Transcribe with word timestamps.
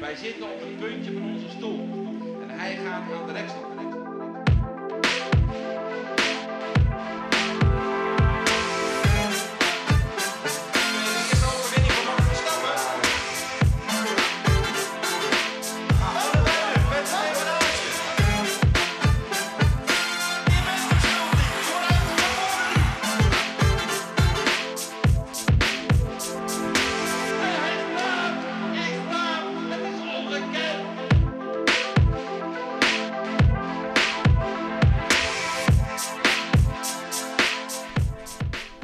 Wij 0.00 0.14
zitten 0.14 0.44
op 0.44 0.60
het 0.60 0.76
puntje 0.80 1.12
van 1.12 1.22
onze 1.22 1.48
stoel. 1.48 1.88
En 2.42 2.50
hij 2.58 2.76
gaat 2.76 3.12
aan 3.12 3.26
de 3.26 3.32
rekstok. 3.32 3.97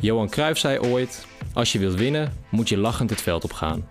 Johan 0.04 0.28
Cruijff 0.28 0.60
zei 0.60 0.78
ooit: 0.78 1.26
Als 1.52 1.72
je 1.72 1.78
wilt 1.78 1.94
winnen, 1.94 2.32
moet 2.48 2.68
je 2.68 2.76
lachend 2.76 3.10
het 3.10 3.20
veld 3.20 3.44
op 3.44 3.52
gaan. 3.52 3.88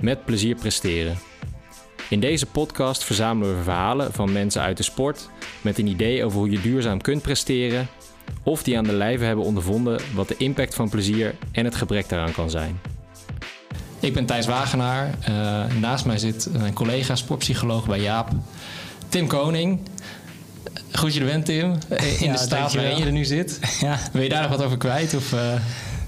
Met 0.00 0.24
plezier 0.24 0.54
presteren. 0.54 1.18
In 2.08 2.20
deze 2.20 2.46
podcast 2.46 3.04
verzamelen 3.04 3.56
we 3.56 3.62
verhalen 3.62 4.12
van 4.12 4.32
mensen 4.32 4.62
uit 4.62 4.76
de 4.76 4.82
sport 4.82 5.28
met 5.60 5.78
een 5.78 5.86
idee 5.86 6.24
over 6.24 6.38
hoe 6.38 6.50
je 6.50 6.60
duurzaam 6.60 7.00
kunt 7.00 7.22
presteren 7.22 7.86
of 8.42 8.62
die 8.62 8.78
aan 8.78 8.84
de 8.84 8.92
lijve 8.92 9.24
hebben 9.24 9.44
ondervonden 9.44 10.00
wat 10.14 10.28
de 10.28 10.36
impact 10.36 10.74
van 10.74 10.88
plezier 10.88 11.34
en 11.52 11.64
het 11.64 11.74
gebrek 11.74 12.08
daaraan 12.08 12.32
kan 12.32 12.50
zijn. 12.50 12.80
Ik 14.00 14.14
ben 14.14 14.26
Thijs 14.26 14.46
Wagenaar. 14.46 15.14
Uh, 15.28 15.64
naast 15.80 16.04
mij 16.04 16.18
zit 16.18 16.48
mijn 16.52 16.72
collega 16.72 17.14
sportpsycholoog 17.14 17.86
bij 17.86 18.00
Jaap, 18.00 18.30
Tim 19.08 19.26
Koning. 19.26 19.80
Goed 20.98 21.14
je 21.14 21.20
er 21.20 21.26
bent, 21.26 21.44
Tim. 21.44 21.72
In 22.20 22.26
Ja, 22.26 22.32
de 22.32 22.38
staat 22.38 22.74
waarin 22.74 22.96
je 22.96 23.04
er 23.04 23.12
nu 23.12 23.24
zit. 23.24 23.58
Ja, 23.80 23.98
Wil 24.12 24.22
je 24.22 24.28
daar 24.28 24.42
nog 24.42 24.50
wat 24.50 24.62
over 24.62 24.76
kwijt? 24.78 25.14
Of, 25.14 25.32
eh? 25.32 25.52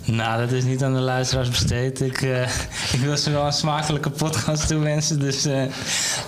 nou, 0.04 0.40
dat 0.40 0.52
is 0.52 0.64
niet 0.64 0.82
aan 0.82 0.94
de 0.94 1.00
luisteraars 1.00 1.48
besteed. 1.48 2.00
Ik, 2.00 2.22
eh, 2.22 2.42
ik 2.94 3.00
wil 3.00 3.16
ze 3.16 3.30
wel 3.30 3.46
een 3.46 3.52
smakelijke 3.52 4.10
podcast 4.10 4.66
toewensen, 4.68 5.18
dus 5.18 5.44
eh, 5.44 5.62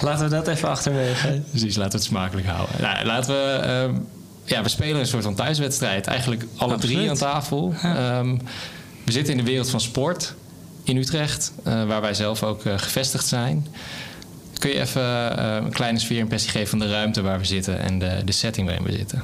laten 0.01 0.25
we 0.25 0.31
dat 0.31 0.49
even 0.49 0.69
achterwege. 0.69 1.43
Precies, 1.51 1.77
laten 1.77 1.93
we 1.93 1.99
het 1.99 2.07
smakelijk 2.07 2.47
houden. 2.47 2.75
Nou, 2.81 3.05
laten 3.07 3.35
we... 3.35 3.51
ehm, 3.53 3.95
ja, 4.45 4.63
we 4.63 4.69
spelen 4.69 5.01
een 5.01 5.07
soort 5.07 5.25
van 5.25 5.35
thuiswedstrijd. 5.35 6.07
Eigenlijk 6.07 6.45
alle 6.57 6.73
Absoluut. 6.75 6.97
drie 6.97 7.11
aan 7.11 7.17
tafel. 7.17 7.75
Ehm, 7.83 8.37
we 9.05 9.13
zitten 9.13 9.33
in 9.35 9.45
de 9.45 9.51
wereld 9.51 9.71
van 9.71 9.81
sport 9.81 10.35
in 10.85 10.97
Utrecht, 10.97 11.53
waar 11.63 12.01
wij 12.01 12.15
zelf 12.15 12.43
ook 12.43 12.63
gevestigd 12.77 13.27
zijn. 13.27 13.67
Kun 14.63 14.71
je 14.71 14.81
even 14.81 15.39
eh, 15.39 15.55
een 15.55 15.73
kleine 15.73 15.99
sfeerimpressie 15.99 16.51
geven 16.51 16.69
van 16.69 16.79
de 16.79 16.91
ruimte 16.91 17.23
waar 17.23 17.39
we 17.39 17.45
zitten 17.45 17.79
en 17.79 17.99
de, 17.99 18.23
de 18.25 18.33
setting 18.33 18.67
waarin 18.67 18.87
we 18.87 18.93
zitten? 18.93 19.23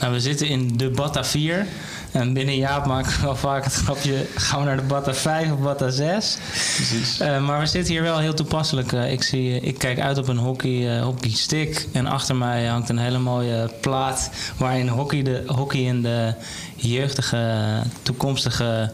Nou, 0.00 0.12
we 0.12 0.20
zitten 0.20 0.48
in 0.48 0.76
de 0.76 0.90
Batta 0.90 1.24
4. 1.24 1.66
En 2.12 2.32
binnen 2.32 2.56
Jaap 2.56 2.86
maak 2.86 3.06
ik 3.06 3.14
wel 3.14 3.36
vaak 3.36 3.64
het 3.64 3.72
grapje... 3.72 4.26
gaan 4.34 4.58
we 4.58 4.64
naar 4.64 4.76
de 4.76 4.82
Batta 4.82 5.14
5 5.14 5.52
of 5.52 5.58
Batta 5.58 5.90
6? 5.90 6.38
Precies. 6.74 7.20
Eh, 7.20 7.46
maar 7.46 7.60
we 7.60 7.66
zitten 7.66 7.92
hier 7.92 8.02
wel 8.02 8.18
heel 8.18 8.34
toepasselijk. 8.34 8.92
Eh, 8.92 9.12
ik, 9.12 9.22
zie, 9.22 9.60
ik 9.60 9.78
kijk 9.78 10.00
uit 10.00 10.18
op 10.18 10.28
een 10.28 10.36
hockey, 10.36 10.96
eh, 10.96 11.02
hockeystick. 11.04 11.86
En 11.92 12.06
achter 12.06 12.36
mij 12.36 12.66
hangt 12.66 12.88
een 12.88 12.98
hele 12.98 13.18
mooie 13.18 13.70
plaat... 13.80 14.30
waarin 14.56 14.88
hockey, 14.88 15.22
de, 15.22 15.42
hockey 15.46 15.88
en 15.88 16.02
de 16.02 16.34
jeugdige, 16.76 17.82
toekomstige, 18.02 18.92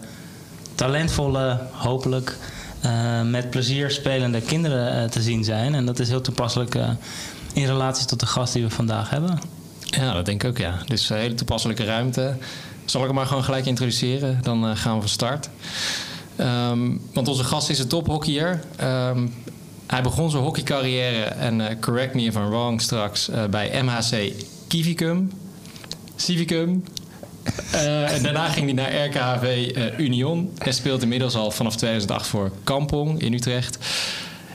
talentvolle, 0.75 1.61
hopelijk... 1.73 2.37
eh, 2.85 3.23
met 3.23 3.51
plezier 3.51 3.91
spelende 3.91 4.41
kinderen 4.41 5.03
eh, 5.03 5.09
te 5.09 5.23
zien 5.23 5.45
zijn. 5.45 5.75
En 5.75 5.87
dat 5.87 5.99
is 5.99 6.09
heel 6.09 6.21
toepasselijk 6.21 6.75
eh, 6.75 6.91
in 7.53 7.67
relatie 7.67 8.07
tot 8.07 8.21
de 8.21 8.27
gast 8.27 8.53
die 8.53 8.63
we 8.63 8.71
vandaag 8.71 9.11
hebben. 9.11 9.39
Ja, 9.85 10.13
dat 10.13 10.27
denk 10.27 10.43
ik 10.43 10.51
ook, 10.51 10.59
ja. 10.59 10.79
Dus 10.87 11.11
een 11.11 11.17
hele 11.17 11.35
toepasselijke 11.35 11.85
ruimte. 11.85 12.37
Zal 12.85 13.01
ik 13.01 13.07
hem 13.07 13.17
maar 13.17 13.27
gewoon 13.27 13.45
gelijk 13.45 13.67
introduceren? 13.67 14.39
Dan 14.43 14.77
gaan 14.77 14.95
we 14.95 15.01
van 15.01 15.09
start. 15.09 15.49
Ehm, 16.37 16.97
want 17.13 17.29
onze 17.29 17.45
gast 17.45 17.71
is 17.71 17.79
een 17.79 17.89
tophockeyer. 17.89 18.61
Ehm, 18.77 19.27
hij 19.87 20.03
begon 20.03 20.31
zijn 20.31 20.43
hockeycarrière, 20.43 21.23
en 21.25 21.81
correct 21.81 22.15
me 22.15 22.23
if 22.23 22.35
I'm 22.35 22.49
wrong 22.49 22.81
straks, 22.81 23.31
bij 23.51 23.83
MHC 23.83 24.33
Kivicum. 24.69 25.31
Civicum. 26.17 26.85
Eh, 27.71 28.15
en 28.15 28.23
daarna 28.23 28.49
ging 28.49 28.65
hij 28.65 28.75
naar 28.75 29.07
RKHV 29.07 29.73
eh, 29.75 29.99
Union. 29.99 30.53
En 30.59 30.75
speelt 30.75 31.03
inmiddels 31.03 31.35
al 31.35 31.51
vanaf 31.51 31.77
2008 31.77 32.27
voor 32.27 32.51
Kampong 32.65 33.21
in 33.21 33.33
Utrecht. 33.33 33.79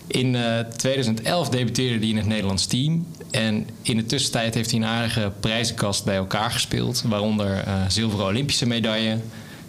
In 0.09 0.35
eh, 0.35 0.59
2011 0.59 1.49
debuteerde 1.49 1.99
hij 1.99 2.07
in 2.07 2.17
het 2.17 2.25
Nederlands 2.25 2.65
team. 2.65 3.05
En 3.31 3.67
in 3.81 3.97
de 3.97 4.05
tussentijd 4.05 4.53
heeft 4.53 4.71
hij 4.71 4.79
een 4.79 4.85
aardige 4.85 5.31
prijzenkast 5.39 6.05
bij 6.05 6.15
elkaar 6.15 6.51
gespeeld. 6.51 7.03
Waaronder 7.05 7.57
eh, 7.57 7.73
zilveren 7.87 8.25
Olympische 8.25 8.65
medaille. 8.65 9.17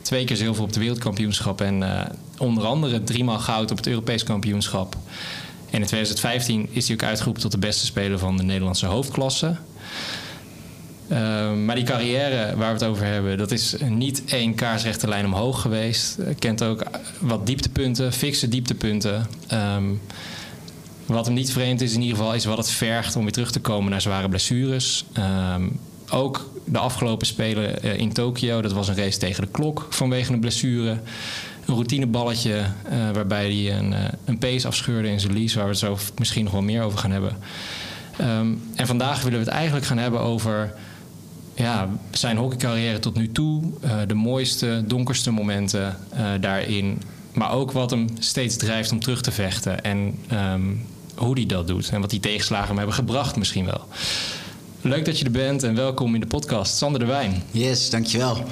Twee 0.03 0.25
keer 0.25 0.37
zilver 0.37 0.63
op 0.63 0.69
het 0.69 0.79
wereldkampioenschap. 0.79 1.61
En 1.61 1.83
eh, 1.83 2.07
onder 2.39 2.65
andere 2.65 3.05
driemaal 3.05 3.39
goud 3.39 3.71
op 3.71 3.77
het 3.77 3.87
Europees 3.87 4.23
kampioenschap. 4.23 4.97
En 5.71 5.81
in 5.81 5.87
2015 5.87 6.69
is 6.71 6.87
hij 6.87 6.97
ook 6.97 7.03
uitgeroepen 7.03 7.43
tot 7.43 7.53
de 7.53 7.59
beste 7.59 7.87
speler 7.87 8.19
van 8.19 8.37
de 8.37 8.43
Nederlandse 8.43 8.87
hoofdklasse. 8.87 9.57
Uh, 11.13 11.53
maar 11.65 11.75
die 11.75 11.85
carrière 11.85 12.57
waar 12.57 12.67
we 12.67 12.79
het 12.79 12.85
over 12.85 13.05
hebben, 13.05 13.39
dat 13.39 13.51
is 13.51 13.75
niet 13.89 14.23
één 14.25 14.55
kaarsrechte 14.55 15.09
lijn 15.09 15.25
omhoog 15.25 15.61
geweest. 15.61 16.19
Uh, 16.19 16.27
kent 16.39 16.63
ook 16.63 16.85
wat 17.21 17.47
dieptepunten, 17.47 18.13
fikse 18.13 18.49
dieptepunten. 18.49 19.27
Um, 19.53 20.01
wat 21.07 21.27
hem 21.27 21.35
niet 21.35 21.53
vreemd 21.53 21.81
is 21.81 21.95
in 21.95 22.01
ieder 22.01 22.17
geval, 22.17 22.35
is 22.35 22.45
wat 22.45 22.57
het 22.57 22.71
vergt 22.71 23.17
om 23.17 23.23
weer 23.23 23.33
terug 23.33 23.51
te 23.51 23.61
komen 23.61 23.91
naar 23.91 24.01
zware 24.01 24.29
blessures. 24.29 25.05
Um, 25.55 25.81
ook 26.11 26.51
de 26.65 26.79
afgelopen 26.79 27.27
spelen 27.27 27.85
uh, 27.85 27.99
in 27.99 28.13
Tokio, 28.13 28.63
dat 28.63 28.73
was 28.73 28.89
een 28.89 28.97
race 28.97 29.19
tegen 29.19 29.43
de 29.43 29.51
klok 29.51 29.87
vanwege 29.91 30.33
een 30.33 30.41
blessure. 30.41 30.91
Een 31.67 31.75
routineballetje 31.75 32.65
waarbij 33.13 33.53
hij 33.53 33.79
een, 33.79 33.95
een 34.25 34.39
pace 34.39 34.67
afscheurde 34.67 35.09
in 35.09 35.21
zijn 35.21 35.33
lies, 35.33 35.55
waar 35.55 35.65
we 35.65 35.71
het 35.71 35.79
zo 35.79 35.99
misschien 36.19 36.45
nog 36.45 36.53
wel 36.53 36.63
meer 36.63 36.83
over 36.83 36.99
gaan 36.99 37.11
hebben. 37.11 37.37
En 38.75 38.87
vandaag 38.87 39.23
willen 39.23 39.39
we 39.39 39.45
het 39.45 39.55
eigenlijk 39.55 39.87
gaan 39.87 39.99
hebben 39.99 40.21
over 40.21 40.73
ja, 41.61 41.89
zijn 42.11 42.37
hockeycarrière 42.37 42.99
tot 42.99 43.17
nu 43.17 43.33
toe. 43.33 43.63
Uh, 43.85 43.93
de 44.07 44.15
mooiste, 44.15 44.85
donkerste 44.87 45.31
momenten 45.31 45.97
uh, 46.15 46.31
daarin. 46.41 47.03
Maar 47.33 47.53
ook 47.53 47.73
wat 47.73 47.91
hem 47.91 48.07
steeds 48.19 48.57
drijft 48.57 48.93
om 48.93 49.01
terug 49.01 49.23
te 49.23 49.31
vechten. 49.31 49.83
En 49.83 50.19
um, 50.33 50.87
hoe 51.15 51.35
hij 51.35 51.47
dat 51.47 51.67
doet. 51.67 51.89
En 51.91 52.01
wat 52.01 52.11
die 52.11 52.21
tegenslagen 52.21 52.69
hem 52.69 52.77
hebben 52.77 52.95
gebracht 52.95 53.37
misschien 53.37 53.65
wel. 53.65 53.85
Leuk 54.81 55.05
dat 55.05 55.19
je 55.19 55.25
er 55.25 55.31
bent 55.31 55.63
en 55.63 55.75
welkom 55.75 56.15
in 56.15 56.21
de 56.21 56.27
podcast. 56.27 56.77
Sander 56.77 57.01
de 57.01 57.07
Wijn. 57.07 57.43
Yes, 57.51 57.91
dankjewel. 57.91 58.45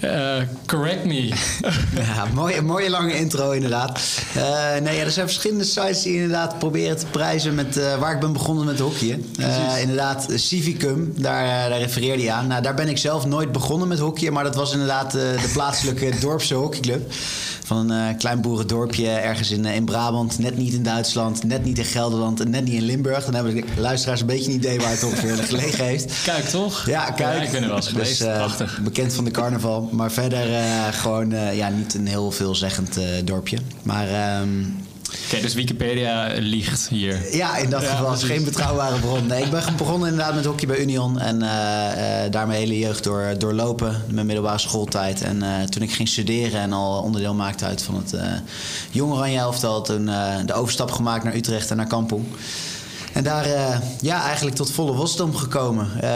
Uh, 0.00 0.36
correct 0.66 1.04
me. 1.04 1.28
ja, 2.14 2.26
mooie, 2.34 2.62
mooie 2.62 2.90
lange 2.90 3.18
intro 3.18 3.50
inderdaad. 3.50 4.00
Uh, 4.36 4.42
nee, 4.82 4.96
ja, 4.96 5.04
er 5.04 5.10
zijn 5.10 5.26
verschillende 5.26 5.64
sites 5.64 6.02
die 6.02 6.14
inderdaad 6.14 6.58
proberen 6.58 6.96
te 6.96 7.06
prijzen 7.06 7.54
met 7.54 7.76
uh, 7.76 7.98
waar 7.98 8.14
ik 8.14 8.20
ben 8.20 8.32
begonnen 8.32 8.64
met 8.64 8.78
hockeyen. 8.78 9.26
Uh, 9.40 9.80
inderdaad, 9.80 10.26
Civicum, 10.34 11.12
daar, 11.16 11.68
daar 11.68 11.78
refereerde 11.78 12.22
je 12.22 12.32
aan. 12.32 12.46
Nou, 12.46 12.62
daar 12.62 12.74
ben 12.74 12.88
ik 12.88 12.98
zelf 12.98 13.26
nooit 13.26 13.52
begonnen 13.52 13.88
met 13.88 13.98
hockeyen, 13.98 14.32
maar 14.32 14.44
dat 14.44 14.54
was 14.54 14.72
inderdaad 14.72 15.12
de 15.12 15.50
plaatselijke 15.52 16.12
dorpse 16.20 16.54
hockeyclub. 16.54 17.12
Van 17.64 17.90
een 17.90 18.16
klein 18.16 18.40
boerendorpje 18.40 19.08
ergens 19.08 19.50
in, 19.50 19.64
in 19.64 19.84
Brabant, 19.84 20.38
net 20.38 20.56
niet 20.56 20.72
in 20.72 20.82
Duitsland, 20.82 21.44
net 21.44 21.64
niet 21.64 21.78
in 21.78 21.84
Gelderland 21.84 22.40
en 22.40 22.50
net 22.50 22.64
niet 22.64 22.74
in 22.74 22.82
Limburg. 22.82 23.24
Dan 23.24 23.34
hebben 23.34 23.54
de 23.54 23.64
luisteraars 23.76 24.20
een 24.20 24.26
beetje 24.26 24.50
een 24.50 24.56
idee 24.56 24.78
waar 24.78 24.90
het 24.90 25.04
ongeveer 25.04 25.36
gelegen 25.54 25.84
heeft. 25.84 26.22
Kijk 26.24 26.44
toch? 26.44 26.86
Ja, 26.86 27.04
kijk. 27.10 27.36
Ja, 27.36 27.42
ik 27.42 27.50
ben 27.50 27.62
er 27.62 27.68
wel 27.68 27.76
eens. 27.76 27.92
Dus, 27.92 28.16
Prachtig. 28.16 28.80
Bekend 28.82 29.14
van 29.14 29.24
de 29.24 29.30
carnaval. 29.30 29.83
Maar 29.92 30.12
verder 30.12 30.50
uh, 30.50 30.88
gewoon 30.90 31.32
uh, 31.32 31.56
ja, 31.56 31.68
niet 31.68 31.94
een 31.94 32.06
heel 32.06 32.30
veelzeggend 32.30 32.98
uh, 32.98 33.04
dorpje. 33.24 33.58
Maar. 33.82 34.40
Um, 34.40 34.82
Oké, 35.04 35.24
okay, 35.26 35.40
dus 35.40 35.54
Wikipedia 35.54 36.30
liegt 36.38 36.88
hier. 36.88 37.36
Ja, 37.36 37.56
in 37.56 37.70
dat 37.70 37.82
ja, 37.82 37.88
geval 37.88 38.12
is 38.12 38.22
geen 38.22 38.44
betrouwbare 38.44 38.98
bron. 38.98 39.26
Nee, 39.26 39.42
ik 39.42 39.50
ben 39.50 39.62
begonnen 39.76 40.08
inderdaad 40.08 40.34
met 40.34 40.44
hockey 40.44 40.66
bij 40.66 40.78
Union. 40.78 41.20
En 41.20 41.42
uh, 41.42 41.48
uh, 41.48 42.30
daar 42.30 42.46
mijn 42.46 42.58
hele 42.58 42.78
jeugd 42.78 43.04
door, 43.04 43.34
doorlopen. 43.38 44.02
Mijn 44.10 44.26
middelbare 44.26 44.58
schooltijd. 44.58 45.22
En 45.22 45.36
uh, 45.36 45.62
toen 45.62 45.82
ik 45.82 45.92
ging 45.92 46.08
studeren 46.08 46.60
en 46.60 46.72
al 46.72 47.02
onderdeel 47.02 47.34
maakte 47.34 47.64
uit 47.64 47.82
van 47.82 47.94
het 47.94 48.14
Jong 48.90 49.12
Oranje 49.12 49.38
elftal... 49.38 49.82
toen 49.82 50.04
de 50.46 50.52
overstap 50.54 50.90
gemaakt 50.90 51.24
naar 51.24 51.34
Utrecht 51.34 51.70
en 51.70 51.76
naar 51.76 51.86
Kampong. 51.86 52.24
En 53.14 53.24
daar 53.24 53.46
uh, 53.46 53.76
ja, 54.00 54.22
eigenlijk 54.24 54.56
tot 54.56 54.70
volle 54.70 54.94
wasdom 54.94 55.36
gekomen. 55.36 55.88
Uh, 56.02 56.10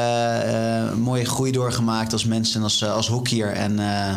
uh, 0.87 0.95
mooie 0.95 1.25
groei 1.25 1.53
doorgemaakt 1.53 2.13
als 2.13 2.25
mens 2.25 2.55
en 2.55 2.63
als, 2.63 2.85
als 2.85 3.09
hockeyer. 3.09 3.53
En, 3.53 3.75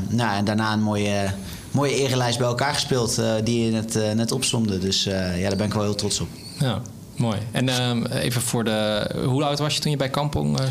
nou, 0.10 0.36
en 0.36 0.46
daarna 0.46 0.74
een 0.74 0.82
mooie, 0.82 1.34
mooie 1.72 1.96
erelijst 1.96 2.38
bij 2.38 2.48
elkaar 2.48 2.74
gespeeld 2.74 3.22
die 3.44 3.66
je 3.66 3.72
net, 3.72 4.16
net 4.16 4.32
opzomde. 4.32 4.78
Dus 4.78 5.04
ja, 5.04 5.48
daar 5.50 5.56
ben 5.56 5.66
ik 5.66 5.74
wel 5.74 5.84
heel 5.84 5.96
trots 5.96 6.20
op. 6.20 6.28
Ja, 6.60 6.82
mooi. 7.16 7.38
En 7.52 7.70
ehm, 7.70 8.06
even 8.06 8.42
voor 8.42 8.64
de... 8.64 9.10
Hoe 9.26 9.44
oud 9.44 9.60
was 9.60 9.76
je 9.76 9.82
toen 9.82 9.92
je 9.92 9.98
bij 9.98 10.10
Kampong 10.10 10.60
eh, 10.60 10.68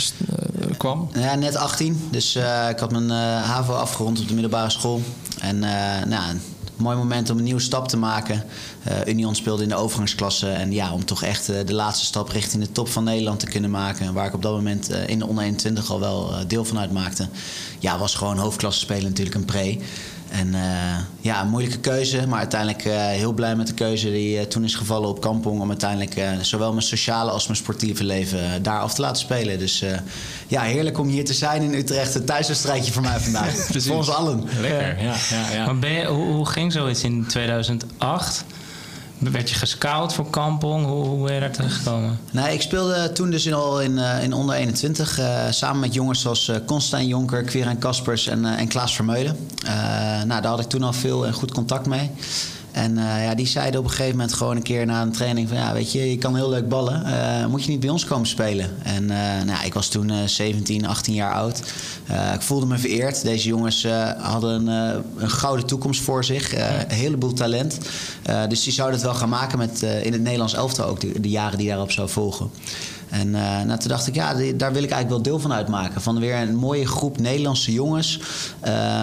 kwam? 0.76 1.08
Ja, 1.14 1.34
net 1.34 1.56
18. 1.56 2.08
Dus 2.10 2.36
ik 2.70 2.78
had 2.78 2.90
mijn 2.90 3.10
HAVO 3.40 3.72
afgerond 3.72 4.20
op 4.20 4.28
de 4.28 4.32
middelbare 4.32 4.70
school. 4.70 5.02
En 5.40 5.58
nou, 6.08 6.36
mooi 6.80 6.96
moment 6.96 7.30
om 7.30 7.38
een 7.38 7.44
nieuwe 7.44 7.60
stap 7.60 7.88
te 7.88 7.96
maken. 7.96 8.44
Uh, 8.88 9.06
Union 9.06 9.34
speelde 9.34 9.62
in 9.62 9.68
de 9.68 9.74
overgangsklasse. 9.74 10.48
En 10.48 10.72
ja, 10.72 10.92
om 10.92 11.04
toch 11.04 11.22
echt 11.22 11.46
de 11.46 11.74
laatste 11.74 12.04
stap 12.04 12.28
richting 12.28 12.62
de 12.62 12.72
top 12.72 12.88
van 12.88 13.04
Nederland 13.04 13.40
te 13.40 13.46
kunnen 13.46 13.70
maken. 13.70 14.14
Waar 14.14 14.26
ik 14.26 14.34
op 14.34 14.42
dat 14.42 14.52
moment 14.52 14.90
in 15.06 15.18
de 15.18 15.26
onder 15.26 15.44
21 15.44 15.90
al 15.90 16.00
wel 16.00 16.34
deel 16.46 16.64
van 16.64 16.78
uitmaakte. 16.78 17.28
Ja, 17.78 17.98
was 17.98 18.14
gewoon 18.14 18.38
hoofdklasse 18.38 18.80
spelen 18.80 19.04
natuurlijk 19.04 19.36
een 19.36 19.44
pre. 19.44 19.78
En 20.30 20.46
uh, 20.46 20.62
ja, 21.20 21.40
een 21.40 21.48
moeilijke 21.48 21.78
keuze, 21.78 22.26
maar 22.26 22.38
uiteindelijk 22.38 22.84
uh, 22.84 22.92
heel 22.94 23.32
blij 23.32 23.56
met 23.56 23.66
de 23.66 23.74
keuze 23.74 24.10
die 24.10 24.36
uh, 24.36 24.42
toen 24.42 24.64
is 24.64 24.74
gevallen 24.74 25.08
op 25.08 25.20
Kampong. 25.20 25.60
Om 25.60 25.68
uiteindelijk 25.68 26.44
zowel 26.44 26.70
mijn 26.72 26.82
sociale 26.82 27.30
als 27.30 27.46
mijn 27.46 27.58
sportieve 27.58 28.04
leven 28.04 28.62
daar 28.62 28.80
af 28.80 28.94
te 28.94 29.00
laten 29.00 29.22
spelen. 29.22 29.58
Dus 29.58 29.84
ja, 30.46 30.62
heerlijk 30.62 30.98
om 30.98 31.08
hier 31.08 31.24
te 31.24 31.34
zijn 31.34 31.62
in 31.62 31.74
Utrecht. 31.74 32.14
Een 32.14 32.24
thuiswedstrijdje 32.24 32.92
voor 32.92 33.02
mij 33.02 33.20
vandaag. 33.20 33.54
voor 33.86 33.96
ons 33.96 34.10
allen. 34.10 34.44
Lekker, 34.60 35.02
ja. 35.02 35.14
ja, 35.30 35.52
ja. 35.52 35.64
Maar 35.64 35.78
ben 35.78 35.92
je, 35.92 36.06
hoe, 36.06 36.32
hoe 36.32 36.46
ging 36.46 36.72
zoiets 36.72 37.04
in 37.04 37.26
2008? 37.26 38.44
Werd 39.20 39.48
je 39.50 39.54
gescout 39.54 40.14
voor 40.14 40.30
Kampong? 40.30 40.86
Hoe, 40.86 41.04
hoe 41.04 41.24
ben 41.24 41.34
je 41.34 41.40
daar 41.40 41.50
terechtgekomen? 41.50 42.18
Nee, 42.30 42.54
ik 42.54 42.60
speelde 42.60 43.12
toen 43.12 43.30
dus 43.30 43.52
al 43.52 43.80
in, 43.80 43.92
uh, 43.92 44.22
in 44.22 44.32
onder 44.32 44.54
21. 44.54 45.18
Uh, 45.18 45.50
samen 45.50 45.80
met 45.80 45.94
jongens 45.94 46.20
zoals 46.20 46.48
uh, 46.48 46.56
Constijn 46.66 47.06
Jonker, 47.06 47.42
Quirijn 47.42 47.78
Kaspers 47.78 48.26
en, 48.26 48.44
en 48.44 48.68
Klaas 48.68 48.94
Vermeulen. 48.94 49.36
nou, 50.26 50.40
daar 50.40 50.50
had 50.50 50.60
ik 50.60 50.68
toen 50.68 50.82
al 50.82 50.92
veel 50.92 51.26
en 51.26 51.32
goed 51.32 51.52
contact 51.52 51.86
mee. 51.86 52.10
En 52.72 52.96
uh, 52.96 53.24
ja, 53.24 53.34
die 53.34 53.46
zeiden 53.46 53.80
op 53.80 53.86
een 53.86 53.92
gegeven 53.92 54.16
moment 54.16 54.32
gewoon 54.34 54.56
een 54.56 54.62
keer 54.62 54.86
na 54.86 55.02
een 55.02 55.12
training 55.12 55.48
van 55.48 55.56
ja, 55.56 55.72
weet 55.72 55.92
je, 55.92 56.10
je 56.10 56.18
kan 56.18 56.36
heel 56.36 56.48
leuk 56.48 56.68
ballen. 56.68 57.02
Uh, 57.06 57.46
moet 57.46 57.64
je 57.64 57.70
niet 57.70 57.80
bij 57.80 57.88
ons 57.88 58.04
komen 58.04 58.26
spelen? 58.26 58.70
En 58.82 59.02
uh, 59.02 59.42
nou, 59.46 59.64
ik 59.64 59.74
was 59.74 59.88
toen 59.88 60.28
17, 60.28 60.86
18 60.86 61.14
jaar 61.14 61.32
oud. 61.32 61.58
ik 62.34 62.42
voelde 62.42 62.66
me 62.66 62.78
vereerd. 62.78 63.22
Deze 63.22 63.48
jongens 63.48 63.86
hadden 64.18 64.68
een, 64.68 65.02
een, 65.16 65.30
gouden 65.30 65.66
toekomst 65.66 66.02
voor 66.02 66.24
zich. 66.24 66.54
een 66.54 66.96
heleboel 66.96 67.32
talent. 67.32 67.78
dus 68.48 68.62
die 68.62 68.72
zouden 68.72 68.96
het 68.96 69.06
wel 69.06 69.16
gaan 69.16 69.28
maken 69.28 69.58
met 69.58 69.82
in 69.82 70.12
het 70.12 70.22
Nederlands 70.22 70.54
elftal 70.54 70.86
ook 70.86 71.00
de, 71.00 71.20
de 71.20 71.28
jaren 71.28 71.58
die 71.58 71.68
daarop 71.68 71.90
zou 71.90 72.08
volgen. 72.08 72.50
En 73.10 73.28
uh, 73.28 73.62
nou, 73.62 73.78
toen 73.78 73.88
dacht 73.88 74.06
ik, 74.06 74.14
ja, 74.14 74.34
daar 74.34 74.72
wil 74.72 74.82
ik 74.82 74.90
eigenlijk 74.90 75.08
wel 75.08 75.22
deel 75.22 75.38
van 75.38 75.52
uitmaken. 75.52 76.00
Van 76.00 76.18
weer 76.18 76.36
een 76.36 76.56
mooie 76.56 76.86
groep 76.86 77.18
Nederlandse 77.18 77.72
jongens. 77.72 78.20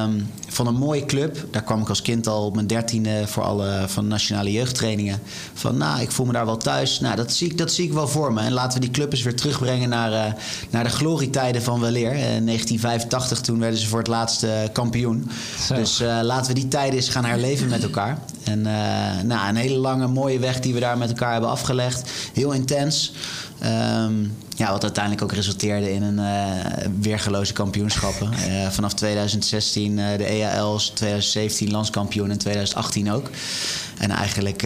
Um, 0.01 0.27
van 0.48 0.68
een 0.68 0.75
mooie 0.75 1.06
club. 1.06 1.45
Daar 1.51 1.63
kwam 1.63 1.81
ik 1.81 1.89
als 1.89 2.01
kind 2.01 2.27
al 2.27 2.45
op 2.45 2.56
mijn 2.56 2.68
dertiende 2.68 3.27
voor 3.27 3.44
alle 3.44 3.83
van 3.88 4.07
nationale 4.07 4.51
jeugdtrainingen. 4.51 5.19
Van, 5.54 5.77
nou, 5.77 6.01
ik 6.01 6.12
voel 6.12 6.25
me 6.25 6.33
daar 6.33 6.45
wel 6.45 6.57
thuis. 6.57 7.00
Nou, 7.00 7.15
dat 7.15 7.31
zie 7.31 7.50
ik, 7.50 7.57
dat 7.57 7.71
zie 7.71 7.86
ik 7.86 7.94
wel 7.94 8.07
voor 8.07 8.33
me. 8.33 8.42
En 8.42 8.51
laten 8.51 8.80
we 8.80 8.86
die 8.86 8.94
club 8.94 9.12
eens 9.12 9.24
weer 9.24 9.36
terugbrengen 9.36 9.89
naar, 9.89 10.12
uh, 10.12 10.33
naar 10.69 10.83
de 10.83 10.89
glorietijden 10.89 11.62
van 11.62 11.80
weleer. 11.80 12.12
In 12.12 12.45
1985, 12.45 13.42
toen 13.42 13.60
werden 13.60 13.80
ze 13.80 13.88
voor 13.88 14.00
het 14.00 14.07
laatste 14.07 14.69
kampioen. 14.74 15.31
Zo. 15.68 15.75
Dus 15.75 16.03
laten 16.21 16.53
we 16.53 16.60
die 16.60 16.68
tijden 16.68 16.95
eens 16.95 17.10
gaan 17.10 17.25
herleven 17.25 17.69
met 17.69 17.83
elkaar. 17.83 18.19
En 18.44 18.62
nou, 19.27 19.50
een 19.50 19.56
hele 19.56 19.77
lange, 19.77 20.07
mooie 20.07 20.39
weg 20.39 20.60
die 20.60 20.74
we 20.74 20.80
daar 20.80 20.98
met 20.98 21.10
elkaar 21.10 21.31
hebben 21.31 21.50
afgelegd. 21.50 22.10
Heel 22.33 22.51
intens. 22.51 23.13
Um, 24.05 24.35
ja, 24.55 24.71
wat 24.71 24.83
uiteindelijk 24.83 25.23
ook 25.23 25.31
resulteerde 25.31 25.94
in 25.94 26.03
een 26.03 26.19
uh, 26.19 26.88
weergeloze 26.99 27.53
kampioenschappen. 27.53 28.29
Uh, 28.33 28.67
vanaf 28.77 28.94
2016 28.94 29.97
uh, 29.97 30.17
de 30.17 30.25
EAL's, 30.25 30.89
2017 30.89 31.71
landskampioen 31.71 32.29
en 32.29 32.38
2018 32.38 33.11
ook. 33.11 33.29
En 33.97 34.09
eigenlijk 34.09 34.61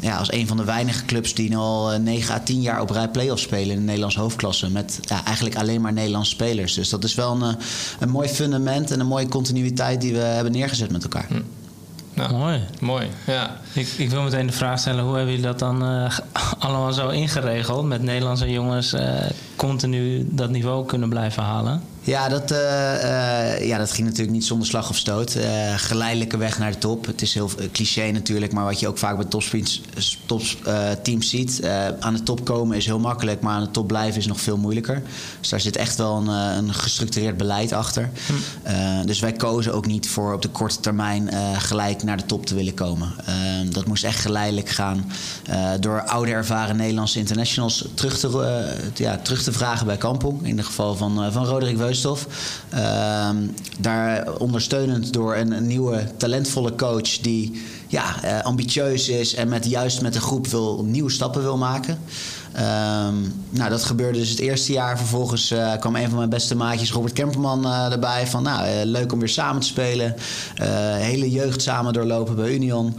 ja, 0.00 0.16
als 0.16 0.32
een 0.32 0.46
van 0.46 0.56
de 0.56 0.64
weinige 0.64 1.04
clubs 1.04 1.34
die 1.34 1.56
al 1.56 1.98
9 1.98 2.34
à 2.34 2.38
10 2.38 2.60
jaar 2.60 2.80
op 2.80 2.90
rij 2.90 3.08
play-off 3.08 3.40
spelen 3.40 3.70
in 3.70 3.76
de 3.76 3.84
Nederlands 3.84 4.16
hoofdklasse. 4.16 4.70
Met 4.70 4.98
ja, 5.02 5.24
eigenlijk 5.24 5.56
alleen 5.56 5.80
maar 5.80 5.92
Nederlandse 5.92 6.30
spelers. 6.30 6.74
Dus 6.74 6.88
dat 6.88 7.04
is 7.04 7.14
wel 7.14 7.42
een, 7.42 7.56
een 7.98 8.10
mooi 8.10 8.28
fundament 8.28 8.90
en 8.90 9.00
een 9.00 9.06
mooie 9.06 9.28
continuïteit 9.28 10.00
die 10.00 10.12
we 10.12 10.18
hebben 10.18 10.52
neergezet 10.52 10.90
met 10.90 11.02
elkaar. 11.02 11.26
Hm. 11.28 11.40
Nou, 12.20 12.32
mooi. 12.32 12.60
Mooi, 12.80 13.06
ja. 13.26 13.56
Ik, 13.72 13.86
ik 13.86 14.10
wil 14.10 14.22
meteen 14.22 14.46
de 14.46 14.52
vraag 14.52 14.78
stellen, 14.78 15.04
hoe 15.04 15.14
hebben 15.14 15.30
jullie 15.30 15.46
dat 15.46 15.58
dan 15.58 15.84
uh, 15.84 16.18
allemaal 16.58 16.92
zo 16.92 17.08
ingeregeld? 17.08 17.86
Met 17.86 18.02
Nederlandse 18.02 18.50
jongens 18.50 18.94
uh, 18.94 19.00
continu 19.56 20.26
dat 20.30 20.50
niveau 20.50 20.86
kunnen 20.86 21.08
blijven 21.08 21.42
halen? 21.42 21.82
Ja, 22.02 22.28
dat, 22.28 22.50
uh, 22.50 22.58
uh, 22.58 23.66
ja, 23.66 23.78
dat 23.78 23.92
ging 23.92 24.06
natuurlijk 24.06 24.32
niet 24.32 24.44
zonder 24.44 24.66
slag 24.66 24.90
of 24.90 24.96
stoot. 24.96 25.36
Uh, 25.36 25.44
geleidelijke 25.76 26.36
weg 26.36 26.58
naar 26.58 26.70
de 26.70 26.78
top. 26.78 27.06
Het 27.06 27.22
is 27.22 27.34
heel 27.34 27.50
cliché 27.72 28.10
natuurlijk, 28.10 28.52
maar 28.52 28.64
wat 28.64 28.80
je 28.80 28.88
ook 28.88 28.98
vaak 28.98 29.16
bij 29.16 29.24
topteams 29.24 29.82
top, 30.26 30.42
teams 31.02 31.28
ziet. 31.28 31.64
aan 32.00 32.14
de 32.14 32.22
top 32.22 32.44
komen 32.44 32.76
is 32.76 32.86
heel 32.86 32.98
makkelijk, 32.98 33.40
maar 33.40 33.54
aan 33.54 33.64
de 33.64 33.70
top 33.70 33.86
blijven 33.86 34.20
is 34.20 34.26
nog 34.26 34.40
veel 34.40 34.56
moeilijker. 34.56 35.02
Dus 35.40 35.48
daar 35.48 35.60
zit 35.60 35.76
echt 35.76 35.96
wel 35.96 36.16
een, 36.16 36.28
een 36.28 36.74
gestructureerd 36.74 37.36
beleid 37.36 37.72
achter. 37.72 38.10
Hm. 38.26 39.06
dus 39.06 39.20
wij 39.20 39.32
kozen 39.32 39.74
ook 39.74 39.86
niet 39.86 40.08
voor 40.08 40.34
op 40.34 40.42
de 40.42 40.48
korte 40.48 40.80
termijn 40.80 41.30
gelijk 41.58 42.02
naar 42.02 42.16
de 42.16 42.26
top 42.26 42.46
te 42.46 42.54
willen 42.54 42.74
komen. 42.74 43.12
dat 43.70 43.86
moest 43.86 44.04
echt 44.04 44.20
geleidelijk 44.20 44.68
gaan. 44.68 45.12
door 45.80 46.02
oude 46.02 46.32
ervaren 46.32 46.76
Nederlandse 46.76 47.18
internationals 47.18 47.84
terug 47.94 48.18
te, 48.18 48.74
ja, 48.94 49.18
terug 49.22 49.42
te 49.42 49.52
vragen 49.52 49.86
bij 49.86 49.96
Kampong. 49.96 50.46
In 50.46 50.56
het 50.56 50.66
geval 50.66 50.96
van, 50.96 51.32
van 51.32 51.44
Roderick 51.44 51.76
Weus 51.76 51.89
Uh, 52.74 53.30
daar 53.78 54.38
ondersteunend 54.38 55.12
door 55.12 55.36
een, 55.36 55.66
nieuwe 55.66 56.04
talentvolle 56.16 56.74
coach 56.74 57.18
die 57.18 57.62
ja, 57.86 58.24
uh, 58.24 58.42
ambitieus 58.42 59.08
is 59.08 59.34
en 59.34 59.48
met, 59.48 59.66
juist 59.66 60.02
met 60.02 60.12
de 60.12 60.20
groep 60.20 60.46
wil, 60.46 60.84
nieuwe 60.84 61.10
stappen 61.10 61.42
wil 61.42 61.56
maken. 61.56 61.98
Um, 62.56 63.44
nou, 63.50 63.70
dat 63.70 63.84
gebeurde 63.84 64.18
dus 64.18 64.30
het 64.30 64.38
eerste 64.38 64.72
jaar. 64.72 64.98
Vervolgens 64.98 65.52
uh, 65.52 65.76
kwam 65.76 65.96
een 65.96 66.08
van 66.08 66.18
mijn 66.18 66.30
beste 66.30 66.56
maatjes, 66.56 66.92
Robert 66.92 67.12
Kemperman, 67.12 67.66
uh, 67.66 67.92
erbij. 67.92 68.26
Van 68.26 68.42
nou, 68.42 68.66
uh, 68.66 68.72
leuk 68.84 69.12
om 69.12 69.18
weer 69.18 69.28
samen 69.28 69.60
te 69.60 69.66
spelen. 69.66 70.14
hele 70.94 71.30
jeugd 71.30 71.62
samen 71.62 71.92
doorlopen 71.92 72.36
bij 72.36 72.54
Union. 72.54 72.96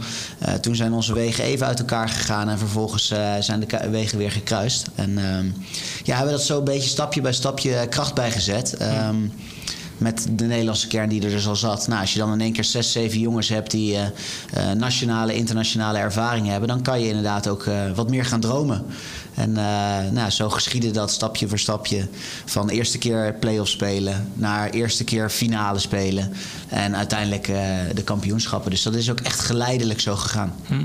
toen 0.60 0.74
zijn 0.74 0.92
onze 0.92 1.14
wegen 1.14 1.44
even 1.44 1.66
uit 1.66 1.78
elkaar 1.78 2.08
gegaan. 2.08 2.48
En 2.48 2.58
vervolgens 2.58 3.12
zijn 3.40 3.60
de 3.60 3.90
wegen 3.90 4.18
weer 4.18 4.30
gekruist. 4.30 4.86
En 4.94 5.18
um, 5.18 5.54
ja, 6.02 6.16
hebben 6.16 6.34
dat 6.34 6.42
zo 6.42 6.58
een 6.58 6.64
beetje 6.64 6.88
stapje 6.88 7.20
bij 7.20 7.32
stapje 7.32 7.86
kracht 7.88 8.14
bijgezet. 8.14 8.76
Um, 9.08 9.32
met 9.98 10.26
de 10.30 10.44
Nederlandse 10.44 10.86
kern 10.86 11.08
die 11.08 11.22
er 11.22 11.30
dus 11.30 11.46
al 11.46 11.56
zat. 11.56 11.88
Nou, 11.88 12.00
als 12.00 12.12
je 12.12 12.18
dan 12.18 12.32
in 12.32 12.40
één 12.40 12.52
keer 12.52 12.64
zes, 12.64 12.92
zeven 12.92 13.18
jongens 13.18 13.48
hebt 13.48 13.70
die 13.70 13.96
nationale, 14.76 15.34
internationale 15.34 15.98
ervaring 15.98 16.46
hebben, 16.46 16.68
dan 16.68 16.82
kan 16.82 17.00
je 17.00 17.08
inderdaad 17.08 17.48
ook 17.48 17.66
wat 17.94 18.10
meer 18.10 18.24
gaan 18.24 18.40
dromen. 18.40 18.84
En 19.34 19.52
nou, 20.12 20.30
zo 20.30 20.50
geschiedde 20.50 20.90
dat 20.90 21.10
stapje 21.10 21.48
voor 21.48 21.58
stapje. 21.58 22.08
Van 22.44 22.68
eerste 22.68 22.98
keer 22.98 23.34
play-off 23.40 23.70
spelen 23.70 24.28
naar 24.34 24.70
eerste 24.70 25.04
keer 25.04 25.30
finale 25.30 25.78
spelen. 25.78 26.32
En 26.68 26.96
uiteindelijk 26.96 27.46
de 27.94 28.02
kampioenschappen. 28.04 28.70
Dus 28.70 28.82
dat 28.82 28.94
is 28.94 29.10
ook 29.10 29.20
echt 29.20 29.40
geleidelijk 29.40 30.00
zo 30.00 30.16
gegaan. 30.16 30.54
Hm. 30.66 30.82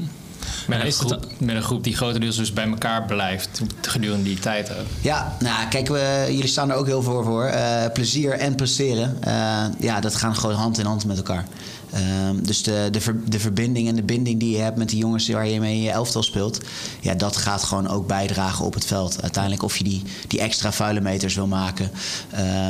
Met 0.68 0.84
een, 0.84 0.92
groep, 0.92 1.26
met 1.38 1.56
een 1.56 1.62
groep 1.62 1.84
die 1.84 1.96
grotendeels 1.96 2.36
dus 2.36 2.54
bij 2.54 2.68
elkaar 2.68 3.06
blijft 3.06 3.62
gedurende 3.82 4.24
die 4.24 4.40
tijd 4.40 4.72
ook. 4.72 4.86
Ja, 5.02 5.36
nou 5.40 5.68
kijk, 5.70 5.88
we, 5.88 6.26
jullie 6.30 6.48
staan 6.48 6.70
er 6.72 6.76
ook 6.76 6.86
heel 6.86 7.02
veel 7.02 7.24
voor. 7.24 7.46
Uh, 7.46 7.84
plezier 7.94 8.32
en 8.32 8.56
presteren, 8.56 9.18
uh, 9.28 9.66
ja, 9.80 10.00
dat 10.00 10.16
gaan 10.16 10.36
gewoon 10.36 10.56
hand 10.56 10.78
in 10.78 10.86
hand 10.86 11.06
met 11.06 11.18
elkaar. 11.18 11.46
Uh, 11.94 12.00
dus 12.42 12.64
de, 12.64 12.88
de, 12.92 13.02
ver, 13.02 13.16
de 13.30 13.40
verbinding 13.40 13.88
en 13.88 13.96
de 13.96 14.04
binding 14.04 14.40
die 14.40 14.52
je 14.52 14.62
hebt 14.62 14.78
met 14.78 14.90
de 14.90 14.98
jongens 14.98 15.30
waar 15.30 15.48
je 15.48 15.60
mee 15.60 15.76
in 15.76 15.82
je 15.82 15.92
elftal 15.92 16.24
speelt, 16.24 16.60
ja, 17.02 17.16
dat 17.16 17.38
gaat 17.38 17.64
gewoon 17.64 17.88
ook 17.88 18.08
bijdragen 18.08 18.66
op 18.66 18.74
het 18.74 18.86
veld. 18.86 19.22
Uiteindelijk 19.22 19.64
of 19.64 19.78
je 19.78 19.84
die, 19.84 20.04
die 20.28 20.40
extra 20.40 20.72
vuile 20.72 21.02
meters 21.02 21.36
wil 21.36 21.48
maken. 21.48 21.92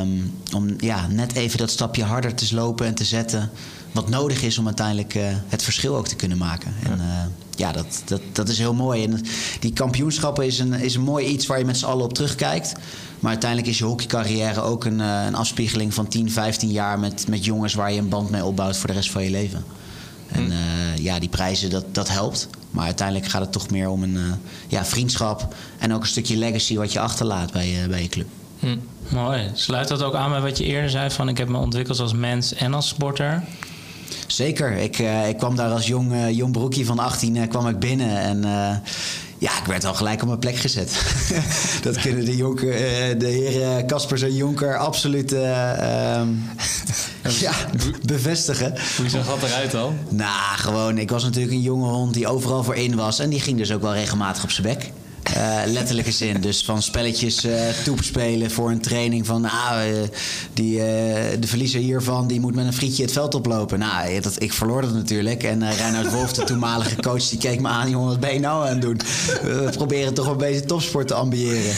Um, 0.00 0.34
om 0.54 0.74
ja, 0.78 1.06
net 1.06 1.34
even 1.34 1.58
dat 1.58 1.70
stapje 1.70 2.04
harder 2.04 2.34
te 2.34 2.46
slopen 2.46 2.86
en 2.86 2.94
te 2.94 3.04
zetten. 3.04 3.50
Wat 3.92 4.08
nodig 4.08 4.42
is 4.42 4.58
om 4.58 4.66
uiteindelijk 4.66 5.14
uh, 5.14 5.22
het 5.48 5.62
verschil 5.62 5.96
ook 5.96 6.08
te 6.08 6.16
kunnen 6.16 6.38
maken. 6.38 6.74
Ja. 6.82 6.90
En, 6.90 6.98
uh, 6.98 7.04
ja, 7.56 7.72
dat, 7.72 8.02
dat, 8.04 8.20
dat 8.32 8.48
is 8.48 8.58
heel 8.58 8.74
mooi. 8.74 9.04
En 9.04 9.20
die 9.60 9.72
kampioenschappen 9.72 10.46
is 10.46 10.58
een, 10.58 10.72
is 10.72 10.94
een 10.94 11.02
mooi 11.02 11.26
iets 11.26 11.46
waar 11.46 11.58
je 11.58 11.64
met 11.64 11.76
z'n 11.76 11.84
allen 11.84 12.04
op 12.04 12.12
terugkijkt. 12.12 12.72
Maar 13.20 13.30
uiteindelijk 13.30 13.70
is 13.70 13.78
je 13.78 13.84
hockeycarrière 13.84 14.60
ook 14.60 14.84
een, 14.84 14.98
uh, 14.98 15.24
een 15.26 15.34
afspiegeling 15.34 15.94
van 15.94 16.08
10, 16.08 16.30
15 16.30 16.70
jaar 16.70 16.98
met, 16.98 17.28
met 17.28 17.44
jongens 17.44 17.74
waar 17.74 17.92
je 17.92 17.98
een 17.98 18.08
band 18.08 18.30
mee 18.30 18.44
opbouwt 18.44 18.76
voor 18.76 18.88
de 18.88 18.94
rest 18.94 19.10
van 19.10 19.24
je 19.24 19.30
leven. 19.30 19.64
En 20.28 20.50
uh, 20.50 20.96
ja, 20.96 21.18
die 21.18 21.28
prijzen, 21.28 21.70
dat, 21.70 21.94
dat 21.94 22.08
helpt. 22.08 22.48
Maar 22.70 22.84
uiteindelijk 22.84 23.28
gaat 23.28 23.40
het 23.40 23.52
toch 23.52 23.70
meer 23.70 23.88
om 23.88 24.02
een 24.02 24.14
uh, 24.14 24.32
ja, 24.68 24.84
vriendschap 24.84 25.54
en 25.78 25.94
ook 25.94 26.00
een 26.00 26.06
stukje 26.06 26.36
legacy 26.36 26.76
wat 26.76 26.92
je 26.92 27.00
achterlaat 27.00 27.52
bij, 27.52 27.82
uh, 27.82 27.88
bij 27.88 28.02
je 28.02 28.08
club. 28.08 28.26
Hm. 28.58 28.76
Mooi. 29.08 29.50
Sluit 29.54 29.88
dat 29.88 30.02
ook 30.02 30.14
aan 30.14 30.30
bij 30.30 30.40
wat 30.40 30.58
je 30.58 30.64
eerder 30.64 30.90
zei 30.90 31.10
van 31.10 31.28
ik 31.28 31.38
heb 31.38 31.48
me 31.48 31.58
ontwikkeld 31.58 32.00
als 32.00 32.12
mens 32.12 32.54
en 32.54 32.74
als 32.74 32.88
sporter? 32.88 33.44
Zeker. 34.26 34.72
Ik, 34.72 34.98
uh, 34.98 35.28
ik 35.28 35.36
kwam 35.36 35.56
daar 35.56 35.70
als 35.70 35.86
jong, 35.86 36.12
uh, 36.12 36.30
jong 36.30 36.52
broekje 36.52 36.84
van 36.84 36.98
18 36.98 37.34
uh, 37.34 37.48
kwam 37.48 37.68
ik 37.68 37.78
binnen 37.78 38.20
en 38.20 38.42
ja, 39.40 39.58
ik 39.58 39.64
werd 39.66 39.84
al 39.84 39.94
gelijk 39.94 40.20
op 40.20 40.26
mijn 40.26 40.38
plek 40.38 40.56
gezet. 40.56 41.02
dat 41.82 42.00
kunnen 42.00 42.24
de, 42.24 42.36
jonker, 42.36 42.72
de 43.18 43.26
heren 43.26 43.86
Kaspers 43.86 44.22
en 44.22 44.34
Jonker 44.34 44.78
absoluut 44.78 45.32
um, 45.32 45.40
ja, 47.22 47.52
bevestigen. 48.02 48.74
Hoe 48.96 49.08
zag 49.08 49.26
dat 49.26 49.42
eruit 49.42 49.70
dan? 49.70 49.98
Nou, 50.08 50.56
gewoon, 50.56 50.98
ik 50.98 51.10
was 51.10 51.24
natuurlijk 51.24 51.52
een 51.52 51.60
jonge 51.60 51.88
hond 51.88 52.14
die 52.14 52.28
overal 52.28 52.64
voor 52.64 52.76
in 52.76 52.96
was. 52.96 53.18
En 53.18 53.30
die 53.30 53.40
ging 53.40 53.58
dus 53.58 53.72
ook 53.72 53.82
wel 53.82 53.94
regelmatig 53.94 54.42
op 54.42 54.50
zijn 54.50 54.66
bek. 54.66 54.92
Eh, 55.34 55.60
letterlijke 55.66 56.12
zin. 56.12 56.40
Dus 56.40 56.64
van 56.64 56.82
spelletjes 56.82 57.44
uh, 57.44 57.52
toep 57.84 58.02
spelen 58.02 58.50
voor 58.50 58.70
een 58.70 58.80
training. 58.80 59.26
Van 59.26 59.44
ah, 59.44 59.76
die, 60.54 60.76
de 61.38 61.46
verliezer 61.46 61.80
hiervan 61.80 62.26
die 62.26 62.40
moet 62.40 62.54
met 62.54 62.66
een 62.66 62.72
frietje 62.72 63.02
het 63.02 63.12
veld 63.12 63.34
oplopen. 63.34 63.78
Nou, 63.78 64.20
dat, 64.20 64.42
ik 64.42 64.52
verloor 64.52 64.82
dat 64.82 64.92
natuurlijk. 64.92 65.42
En 65.42 65.62
uh, 65.62 65.76
Reinhard 65.76 66.12
Wolf, 66.12 66.32
de 66.32 66.44
toenmalige 66.44 66.96
coach, 66.96 67.28
die 67.28 67.38
keek 67.38 67.60
me 67.60 67.68
aan. 67.68 67.90
Jongen, 67.90 68.08
wat 68.08 68.20
ben 68.20 68.34
je 68.34 68.40
nou 68.40 68.66
aan 68.66 68.72
het 68.72 68.82
doen? 68.82 69.00
We 69.42 69.70
proberen 69.76 70.14
toch 70.14 70.26
een 70.26 70.36
beetje 70.36 70.64
topsport 70.64 71.08
te 71.08 71.14
ambiëren. 71.14 71.74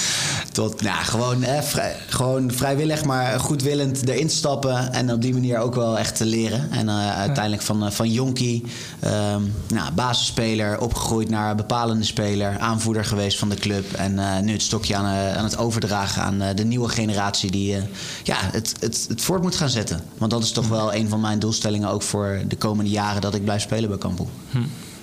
Tot, 0.53 0.83
nou, 0.83 1.05
gewoon, 1.05 1.45
vrij, 1.63 1.97
gewoon 2.09 2.53
vrijwillig, 2.53 3.05
maar 3.05 3.41
goedwillend 3.41 4.09
erin 4.09 4.31
stappen. 4.31 4.93
En 4.93 5.13
op 5.13 5.23
die 5.23 5.33
manier 5.33 5.59
ook 5.59 5.75
wel 5.75 5.99
echt 5.99 6.17
te 6.17 6.25
leren. 6.25 6.71
En 6.71 6.91
uiteindelijk 6.91 7.63
van, 7.63 7.93
van 7.93 8.11
jonkie, 8.13 8.65
um, 9.05 9.55
nou, 9.69 9.93
basisspeler, 9.95 10.81
opgegroeid 10.81 11.31
naar 11.31 11.55
bepalende 11.55 12.05
speler. 12.05 12.59
Aanvoerder 12.59 13.05
geweest 13.05 13.39
van 13.39 13.49
de 13.51 13.57
club. 13.57 13.93
En 13.93 14.13
uh, 14.13 14.39
nu 14.39 14.53
het 14.53 14.63
stokje 14.63 14.97
aan, 14.97 15.05
uh, 15.05 15.37
aan, 15.37 15.45
het 15.45 15.57
overdragen 15.57 16.23
aan 16.23 16.43
uh, 16.43 16.49
de 16.55 16.65
nieuwe 16.65 16.89
generatie 16.89 17.51
die 17.51 17.77
ja, 18.23 18.37
het, 18.39 18.75
het, 18.81 19.05
het 19.09 19.21
voort 19.21 19.43
moet 19.43 19.57
gaan 19.57 19.71
zetten. 19.71 20.03
Want 20.19 20.31
dat 20.31 20.43
is 20.43 20.53
toch 20.53 20.69
wel 20.69 20.95
een 20.95 21.09
van 21.09 21.21
mijn 21.21 21.39
doelstellingen 21.39 21.89
ook 21.89 22.03
voor 22.03 22.41
de 22.49 22.57
komende 22.57 22.91
jaren 22.91 23.21
dat 23.21 23.35
ik 23.35 23.45
blijf 23.45 23.63
spelen 23.63 23.89
bij 23.89 23.99
Kampel. 23.99 24.31
Hm. 24.51 24.59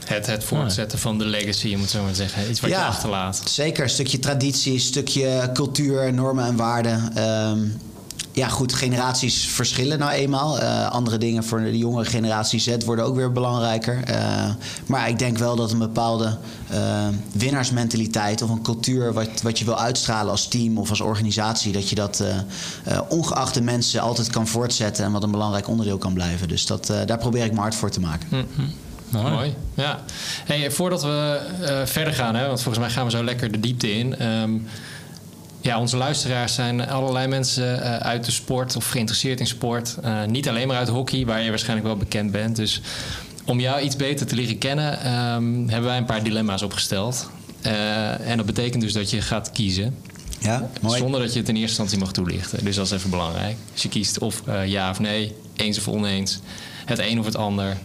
Het, 0.06 0.26
het 0.26 0.44
voortzetten 0.44 1.00
van 1.00 1.18
de 1.18 1.26
legacy, 1.26 1.68
je 1.68 1.78
moet 1.78 1.90
zo 1.90 2.04
maar 2.04 2.16
zeggen. 2.16 2.50
Iets 2.50 2.60
wat 2.60 2.70
ja, 2.70 2.80
je 2.80 2.86
achterlaat. 2.86 3.42
Zeker. 3.46 3.84
Een 3.84 3.90
stukje 3.90 4.20
traditie, 4.20 4.74
een 4.74 4.80
stukje 4.80 5.50
cultuur, 5.54 6.14
normen 6.14 6.46
en 6.46 6.56
waarden. 6.56 7.24
Um, 7.24 7.78
ja, 8.38 8.48
goed, 8.48 8.74
generaties 8.74 9.48
verschillen 9.48 10.00
nou 10.00 10.12
eenmaal. 10.12 10.62
Uh, 10.62 10.92
andere 10.92 11.18
dingen 11.18 11.44
voor 11.44 11.60
de 11.60 11.78
jongere 11.78 12.10
generatie 12.10 12.60
Z 12.60 12.76
worden 12.86 13.06
ook 13.06 13.16
weer 13.16 13.32
belangrijker. 13.32 14.00
Uh, 14.10 14.50
maar 14.86 15.10
ik 15.10 15.20
denk 15.20 15.38
wel 15.38 15.56
dat 15.56 15.72
een 15.72 15.78
bepaalde 15.78 16.38
uh, 16.72 17.08
winnaarsmentaliteit 17.32 18.42
of 18.42 18.50
een 18.50 18.62
cultuur 18.62 19.14
wat, 19.14 19.42
wat 19.42 19.60
je 19.60 19.66
wil 19.66 19.80
uitstralen 19.80 20.32
als 20.32 20.48
team 20.48 20.78
of 20.78 20.90
als 20.90 21.02
organisatie, 21.02 21.72
dat 21.72 21.90
je 21.90 21.96
dat 21.96 22.24
ongeacht 23.08 23.54
de 23.54 23.62
mensen 23.62 24.02
altijd 24.02 24.30
kan 24.30 24.48
voortzetten 24.48 25.06
en 25.06 25.12
wat 25.12 25.24
een 25.24 25.32
belangrijk 25.32 25.68
onderdeel 25.68 25.98
kan 25.98 26.14
blijven. 26.14 26.48
Dus 26.48 26.66
dat, 26.66 26.94
daar 27.06 27.18
probeer 27.18 27.46
ik 27.46 27.54
me 27.54 27.60
hard 27.60 27.76
voor 27.76 27.90
te 27.90 28.00
maken. 28.00 28.28
Mm 28.32 28.46
-hmm. 28.56 28.74
Mooi. 29.10 29.34
Mooi. 29.34 29.56
Ja. 29.74 30.00
Hey, 30.46 30.72
voordat 30.72 31.04
we 31.04 31.42
verder 31.86 32.14
gaan, 32.14 32.36
hè, 32.36 32.48
want 32.48 32.62
volgens 32.62 32.86
mij 32.86 32.94
gaan 32.94 33.06
we 33.06 33.12
zo 33.12 33.24
lekker 33.24 33.52
de 33.52 33.60
diepte 33.60 33.92
in. 33.94 34.26
Um, 34.26 34.68
ja, 35.68 35.80
onze 35.80 35.98
luisteraars 35.98 36.54
zijn 36.54 36.90
allerlei 36.90 37.28
mensen 37.28 37.80
uh, 37.80 37.98
uit 37.98 38.26
de 38.26 38.32
sport 38.32 38.76
of 38.76 38.90
geïnteresseerd 38.90 39.40
in 39.40 39.48
sport. 39.48 39.98
Uh, 40.06 40.24
niet 40.24 40.50
alleen 40.50 40.68
maar 40.68 40.78
uit 40.78 40.88
hockey, 40.88 41.26
waar 41.26 41.42
je 41.42 41.50
waarschijnlijk 41.50 41.88
wel 41.88 41.98
bekend 41.98 42.32
bent. 42.32 42.56
Dus 42.56 42.82
om 43.46 43.60
jou 43.60 43.82
iets 43.82 43.96
beter 43.96 44.28
te 44.28 44.36
leren 44.36 44.58
kennen, 44.58 45.14
um, 45.14 45.70
hebben 45.70 45.90
wij 45.90 45.98
een 45.98 46.06
paar 46.06 46.24
dilemma's 46.24 46.62
opgesteld. 46.62 47.30
Uh, 47.66 48.30
en 48.30 48.38
dat 48.38 48.46
betekent 48.46 48.82
dus 48.82 48.94
dat 48.94 49.10
je 49.10 49.22
gaat 49.22 49.52
kiezen. 49.52 49.96
Ja, 50.40 50.70
mooi. 50.82 50.98
Zonder 50.98 51.20
dat 51.20 51.34
je 51.34 51.40
het 51.40 51.50
in 51.50 51.56
eerste 51.56 51.70
instantie 51.70 51.98
mag 51.98 52.12
toelichten. 52.12 52.64
Dus 52.64 52.76
dat 52.76 52.86
is 52.86 52.92
even 52.92 53.10
belangrijk. 53.10 53.58
Dus 53.74 53.82
je 53.82 53.90
kiest 53.90 54.20
of 54.20 54.44
ja 54.66 54.90
of 54.90 55.00
nee, 55.00 55.36
eens 55.56 55.78
of 55.78 55.88
oneens, 55.88 56.40
het 56.86 57.00
een 57.00 57.20
of 57.20 57.26
het 57.26 57.36
ander. 57.36 57.78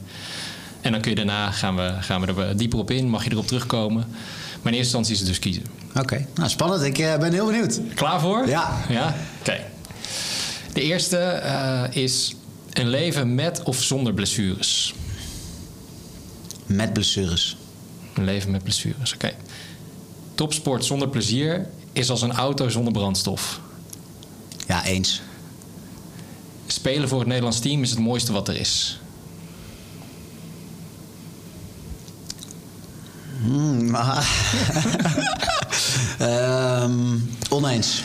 En 0.81 0.93
dan 0.93 1.01
kun 1.01 1.11
je 1.11 1.17
daarna, 1.17 1.51
gaan 1.51 1.77
we, 1.77 1.95
gaan 2.01 2.21
we 2.21 2.43
er 2.43 2.57
dieper 2.57 2.79
op 2.79 2.91
in, 2.91 3.09
mag 3.09 3.25
je 3.25 3.31
erop 3.31 3.47
terugkomen. 3.47 4.07
Maar 4.63 4.73
in 4.73 4.79
eerste 4.79 4.97
instantie 4.97 5.13
is 5.13 5.19
het 5.19 5.29
dus 5.29 5.39
kiezen. 5.39 5.63
Oké, 5.95 6.27
nou 6.35 6.49
spannend. 6.49 6.83
Ik 6.83 6.99
uh, 6.99 7.19
ben 7.19 7.33
heel 7.33 7.47
benieuwd. 7.47 7.81
Klaar 7.95 8.21
voor? 8.21 8.49
Ja. 8.49 8.85
Ja? 8.89 9.15
Oké. 9.41 9.61
De 10.73 10.83
eerste 10.83 11.43
uh, 11.45 12.03
is 12.03 12.35
een 12.73 12.89
leven 12.89 13.35
met 13.35 13.63
of 13.63 13.83
zonder 13.83 14.15
blessures? 14.15 14.95
Met 16.67 16.93
blessures. 16.93 17.57
Een 18.15 18.25
leven 18.25 18.51
met 18.51 18.63
blessures, 18.63 19.15
oké. 19.15 19.27
Okay. 19.27 19.39
Topsport 20.35 20.85
zonder 20.85 21.09
plezier 21.09 21.69
is 21.93 22.11
als 22.11 22.23
een 22.23 22.33
auto 22.33 22.69
zonder 22.69 22.93
brandstof. 22.93 23.61
Ja, 24.67 24.85
eens. 24.85 25.23
Spelen 26.67 27.09
voor 27.09 27.19
het 27.19 27.29
Nederlands 27.29 27.61
team 27.61 27.83
is 27.83 27.91
het 27.91 27.99
mooiste 27.99 28.33
wat 28.33 28.49
er 28.49 28.57
is. 28.57 29.01
Hmm, 33.43 33.95
um, 36.21 37.31
oneens. 37.59 38.03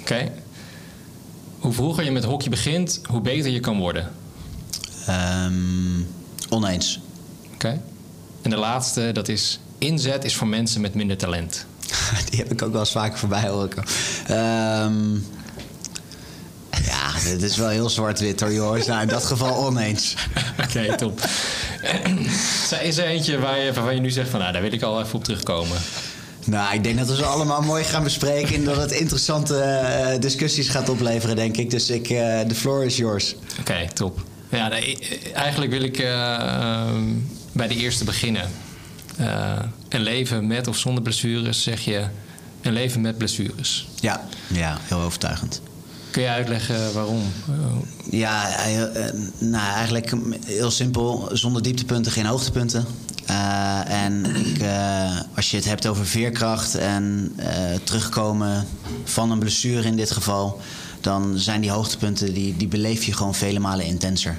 Oké. 0.00 0.12
Okay. 0.12 0.32
Hoe 1.58 1.72
vroeger 1.72 2.04
je 2.04 2.10
met 2.10 2.24
hockey 2.24 2.48
begint, 2.48 3.00
hoe 3.08 3.20
beter 3.20 3.50
je 3.50 3.60
kan 3.60 3.78
worden. 3.78 4.12
Um, 5.44 6.06
oneens. 6.48 7.00
Oké. 7.44 7.54
Okay. 7.54 7.80
En 8.42 8.50
de 8.50 8.56
laatste, 8.56 9.10
dat 9.12 9.28
is 9.28 9.60
inzet 9.78 10.24
is 10.24 10.36
voor 10.36 10.46
mensen 10.46 10.80
met 10.80 10.94
minder 10.94 11.16
talent. 11.16 11.66
Die 12.30 12.38
heb 12.38 12.52
ik 12.52 12.62
ook 12.62 12.72
wel 12.72 12.80
eens 12.80 12.90
vaker 12.90 13.18
voorbij 13.18 13.48
horen 13.48 13.70
um, 14.30 15.24
ja, 16.88 17.12
dit 17.24 17.42
is 17.42 17.56
wel 17.56 17.68
heel 17.68 17.90
zwart-wit 17.90 18.40
hoor, 18.40 18.52
jongens. 18.52 18.86
Nou, 18.86 19.02
in 19.02 19.08
dat 19.08 19.24
geval 19.24 19.66
oneens. 19.66 20.14
Oké, 20.62 20.62
okay, 20.62 20.96
top. 20.96 21.20
Is 22.82 22.96
er 22.96 23.04
eentje 23.04 23.38
waar 23.38 23.58
je, 23.58 23.72
waarvan 23.72 23.94
je 23.94 24.00
nu 24.00 24.10
zegt 24.10 24.28
van... 24.28 24.40
nou, 24.40 24.52
daar 24.52 24.62
wil 24.62 24.72
ik 24.72 24.82
al 24.82 25.00
even 25.02 25.14
op 25.14 25.24
terugkomen? 25.24 25.78
Nou, 26.44 26.74
ik 26.74 26.84
denk 26.84 26.98
dat 26.98 27.08
we 27.08 27.16
ze 27.16 27.24
allemaal 27.24 27.62
mooi 27.62 27.84
gaan 27.84 28.02
bespreken... 28.02 28.54
en 28.54 28.64
dat 28.64 28.76
het 28.76 28.90
interessante 28.90 29.80
uh, 30.14 30.20
discussies 30.20 30.68
gaat 30.68 30.88
opleveren, 30.88 31.36
denk 31.36 31.56
ik. 31.56 31.70
Dus 31.70 31.90
ik, 31.90 32.10
uh, 32.10 32.40
the 32.40 32.54
floor 32.54 32.84
is 32.84 32.96
yours. 32.96 33.34
Oké, 33.34 33.60
okay, 33.60 33.86
top. 33.86 34.22
Ja, 34.48 34.68
nee, 34.68 34.98
eigenlijk 35.34 35.70
wil 35.70 35.82
ik 35.82 35.98
uh, 35.98 36.06
bij 37.52 37.68
de 37.68 37.76
eerste 37.76 38.04
beginnen. 38.04 38.50
een 39.88 40.02
leven 40.02 40.46
met 40.46 40.66
of 40.66 40.76
zonder 40.76 41.02
blessures, 41.02 41.62
zeg 41.62 41.80
je... 41.80 42.04
een 42.62 42.72
leven 42.72 43.00
met 43.00 43.18
blessures. 43.18 43.88
Ja, 44.00 44.24
ja 44.46 44.78
heel 44.88 45.00
overtuigend. 45.00 45.60
Kun 46.10 46.22
je 46.22 46.28
uitleggen 46.28 46.92
waarom? 46.92 47.22
Ja, 48.10 48.48
nou, 49.38 49.74
eigenlijk 49.74 50.12
heel 50.44 50.70
simpel. 50.70 51.28
Zonder 51.32 51.62
dieptepunten 51.62 52.12
geen 52.12 52.26
hoogtepunten. 52.26 52.86
Uh, 53.30 53.90
en 53.90 54.36
ik, 54.36 54.62
als 55.36 55.50
je 55.50 55.56
het 55.56 55.66
hebt 55.66 55.86
over 55.86 56.06
veerkracht 56.06 56.74
en 56.74 57.36
terugkomen 57.84 58.66
van 59.04 59.30
een 59.30 59.38
blessure 59.38 59.86
in 59.86 59.96
dit 59.96 60.10
geval, 60.10 60.60
dan 61.00 61.38
zijn 61.38 61.60
die 61.60 61.70
hoogtepunten 61.70 62.34
die, 62.34 62.56
die 62.56 62.68
beleef 62.68 63.04
je 63.04 63.12
gewoon 63.12 63.34
vele 63.34 63.58
malen 63.58 63.86
intenser. 63.86 64.36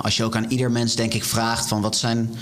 als 0.00 0.16
je 0.16 0.24
ook 0.24 0.36
aan 0.36 0.50
ieder 0.50 0.70
mens 0.70 0.94
denk 0.94 1.14
ik 1.14 1.24
vraagt 1.24 1.68
van 1.68 1.80
wat 1.80 1.96
zijn 1.96 2.34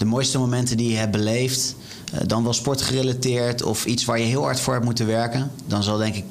de 0.00 0.06
mooiste 0.06 0.38
momenten 0.38 0.76
die 0.76 0.90
je 0.90 0.96
hebt 0.96 1.10
beleefd, 1.10 1.74
eh, 1.74 1.99
dan 2.26 2.42
wel 2.42 2.52
sportgerelateerd 2.52 3.62
of 3.62 3.84
iets 3.84 4.04
waar 4.04 4.18
je 4.18 4.24
heel 4.24 4.42
hard 4.42 4.60
voor 4.60 4.72
hebt 4.72 4.84
moeten 4.84 5.06
werken, 5.06 5.50
dan 5.66 5.82
zal 5.82 5.96
denk 5.96 6.14
ik 6.14 6.24
80% 6.24 6.26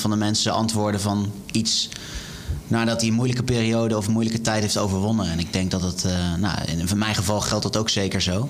van 0.00 0.10
de 0.10 0.16
mensen 0.16 0.52
antwoorden 0.52 1.00
van 1.00 1.32
iets 1.52 1.88
nadat 2.68 3.00
hij 3.00 3.08
een 3.08 3.14
moeilijke 3.16 3.42
periode 3.42 3.96
of 3.96 4.06
een 4.06 4.12
moeilijke 4.12 4.40
tijd 4.40 4.62
heeft 4.62 4.78
overwonnen. 4.78 5.30
En 5.30 5.38
ik 5.38 5.52
denk 5.52 5.70
dat 5.70 5.82
het, 5.82 6.04
uh, 6.06 6.34
nou, 6.38 6.58
in 6.64 6.98
mijn 6.98 7.14
geval 7.14 7.40
geldt 7.40 7.62
dat 7.62 7.76
ook 7.76 7.88
zeker 7.88 8.22
zo. 8.22 8.48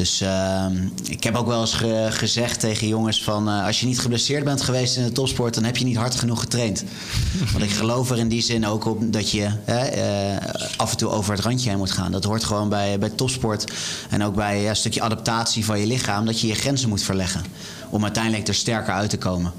Dus 0.00 0.22
uh, 0.22 0.66
ik 1.04 1.24
heb 1.24 1.36
ook 1.36 1.46
wel 1.46 1.60
eens 1.60 1.74
ge 1.74 2.06
gezegd 2.10 2.60
tegen 2.60 2.88
jongens 2.88 3.22
van... 3.22 3.48
Uh, 3.48 3.66
als 3.66 3.80
je 3.80 3.86
niet 3.86 4.00
geblesseerd 4.00 4.44
bent 4.44 4.62
geweest 4.62 4.96
in 4.96 5.04
de 5.04 5.12
topsport... 5.12 5.54
dan 5.54 5.64
heb 5.64 5.76
je 5.76 5.84
niet 5.84 5.96
hard 5.96 6.14
genoeg 6.14 6.40
getraind. 6.40 6.84
Want 7.52 7.64
ik 7.64 7.70
geloof 7.70 8.10
er 8.10 8.18
in 8.18 8.28
die 8.28 8.42
zin 8.42 8.66
ook 8.66 8.84
op 8.84 9.12
dat 9.12 9.30
je 9.30 9.48
uh, 9.68 10.76
af 10.76 10.90
en 10.90 10.96
toe 10.96 11.08
over 11.08 11.34
het 11.34 11.44
randje 11.44 11.68
heen 11.68 11.78
moet 11.78 11.90
gaan. 11.90 12.12
Dat 12.12 12.24
hoort 12.24 12.44
gewoon 12.44 12.68
bij, 12.68 12.98
bij 12.98 13.08
topsport. 13.08 13.72
En 14.10 14.22
ook 14.22 14.34
bij 14.34 14.68
een 14.68 14.76
stukje 14.76 15.02
adaptatie 15.02 15.64
van 15.64 15.80
je 15.80 15.86
lichaam... 15.86 16.26
dat 16.26 16.40
je 16.40 16.46
je 16.46 16.54
grenzen 16.54 16.88
moet 16.88 17.02
verleggen. 17.02 17.44
Om 17.90 18.02
uiteindelijk 18.02 18.48
er 18.48 18.54
sterker 18.54 18.92
uit 18.92 19.10
te 19.10 19.18
komen. 19.18 19.52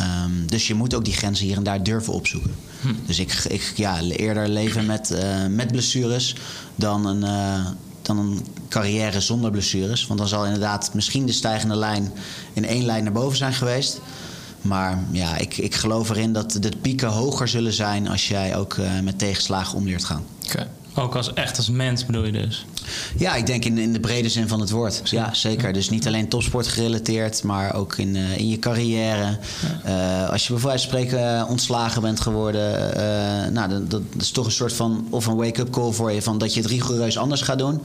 Um, 0.00 0.46
dus 0.46 0.66
je 0.66 0.74
moet 0.74 0.94
ook 0.94 1.04
die 1.04 1.14
grenzen 1.14 1.46
hier 1.46 1.56
en 1.56 1.62
daar 1.62 1.82
durven 1.82 2.12
opzoeken. 2.12 2.54
Hm. 2.80 2.88
Dus 3.06 3.18
ik, 3.18 3.32
ik 3.48 3.72
ja, 3.76 4.00
eerder 4.00 4.48
leven 4.48 4.86
met, 4.86 5.10
uh, 5.10 5.46
met 5.48 5.72
blessures 5.72 6.36
dan 6.74 7.06
een, 7.06 7.24
uh, 7.24 7.66
dan 8.06 8.18
een 8.18 8.46
carrière 8.68 9.20
zonder 9.20 9.50
blessures. 9.50 10.06
Want 10.06 10.18
dan 10.18 10.28
zal 10.28 10.44
inderdaad 10.44 10.94
misschien 10.94 11.26
de 11.26 11.32
stijgende 11.32 11.76
lijn 11.76 12.12
in 12.52 12.64
één 12.64 12.84
lijn 12.84 13.04
naar 13.04 13.12
boven 13.12 13.36
zijn 13.36 13.52
geweest. 13.52 14.00
Maar 14.62 15.04
ja, 15.10 15.36
ik, 15.36 15.56
ik 15.56 15.74
geloof 15.74 16.10
erin 16.10 16.32
dat 16.32 16.56
de 16.60 16.72
pieken 16.80 17.08
hoger 17.08 17.48
zullen 17.48 17.72
zijn 17.72 18.08
als 18.08 18.28
jij 18.28 18.56
ook 18.56 18.76
uh, 18.76 19.00
met 19.00 19.18
tegenslagen 19.18 19.76
om 19.78 19.84
leert 19.84 20.04
gaan. 20.04 20.24
Okay. 20.44 20.66
Ook 20.98 21.14
als 21.14 21.32
echt 21.32 21.56
als 21.56 21.70
mens 21.70 22.06
bedoel 22.06 22.24
je 22.24 22.32
dus? 22.32 22.66
Ja, 23.16 23.34
ik 23.34 23.46
denk 23.46 23.64
in, 23.64 23.78
in 23.78 23.92
de 23.92 24.00
brede 24.00 24.28
zin 24.28 24.48
van 24.48 24.60
het 24.60 24.70
woord. 24.70 25.00
Ja, 25.04 25.34
zeker. 25.34 25.72
Dus 25.72 25.90
niet 25.90 26.06
alleen 26.06 26.28
topsport 26.28 26.66
gerelateerd, 26.66 27.42
maar 27.42 27.74
ook 27.74 27.96
in, 27.96 28.14
uh, 28.14 28.38
in 28.38 28.48
je 28.48 28.58
carrière. 28.58 29.38
Ja. 29.84 30.24
Uh, 30.24 30.30
als 30.30 30.46
je 30.46 30.52
bijvoorbeeld 30.52 30.82
spreken 30.82 31.46
ontslagen 31.48 32.02
bent 32.02 32.20
geworden, 32.20 32.96
uh, 32.96 33.52
nou, 33.52 33.68
dat, 33.68 33.90
dat, 33.90 34.02
is 34.18 34.30
toch 34.30 34.44
een 34.44 34.52
soort 34.52 34.72
van 34.72 35.06
of 35.10 35.26
een 35.26 35.36
wake-up 35.36 35.70
call 35.70 35.92
voor 35.92 36.12
je 36.12 36.22
van 36.22 36.38
dat 36.38 36.54
je 36.54 36.60
het 36.60 36.70
rigoureus 36.70 37.18
anders 37.18 37.40
gaat 37.40 37.58
doen, 37.58 37.80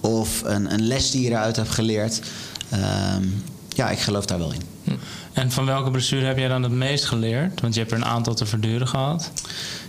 of 0.00 0.42
een, 0.44 0.72
een 0.72 0.86
les 0.86 1.10
die 1.10 1.22
je 1.22 1.30
eruit 1.30 1.56
hebt 1.56 1.70
geleerd. 1.70 2.20
Um, 3.14 3.42
ja, 3.76 3.90
ik 3.90 3.98
geloof 3.98 4.26
daar 4.26 4.38
wel 4.38 4.52
in. 4.52 4.60
En 5.32 5.50
van 5.50 5.64
welke 5.64 5.90
blessure 5.90 6.26
heb 6.26 6.38
jij 6.38 6.48
dan 6.48 6.62
het 6.62 6.72
meest 6.72 7.04
geleerd? 7.04 7.60
Want 7.60 7.74
je 7.74 7.80
hebt 7.80 7.92
er 7.92 7.98
een 7.98 8.04
aantal 8.04 8.34
te 8.34 8.46
verduren 8.46 8.88
gehad. 8.88 9.30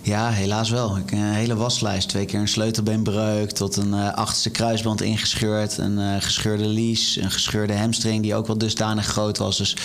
Ja, 0.01 0.29
helaas 0.29 0.69
wel. 0.69 0.97
Ik, 0.97 1.11
een 1.11 1.31
hele 1.31 1.55
waslijst. 1.55 2.09
Twee 2.09 2.25
keer 2.25 2.39
een 2.39 2.47
sleutelbeenbreuk, 2.47 3.51
tot 3.51 3.75
een 3.75 3.93
uh, 3.93 4.13
achterste 4.13 4.49
kruisband 4.49 5.01
ingescheurd, 5.01 5.77
een 5.77 5.97
uh, 5.97 6.15
gescheurde 6.19 6.65
lies, 6.67 7.17
een 7.21 7.31
gescheurde 7.31 7.77
hamstring 7.77 8.21
die 8.21 8.35
ook 8.35 8.47
wel 8.47 8.57
dusdanig 8.57 9.05
groot 9.05 9.37
was. 9.37 9.57
Dus 9.57 9.75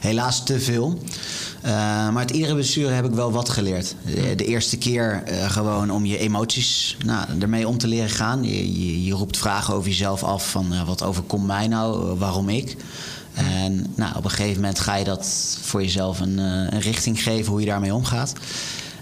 helaas 0.00 0.44
te 0.44 0.60
veel. 0.60 0.98
Uh, 1.64 1.70
maar 1.70 2.16
uit 2.16 2.30
iedere 2.30 2.54
blessure 2.54 2.92
heb 2.92 3.04
ik 3.04 3.12
wel 3.12 3.32
wat 3.32 3.48
geleerd. 3.48 3.94
De, 4.04 4.34
de 4.34 4.44
eerste 4.44 4.78
keer 4.78 5.22
gewoon 5.48 5.90
om 5.90 6.04
je 6.04 6.18
emoties 6.18 6.96
nou, 7.04 7.26
ermee 7.40 7.68
om 7.68 7.78
te 7.78 7.86
leren 7.86 8.10
gaan. 8.10 8.44
Je, 8.44 8.80
je, 8.80 9.04
je 9.04 9.12
roept 9.12 9.38
vragen 9.38 9.74
over 9.74 9.88
jezelf 9.88 10.22
af 10.22 10.50
van 10.50 10.84
wat 10.86 11.02
overkomt 11.02 11.46
mij 11.46 11.68
nou, 11.68 12.18
waarom 12.18 12.48
ik. 12.48 12.76
En 13.34 13.86
nou, 13.94 14.16
op 14.16 14.24
een 14.24 14.30
gegeven 14.30 14.60
moment 14.60 14.80
ga 14.80 14.94
je 14.94 15.04
dat 15.04 15.56
voor 15.60 15.82
jezelf 15.82 16.20
een, 16.20 16.38
een 16.38 16.80
richting 16.80 17.22
geven 17.22 17.50
hoe 17.50 17.60
je 17.60 17.66
daarmee 17.66 17.94
omgaat. 17.94 18.32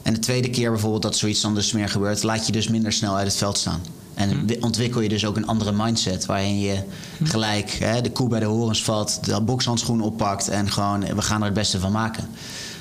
En 0.02 0.14
de 0.14 0.20
tweede 0.20 0.50
keer 0.50 0.70
bijvoorbeeld 0.70 1.02
dat 1.02 1.16
zoiets 1.16 1.40
dan 1.40 1.54
dus 1.54 1.72
meer 1.72 1.88
gebeurt, 1.88 2.22
laat 2.22 2.46
je 2.46 2.52
dus 2.52 2.68
minder 2.68 2.92
snel 2.92 3.16
uit 3.16 3.26
het 3.26 3.36
veld 3.36 3.58
staan. 3.58 3.80
En 4.14 4.46
ontwikkel 4.60 5.00
je 5.00 5.08
dus 5.08 5.24
ook 5.24 5.36
een 5.36 5.46
andere 5.46 5.72
mindset 5.72 6.26
waarin 6.26 6.60
je 6.60 6.82
gelijk 7.22 7.70
hè, 7.70 8.00
de 8.00 8.10
koe 8.10 8.28
bij 8.28 8.40
de 8.40 8.46
horens 8.46 8.82
vat, 8.82 9.18
de 9.22 9.40
bokshandschoen 9.40 10.00
oppakt 10.00 10.48
en 10.48 10.70
gewoon 10.70 11.00
we 11.00 11.22
gaan 11.22 11.40
er 11.40 11.44
het 11.44 11.54
beste 11.54 11.80
van 11.80 11.92
maken. 11.92 12.28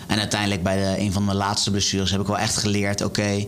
En 0.08 0.20
uiteindelijk 0.20 0.63
bij 0.63 0.77
de, 0.77 1.01
een 1.01 1.12
van 1.12 1.25
mijn 1.25 1.38
laatste 1.38 1.72
blessures 1.72 2.12
heb 2.12 2.22
ik 2.22 2.27
wel 2.27 2.38
echt 2.38 2.58
geleerd, 2.58 3.04
oké, 3.04 3.46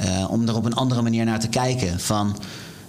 uh, 0.00 0.30
om 0.30 0.48
er 0.48 0.56
op 0.56 0.64
een 0.64 0.74
andere 0.74 1.02
manier 1.02 1.24
naar 1.24 1.40
te 1.40 1.48
kijken. 1.48 2.00
Van, 2.00 2.36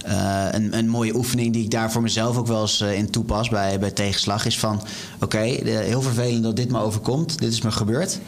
uh, 0.07 0.45
een, 0.51 0.77
een, 0.77 0.89
mooie 0.89 1.15
oefening 1.15 1.53
die 1.53 1.63
ik 1.63 1.71
daar 1.71 1.91
voor 1.91 2.01
mezelf 2.01 2.37
ook 2.37 2.47
wel 2.47 2.61
eens 2.61 2.81
uh, 2.81 2.93
in 2.93 3.09
toepas 3.09 3.49
bij, 3.49 3.79
bij 3.79 3.91
tegenslag 3.91 4.45
is 4.45 4.59
van... 4.59 4.81
oké, 5.21 5.37
heel 5.37 6.01
vervelend 6.01 6.43
dat 6.43 6.55
dit 6.55 6.71
me 6.71 6.79
overkomt, 6.79 7.39
dit 7.39 7.51
is 7.51 7.61
me 7.61 7.71
gebeurd. 7.71 8.19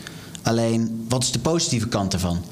Alleen, 0.42 1.06
wat 1.10 1.24
is 1.24 1.32
de 1.32 1.39
positieve 1.39 1.88
kant 1.88 2.13
ervan? 2.13 2.44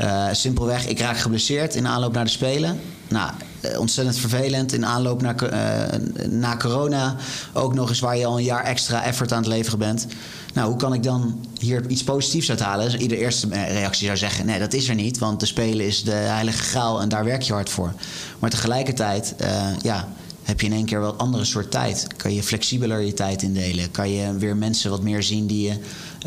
Uh, 0.00 0.26
simpelweg, 0.32 0.86
ik 0.86 0.98
raak 0.98 1.18
geblesseerd 1.18 1.74
in 1.74 1.86
aanloop 1.86 2.12
naar 2.12 2.24
de 2.24 2.30
Spelen. 2.30 2.80
Nou, 3.08 3.30
ontzettend 3.78 4.18
vervelend 4.18 4.72
in 4.72 4.86
aanloop 4.86 5.22
naar, 5.22 5.52
uh, 5.52 6.28
na 6.28 6.56
corona. 6.56 7.16
Ook 7.52 7.74
nog 7.74 7.88
eens 7.88 8.00
waar 8.00 8.16
je 8.16 8.26
al 8.26 8.38
een 8.38 8.44
jaar 8.44 8.64
extra 8.64 9.04
effort 9.04 9.32
aan 9.32 9.38
het 9.38 9.46
leveren 9.46 9.78
bent. 9.78 10.06
Nou, 10.54 10.68
hoe 10.68 10.78
kan 10.78 10.94
ik 10.94 11.02
dan 11.02 11.46
hier 11.58 11.88
iets 11.88 12.04
positiefs 12.04 12.48
uithalen? 12.48 12.90
Dus 12.90 13.00
iedere 13.00 13.20
eerste 13.20 13.48
reactie 13.48 14.06
zou 14.06 14.18
zeggen: 14.18 14.46
nee, 14.46 14.58
dat 14.58 14.72
is 14.72 14.88
er 14.88 14.94
niet. 14.94 15.18
Want 15.18 15.40
de 15.40 15.46
Spelen 15.46 15.86
is 15.86 16.04
de 16.04 16.10
heilige 16.10 16.62
graal 16.62 17.00
en 17.00 17.08
daar 17.08 17.24
werk 17.24 17.42
je 17.42 17.52
hard 17.52 17.70
voor. 17.70 17.92
Maar 18.38 18.50
tegelijkertijd, 18.50 19.34
uh, 19.40 19.48
ja, 19.82 20.08
heb 20.42 20.60
je 20.60 20.66
in 20.66 20.72
één 20.72 20.84
keer 20.84 21.00
wel 21.00 21.12
een 21.12 21.18
andere 21.18 21.44
soort 21.44 21.70
tijd. 21.70 22.06
Kan 22.16 22.34
je 22.34 22.42
flexibeler 22.42 23.00
je 23.00 23.14
tijd 23.14 23.42
indelen. 23.42 23.90
Kan 23.90 24.10
je 24.10 24.36
weer 24.36 24.56
mensen 24.56 24.90
wat 24.90 25.02
meer 25.02 25.22
zien 25.22 25.46
die 25.46 25.68
je 25.68 25.76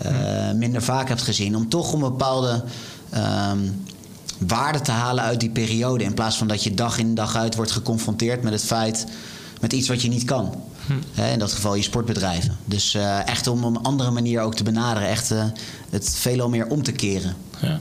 uh, 0.06 0.58
minder 0.58 0.82
vaak 0.82 1.08
hebt 1.08 1.22
gezien. 1.22 1.56
Om 1.56 1.70
toch 1.70 1.94
een 1.94 2.00
bepaalde 2.00 2.64
um, 3.16 3.86
waarde 4.38 4.82
te 4.82 4.92
halen 4.92 5.24
uit 5.24 5.40
die 5.40 5.50
periode. 5.50 6.04
In 6.04 6.14
plaats 6.14 6.38
van 6.38 6.48
dat 6.48 6.64
je 6.64 6.74
dag 6.74 6.98
in 6.98 7.16
dag 7.16 7.36
uit 7.36 7.56
wordt 7.56 7.72
geconfronteerd 7.72 8.44
met 8.44 8.54
het 8.54 8.64
feit... 8.64 9.06
met 9.62 9.74
iets 9.74 9.88
wat 9.88 10.02
je 10.02 10.10
niet 10.10 10.24
kan. 10.24 10.64
Hm. 10.86 11.22
in 11.22 11.40
dat 11.40 11.54
geval 11.54 11.76
je 11.76 11.82
sportbedrijven. 11.82 12.58
Dus 12.66 12.96
uh, 12.96 13.28
echt 13.28 13.48
om 13.48 13.64
op 13.64 13.76
een 13.76 13.84
andere 13.84 14.12
manier 14.12 14.42
ook 14.42 14.56
te 14.56 14.64
benaderen. 14.64 15.10
Echt 15.10 15.32
uh, 15.32 15.46
het 15.90 16.16
veelal 16.16 16.50
meer 16.50 16.68
om 16.68 16.84
te 16.84 16.92
keren. 16.92 17.36
Ja. 17.62 17.80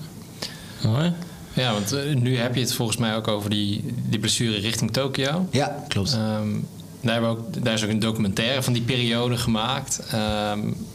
Mooi. 0.83 1.12
Ja, 1.53 1.73
want 1.73 1.93
uh, 1.93 2.15
nu 2.15 2.39
heb 2.39 2.55
je 2.55 2.61
het 2.61 2.75
volgens 2.75 2.97
mij 2.97 3.17
ook 3.17 3.29
over 3.29 3.51
die, 3.51 3.85
die 4.09 4.19
blessure 4.19 4.59
richting 4.59 4.93
Tokio. 4.93 5.47
Ja, 5.51 5.85
klopt. 5.89 6.12
Um, 6.15 6.69
daar, 7.01 7.12
hebben 7.12 7.31
we 7.31 7.37
ook, 7.37 7.65
daar 7.65 7.75
is 7.75 7.85
ook 7.85 7.91
een 7.91 7.99
documentaire 7.99 8.62
van 8.62 8.73
die 8.73 8.83
periode 8.83 9.37
gemaakt. 9.37 10.03
Um, 10.15 10.87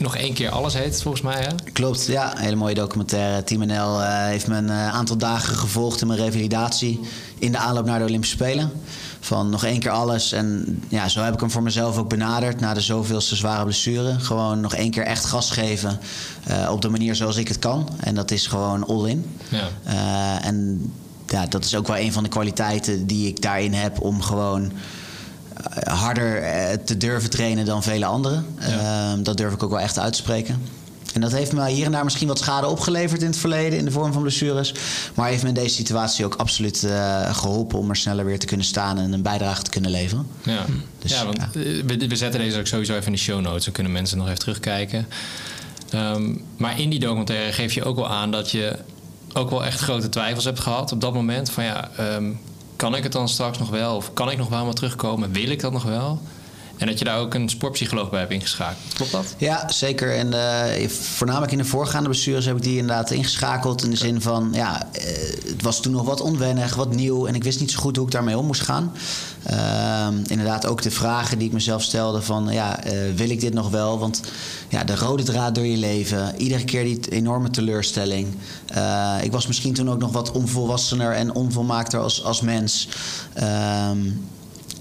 nog 0.00 0.16
één 0.16 0.34
keer 0.34 0.50
alles 0.50 0.74
heet 0.74 1.02
volgens 1.02 1.22
mij, 1.22 1.40
hè? 1.40 1.70
Klopt, 1.72 2.06
ja. 2.06 2.32
Een 2.32 2.42
hele 2.42 2.56
mooie 2.56 2.74
documentaire. 2.74 3.44
Team 3.44 3.66
NL 3.66 4.00
uh, 4.00 4.24
heeft 4.24 4.46
me 4.46 4.56
een 4.56 4.70
aantal 4.70 5.16
dagen 5.16 5.56
gevolgd 5.56 6.00
in 6.00 6.06
mijn 6.06 6.18
revalidatie... 6.18 7.00
in 7.38 7.52
de 7.52 7.58
aanloop 7.58 7.84
naar 7.84 7.98
de 7.98 8.04
Olympische 8.04 8.36
Spelen. 8.36 8.72
Van 9.20 9.50
nog 9.50 9.64
één 9.64 9.78
keer 9.78 9.90
alles. 9.90 10.32
En 10.32 10.82
ja, 10.88 11.08
zo 11.08 11.20
heb 11.20 11.34
ik 11.34 11.40
hem 11.40 11.50
voor 11.50 11.62
mezelf 11.62 11.98
ook 11.98 12.08
benaderd... 12.08 12.60
na 12.60 12.74
de 12.74 12.80
zoveelste 12.80 13.36
zware 13.36 13.64
blessure. 13.64 14.18
Gewoon 14.20 14.60
nog 14.60 14.74
één 14.74 14.90
keer 14.90 15.04
echt 15.04 15.24
gas 15.24 15.50
geven... 15.50 16.00
Uh, 16.50 16.70
op 16.70 16.82
de 16.82 16.88
manier 16.88 17.14
zoals 17.14 17.36
ik 17.36 17.48
het 17.48 17.58
kan. 17.58 17.88
En 18.00 18.14
dat 18.14 18.30
is 18.30 18.46
gewoon 18.46 18.86
all-in. 18.86 19.38
Ja. 19.48 19.68
Uh, 19.86 20.46
en 20.46 20.92
ja, 21.26 21.46
dat 21.46 21.64
is 21.64 21.74
ook 21.74 21.86
wel 21.86 21.98
een 21.98 22.12
van 22.12 22.22
de 22.22 22.28
kwaliteiten 22.28 23.06
die 23.06 23.28
ik 23.28 23.42
daarin 23.42 23.74
heb... 23.74 24.00
om 24.00 24.22
gewoon 24.22 24.72
harder 25.84 26.42
te 26.84 26.96
durven 26.96 27.30
trainen 27.30 27.64
dan 27.64 27.82
vele 27.82 28.04
anderen. 28.04 28.46
Ja. 28.60 29.12
Uh, 29.12 29.24
dat 29.24 29.36
durf 29.36 29.52
ik 29.52 29.62
ook 29.62 29.70
wel 29.70 29.80
echt 29.80 29.98
uit 29.98 30.12
te 30.12 30.18
spreken. 30.18 30.60
En 31.14 31.20
dat 31.20 31.32
heeft 31.32 31.52
me 31.52 31.68
hier 31.68 31.86
en 31.86 31.92
daar 31.92 32.04
misschien 32.04 32.28
wat 32.28 32.38
schade 32.38 32.66
opgeleverd 32.66 33.20
in 33.20 33.26
het 33.26 33.36
verleden 33.36 33.78
in 33.78 33.84
de 33.84 33.90
vorm 33.90 34.12
van 34.12 34.22
blessures. 34.22 34.74
Maar 35.14 35.28
heeft 35.28 35.42
me 35.42 35.48
in 35.48 35.54
deze 35.54 35.74
situatie 35.74 36.24
ook 36.24 36.34
absoluut 36.34 36.82
uh, 36.82 37.34
geholpen 37.34 37.78
om 37.78 37.90
er 37.90 37.96
sneller 37.96 38.24
weer 38.24 38.38
te 38.38 38.46
kunnen 38.46 38.66
staan 38.66 38.98
en 38.98 39.12
een 39.12 39.22
bijdrage 39.22 39.62
te 39.62 39.70
kunnen 39.70 39.90
leveren. 39.90 40.26
Ja, 40.42 40.64
dus, 40.98 41.10
ja 41.10 41.24
want 41.24 41.36
ja. 41.36 41.48
We, 41.86 42.06
we, 42.08 42.16
zetten 42.16 42.40
deze 42.40 42.58
ook 42.58 42.66
sowieso 42.66 42.92
even 42.92 43.06
in 43.06 43.12
de 43.12 43.18
show 43.18 43.40
notes. 43.40 43.64
Dan 43.64 43.72
kunnen 43.72 43.92
mensen 43.92 44.18
nog 44.18 44.26
even 44.26 44.38
terugkijken. 44.38 45.06
Um, 45.94 46.44
maar 46.56 46.80
in 46.80 46.90
die 46.90 47.00
documentaire 47.00 47.52
geef 47.52 47.72
je 47.72 47.84
ook 47.84 47.96
wel 47.96 48.08
aan 48.08 48.30
dat 48.30 48.50
je 48.50 48.76
ook 49.32 49.50
wel 49.50 49.64
echt 49.64 49.80
grote 49.80 50.08
twijfels 50.08 50.44
hebt 50.44 50.60
gehad 50.60 50.92
op 50.92 51.00
dat 51.00 51.14
moment. 51.14 51.50
Van 51.50 51.64
ja, 51.64 51.90
um, 52.00 52.40
kan 52.84 52.94
ik 52.94 53.02
het 53.02 53.12
dan 53.12 53.28
straks 53.28 53.58
nog 53.58 53.70
wel? 53.70 53.96
Of 53.96 54.12
kan 54.12 54.30
ik 54.30 54.38
nog 54.38 54.48
wel 54.48 54.64
maar 54.64 54.74
terugkomen? 54.74 55.32
Wil 55.32 55.48
ik 55.48 55.60
dat 55.60 55.72
nog 55.72 55.82
wel? 55.82 56.20
En 56.76 56.86
dat 56.86 56.98
je 56.98 57.04
daar 57.04 57.18
ook 57.18 57.34
een 57.34 57.48
sportpsycholoog 57.48 58.10
bij 58.10 58.20
hebt 58.20 58.32
ingeschakeld. 58.32 58.94
Klopt 58.94 59.12
dat? 59.12 59.34
Ja, 59.38 59.70
zeker. 59.70 60.16
En 60.16 60.32
uh, 60.32 60.88
voornamelijk 60.88 61.52
in 61.52 61.58
de 61.58 61.64
voorgaande 61.64 62.08
bestuurders 62.08 62.46
heb 62.46 62.56
ik 62.56 62.62
die 62.62 62.78
inderdaad 62.78 63.10
ingeschakeld. 63.10 63.84
In 63.84 63.90
de 63.90 63.96
zin 63.96 64.20
van, 64.20 64.50
ja, 64.52 64.88
uh, 64.92 65.02
het 65.46 65.62
was 65.62 65.82
toen 65.82 65.92
nog 65.92 66.04
wat 66.04 66.20
onwennig, 66.20 66.74
wat 66.74 66.94
nieuw. 66.94 67.26
En 67.26 67.34
ik 67.34 67.44
wist 67.44 67.60
niet 67.60 67.70
zo 67.70 67.78
goed 67.80 67.96
hoe 67.96 68.06
ik 68.06 68.12
daarmee 68.12 68.38
om 68.38 68.46
moest 68.46 68.62
gaan. 68.62 68.92
Uh, 69.50 70.06
inderdaad 70.26 70.66
ook 70.66 70.82
de 70.82 70.90
vragen 70.90 71.38
die 71.38 71.46
ik 71.46 71.52
mezelf 71.52 71.82
stelde 71.82 72.22
van, 72.22 72.48
ja, 72.50 72.86
uh, 72.86 72.92
wil 73.16 73.30
ik 73.30 73.40
dit 73.40 73.54
nog 73.54 73.70
wel? 73.70 73.98
Want 73.98 74.20
ja, 74.68 74.84
de 74.84 74.96
rode 74.96 75.22
draad 75.22 75.54
door 75.54 75.66
je 75.66 75.76
leven. 75.76 76.34
Iedere 76.36 76.64
keer 76.64 76.84
die 76.84 77.10
enorme 77.10 77.50
teleurstelling. 77.50 78.26
ik 79.22 79.32
was 79.32 79.46
misschien 79.46 79.74
toen 79.74 79.90
ook 79.90 79.98
nog 79.98 80.12
wat 80.12 80.30
onvolwassener 80.30 81.12
en 81.12 81.34
onvolmaakter 81.34 82.00
als, 82.00 82.24
als 82.24 82.40
mens. 82.40 82.88
Ehm, 83.32 83.98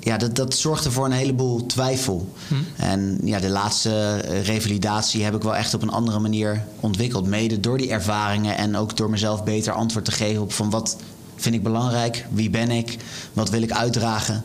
ja, 0.04 0.18
dat, 0.18 0.36
dat 0.36 0.56
zorgde 0.56 0.92
voor 0.92 1.06
een 1.06 1.12
heleboel 1.12 1.66
twijfel. 1.66 2.34
Hm. 2.48 2.56
En 2.76 3.20
ja, 3.24 3.39
de 3.39 3.50
laatste 3.50 4.18
revalidatie 4.44 5.24
heb 5.24 5.36
ik 5.36 5.42
wel 5.42 5.56
echt 5.56 5.74
op 5.74 5.82
een 5.82 5.89
andere 5.89 6.20
manier 6.20 6.63
ontwikkeld. 6.80 7.28
Mede 7.28 7.60
door 7.60 7.78
die 7.78 7.89
ervaringen 7.89 8.58
en 8.58 8.76
ook 8.76 8.98
door 8.98 9.10
mezelf 9.10 9.44
beter 9.44 9.74
antwoord 9.74 10.06
te 10.06 10.12
geven 10.12 10.42
op 10.42 10.54
van 10.54 10.70
wat 10.70 10.96
vind 11.36 11.56
ik 11.56 11.63
belangrijk, 11.63 12.26
wie 12.32 12.50
ben 12.50 12.72
ik, 12.72 12.98
wat 13.34 13.50
wil 13.50 13.62
ik 13.62 13.72
uitdragen. 13.72 14.44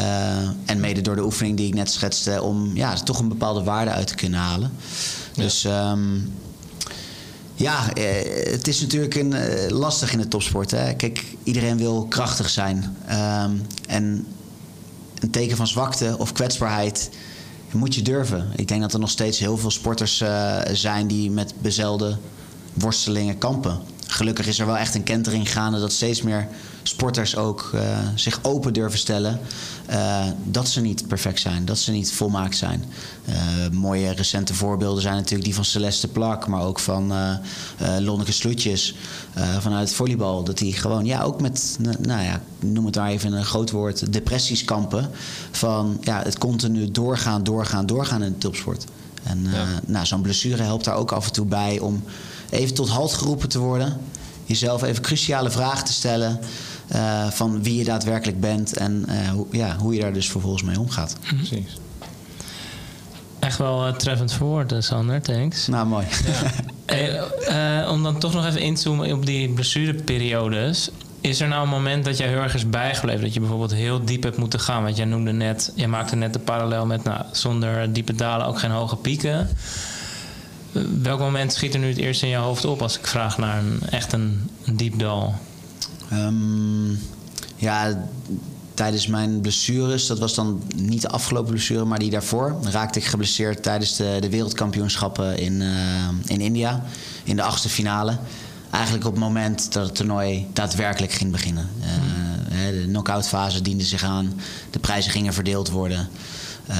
Uh, 0.00 0.06
en 0.64 0.80
mede 0.80 1.00
door 1.00 1.16
de 1.16 1.24
oefening 1.24 1.56
die 1.56 1.66
ik 1.66 1.74
net 1.74 1.90
schetste, 1.90 2.42
om 2.42 2.76
ja, 2.76 2.94
toch 2.94 3.18
een 3.18 3.28
bepaalde 3.28 3.62
waarde 3.62 3.90
uit 3.90 4.06
te 4.06 4.14
kunnen 4.14 4.40
halen. 4.40 4.72
Ja. 5.34 5.42
Dus 5.42 5.64
um, 5.64 6.32
ja, 7.54 7.96
uh, 7.98 8.04
het 8.50 8.68
is 8.68 8.80
natuurlijk 8.80 9.14
een, 9.14 9.32
uh, 9.32 9.68
lastig 9.68 10.12
in 10.12 10.18
de 10.18 10.28
topsport. 10.28 10.70
Hè? 10.70 10.94
Kijk, 10.94 11.24
iedereen 11.42 11.76
wil 11.76 12.06
krachtig 12.08 12.48
zijn. 12.50 12.96
Um, 13.10 13.62
en 13.86 14.26
een 15.20 15.30
teken 15.30 15.56
van 15.56 15.66
zwakte 15.66 16.14
of 16.18 16.32
kwetsbaarheid 16.32 17.10
moet 17.72 17.94
je 17.94 18.02
durven. 18.02 18.48
Ik 18.56 18.68
denk 18.68 18.80
dat 18.80 18.92
er 18.92 18.98
nog 18.98 19.10
steeds 19.10 19.38
heel 19.38 19.56
veel 19.56 19.70
sporters 19.70 20.20
uh, 20.20 20.58
zijn 20.72 21.06
die 21.06 21.30
met 21.30 21.54
bezelde 21.58 22.16
worstelingen 22.72 23.38
kampen. 23.38 23.80
Gelukkig 24.06 24.46
is 24.46 24.58
er 24.58 24.66
wel 24.66 24.76
echt 24.76 24.94
een 24.94 25.02
kentering 25.02 25.52
gaande 25.52 25.80
dat 25.80 25.92
steeds 25.92 26.22
meer 26.22 26.48
sporters 26.82 27.36
ook 27.36 27.70
uh, 27.74 27.80
zich 28.14 28.38
open 28.42 28.72
durven 28.72 28.98
stellen. 28.98 29.40
Uh, 29.90 30.24
dat 30.44 30.68
ze 30.68 30.80
niet 30.80 31.08
perfect 31.08 31.40
zijn, 31.40 31.64
dat 31.64 31.78
ze 31.78 31.90
niet 31.90 32.12
volmaakt 32.12 32.56
zijn. 32.56 32.84
Uh, 33.28 33.34
mooie 33.72 34.10
recente 34.10 34.54
voorbeelden 34.54 35.02
zijn 35.02 35.14
natuurlijk 35.14 35.44
die 35.44 35.54
van 35.54 35.64
Celeste 35.64 36.08
Plak, 36.08 36.46
maar 36.46 36.62
ook 36.62 36.78
van 36.78 37.12
Lonneke 37.98 38.32
Sloetjes 38.32 38.94
vanuit 39.58 39.88
het 39.88 39.96
volleybal. 39.96 40.44
Dat 40.44 40.58
die 40.58 40.72
gewoon, 40.72 41.04
ja, 41.04 41.22
ook 41.22 41.40
met, 41.40 41.76
nou 41.80 42.22
ja, 42.22 42.40
noem 42.58 42.84
het 42.84 42.94
daar 42.94 43.08
even 43.08 43.32
een 43.32 43.44
groot 43.44 43.70
woord, 43.70 44.12
depressies 44.12 44.64
kampen. 44.64 45.10
Van 45.50 45.98
ja, 46.00 46.22
het 46.22 46.38
continu 46.38 46.90
doorgaan, 46.90 47.42
doorgaan, 47.42 47.86
doorgaan 47.86 48.22
in 48.22 48.32
de 48.32 48.38
topsport. 48.38 48.84
En 49.22 49.46
ja. 49.52 49.66
nou, 49.86 50.06
zo'n 50.06 50.22
blessure 50.22 50.62
helpt 50.62 50.84
daar 50.84 50.96
ook 50.96 51.12
af 51.12 51.26
en 51.26 51.32
toe 51.32 51.46
bij 51.46 51.78
om 51.78 52.04
even 52.50 52.74
tot 52.74 52.88
halt 52.88 53.12
geroepen 53.14 53.48
te 53.48 53.58
worden. 53.58 54.00
Jezelf 54.44 54.82
even 54.82 55.02
cruciale 55.02 55.50
vragen 55.50 55.84
te 55.84 55.92
stellen. 55.92 56.40
Uh, 56.94 57.30
van 57.30 57.62
wie 57.62 57.76
je 57.76 57.84
daadwerkelijk 57.84 58.40
bent 58.40 58.76
en 58.76 59.04
uh, 59.08 59.28
hoe, 59.28 59.46
ja, 59.50 59.76
hoe 59.76 59.94
je 59.94 60.00
daar 60.00 60.12
dus 60.12 60.30
vervolgens 60.30 60.62
mee 60.62 60.80
omgaat. 60.80 61.16
Precies. 61.36 61.78
Echt 63.38 63.58
wel 63.58 63.86
uh, 63.86 63.94
treffend 63.94 64.32
verwoord, 64.32 64.74
Sander, 64.78 65.22
thanks. 65.22 65.66
Nou, 65.66 65.86
mooi. 65.86 66.06
Ja. 66.26 66.50
hey, 67.46 67.86
om 67.88 68.02
dan 68.02 68.18
toch 68.18 68.32
nog 68.32 68.46
even 68.46 68.60
in 68.60 68.74
te 68.74 68.80
zoomen 68.80 69.12
op 69.12 69.26
die 69.26 69.48
blessureperiodes. 69.48 70.90
Is 71.20 71.40
er 71.40 71.48
nou 71.48 71.62
een 71.62 71.68
moment 71.68 72.04
dat 72.04 72.16
jij 72.16 72.28
heel 72.28 72.40
erg 72.40 72.54
is 72.54 72.70
bijgebleven? 72.70 73.20
Dat 73.22 73.34
je 73.34 73.40
bijvoorbeeld 73.40 73.74
heel 73.74 74.04
diep 74.04 74.22
hebt 74.22 74.36
moeten 74.36 74.60
gaan? 74.60 74.82
Want 74.82 74.96
jij 74.96 75.04
noemde 75.04 75.32
net, 75.32 75.72
jij 75.74 75.88
maakte 75.88 76.16
net 76.16 76.32
de 76.32 76.38
parallel 76.38 76.86
met 76.86 77.04
nou, 77.04 77.24
zonder 77.32 77.92
diepe 77.92 78.14
dalen 78.14 78.46
ook 78.46 78.58
geen 78.58 78.70
hoge 78.70 78.96
pieken. 78.96 79.48
Eh, 80.72 80.82
Welk 81.02 81.18
moment 81.18 81.52
schiet 81.52 81.74
er 81.74 81.80
nu 81.80 81.88
het 81.88 81.96
eerst 81.96 82.22
in 82.22 82.28
je 82.28 82.36
hoofd 82.36 82.64
op 82.64 82.82
als 82.82 82.98
ik 82.98 83.06
vraag 83.06 83.38
naar 83.38 83.58
een, 83.58 83.80
echt 83.90 84.12
een, 84.12 84.50
een 84.64 84.76
diep 84.76 84.98
dal? 84.98 85.34
Ehm, 86.10 86.90
ja, 87.56 88.08
tijdens 88.80 89.06
mijn 89.06 89.40
blessures, 89.40 90.06
dat 90.06 90.18
was 90.18 90.34
dan 90.34 90.62
niet 90.76 91.02
de 91.02 91.08
afgelopen 91.08 91.50
blessure, 91.50 91.84
maar 91.84 91.98
die 91.98 92.10
daarvoor, 92.10 92.56
raakte 92.62 92.98
ik 92.98 93.04
geblesseerd 93.04 93.62
tijdens 93.62 93.96
de, 93.96 94.16
de 94.20 94.28
wereldkampioenschappen 94.28 95.38
in, 95.38 95.62
eh, 95.62 96.08
in 96.26 96.40
India. 96.40 96.84
In 97.24 97.36
de 97.36 97.42
achtste 97.42 97.68
finale. 97.68 98.16
Eigenlijk 98.70 99.06
op 99.06 99.12
het 99.12 99.20
moment 99.20 99.72
dat 99.72 99.86
het 99.86 99.94
toernooi 99.94 100.46
daadwerkelijk 100.52 101.12
ging 101.12 101.32
beginnen. 101.32 101.68
Eh, 101.80 102.68
de 102.70 102.84
knock-out 102.86 103.28
fase 103.28 103.62
diende 103.62 103.84
zich 103.84 104.02
aan, 104.02 104.40
de 104.70 104.78
prijzen 104.78 105.10
gingen 105.12 105.32
verdeeld 105.32 105.70
worden. 105.70 106.08
Eh, 106.66 106.76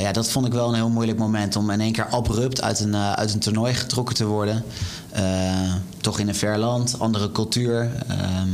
ja, 0.00 0.12
dat 0.12 0.30
vond 0.30 0.46
ik 0.46 0.52
wel 0.52 0.68
een 0.68 0.74
heel 0.74 0.88
moeilijk 0.88 1.18
moment 1.18 1.56
om 1.56 1.70
in 1.70 1.80
één 1.80 1.92
keer 1.92 2.06
abrupt 2.06 2.62
uit 2.62 2.80
een, 2.80 2.96
uit 2.96 3.32
een 3.32 3.40
toernooi 3.40 3.74
getrokken 3.74 4.14
te 4.14 4.26
worden. 4.26 4.64
Toch 6.00 6.18
in 6.18 6.28
een 6.28 6.34
ver 6.34 6.58
land, 6.58 6.98
andere 6.98 7.32
cultuur. 7.32 7.92
Ehm, 8.08 8.48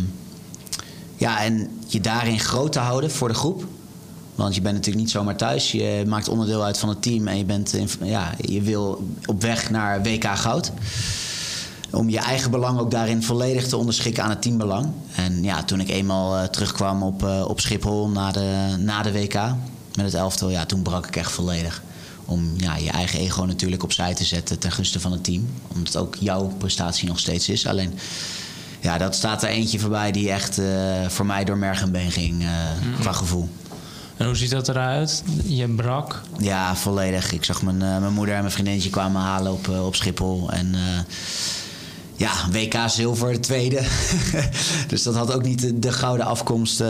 ja, 1.21 1.43
en 1.43 1.71
je 1.87 2.01
daarin 2.01 2.39
groot 2.39 2.73
te 2.73 2.79
houden 2.79 3.11
voor 3.11 3.29
de 3.29 3.35
groep. 3.35 3.65
Want 4.35 4.55
je 4.55 4.61
bent 4.61 4.75
natuurlijk 4.75 5.05
niet 5.05 5.13
zomaar 5.13 5.37
thuis. 5.37 5.73
Je 5.73 6.05
maakt 6.07 6.29
onderdeel 6.29 6.65
uit 6.65 6.79
van 6.79 6.89
het 6.89 7.03
team 7.03 7.29
en 7.29 7.39
je, 7.39 7.45
bent 7.45 7.75
ja, 8.03 8.35
je 8.39 8.63
wil 8.63 9.09
op 9.27 9.43
weg 9.43 9.71
naar 9.71 10.03
WK 10.03 10.25
goud. 10.25 10.73
Om 11.91 12.09
je 12.09 12.19
eigen 12.19 12.51
belang 12.51 12.79
ook 12.79 12.91
daarin 12.91 13.23
volledig 13.23 13.69
te 13.69 13.77
onderschikken 13.77 14.23
aan 14.25 14.31
het 14.31 14.43
teambelang. 14.43 14.93
En 15.15 15.43
ja, 15.43 15.65
toen 15.65 15.81
ik 15.81 15.89
eenmaal 15.89 16.37
eh, 16.37 16.45
terugkwam 16.45 17.03
op, 17.03 17.25
eh, 17.25 17.45
op 17.49 17.61
Schiphol 17.61 18.09
na 18.09 18.33
de, 18.33 18.75
na 18.79 19.03
de 19.03 19.13
WK 19.13 19.35
met 19.95 20.05
het 20.05 20.15
elftal, 20.15 20.51
ja, 20.51 20.67
toen 20.67 20.83
brak 20.83 21.07
ik 21.07 21.17
echt 21.17 21.33
volledig. 21.33 21.83
Om 22.25 22.53
ja, 22.57 22.77
je 22.77 22.91
eigen 22.91 23.19
ego 23.19 23.45
natuurlijk 23.45 23.83
opzij 23.83 24.15
te 24.15 24.25
zetten 24.25 24.59
ten 24.59 24.73
gunste 24.73 25.01
van 25.01 25.13
het 25.13 25.25
team. 25.25 25.49
Omdat 25.75 25.97
ook 25.97 26.15
jouw 26.15 26.53
prestatie 26.59 27.09
nog 27.09 27.19
steeds 27.19 27.49
is. 27.49 27.67
Alleen 27.67 27.93
ja, 28.81 28.99
dat 28.99 29.15
staat 29.15 29.43
er 29.43 29.49
eentje 29.49 29.79
voorbij 29.79 30.13
die 30.13 30.31
echt 30.31 30.59
eh, 30.59 30.67
voor 31.09 31.27
mij 31.27 31.45
door 31.45 31.57
merg 31.59 31.83
en 31.83 31.91
been 31.93 32.11
ging 32.11 32.43
eh, 32.43 32.49
qua 33.01 33.13
gevoel. 33.13 33.49
En 34.17 34.27
hoe 34.27 34.37
ziet 34.37 34.51
dat 34.51 34.69
eruit? 34.69 35.23
Je 35.45 35.69
brak. 35.69 36.21
Ja, 36.39 36.77
volledig. 36.77 37.33
Ik 37.33 37.45
zag 37.45 37.63
mijn, 37.63 37.83
eh, 37.83 37.99
mijn 37.99 38.13
moeder 38.13 38.35
en 38.35 38.41
mijn 38.41 38.53
vriendinnetje 38.53 38.91
kwamen 38.91 39.21
halen 39.23 39.53
op, 39.53 39.69
op 39.69 39.95
Schiphol. 39.95 40.51
En 40.51 40.75
ja, 42.17 42.31
WK 42.51 42.75
zilver, 42.87 43.33
de 43.33 43.41
tweede. 43.41 43.83
dus 44.89 45.03
dat 45.03 45.15
had 45.15 45.33
ook 45.33 45.43
niet 45.43 45.61
de, 45.61 45.79
de 45.79 45.93
gouden 45.93 46.27
afkomst. 46.27 46.83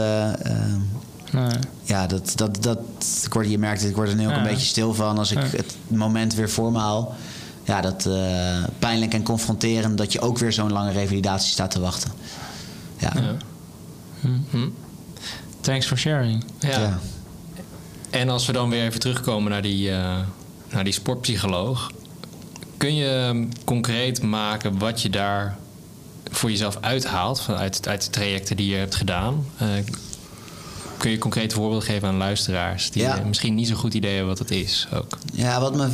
Nee. 1.32 1.48
ja, 1.82 2.06
dat, 2.06 2.32
dat, 2.36 2.62
dat, 2.62 2.78
ik 3.24 3.32
word, 3.32 3.50
je 3.50 3.58
merkt 3.58 3.80
het, 3.80 3.90
ik 3.90 3.96
word 3.96 4.08
er 4.08 4.16
nu 4.16 4.24
ook 4.24 4.30
Ja. 4.30 4.36
een 4.38 4.42
beetje 4.48 4.66
stil 4.66 4.94
van 4.94 5.18
als 5.18 5.30
ik 5.30 5.38
Ja. 5.38 5.56
het 5.56 5.74
moment 5.86 6.34
weer 6.34 6.50
voor 6.50 6.72
me 6.72 6.78
haal. 6.78 7.14
Ja, 7.64 7.80
dat 7.80 8.06
eh, 8.06 8.64
pijnlijk 8.78 9.14
en 9.14 9.22
confronterend 9.22 9.98
dat 9.98 10.12
je 10.12 10.20
ook 10.20 10.38
weer 10.38 10.52
zo'n 10.52 10.72
lange 10.72 10.92
revalidatie 10.92 11.50
staat 11.50 11.70
te 11.70 11.80
wachten. 11.80 12.12
Ja, 12.98 13.12
Ja. 13.14 13.36
Hm. 14.50 14.68
Thanks 15.60 15.86
for 15.86 15.98
sharing. 15.98 16.44
Ja. 16.58 16.68
Ja. 16.80 16.98
En 18.10 18.28
als 18.28 18.46
we 18.46 18.52
dan 18.52 18.70
weer 18.70 18.82
even 18.84 19.00
terugkomen 19.00 19.50
naar 19.50 19.62
die, 19.62 19.90
eh, 19.90 20.18
naar 20.70 20.84
die 20.84 20.92
sportpsycholoog. 20.92 21.90
Kun 22.76 22.94
je 22.94 23.08
ehm, 23.08 23.46
concreet 23.64 24.22
maken 24.22 24.78
wat 24.78 25.02
je 25.02 25.10
daar 25.10 25.58
voor 26.30 26.50
jezelf 26.50 26.78
uithaalt 26.80 27.40
vanuit 27.40 27.88
uit 27.88 28.04
de 28.04 28.10
trajecten 28.10 28.56
die 28.56 28.70
je 28.70 28.76
hebt 28.76 28.94
gedaan? 28.94 29.44
Eh, 29.58 29.66
kun 30.96 31.10
je 31.10 31.18
concreet 31.18 31.52
voorbeeld 31.52 31.84
geven 31.84 32.08
aan 32.08 32.16
luisteraars 32.16 32.90
die 32.90 33.02
Ja. 33.02 33.22
misschien 33.26 33.54
niet 33.54 33.66
zo'n 33.68 33.76
goed 33.76 33.94
idee 33.94 34.10
hebben 34.10 34.28
wat 34.28 34.38
het 34.38 34.50
is 34.50 34.86
ook? 34.94 35.18
Ja, 35.32 35.60
wat 35.60 35.76
me 35.76 35.88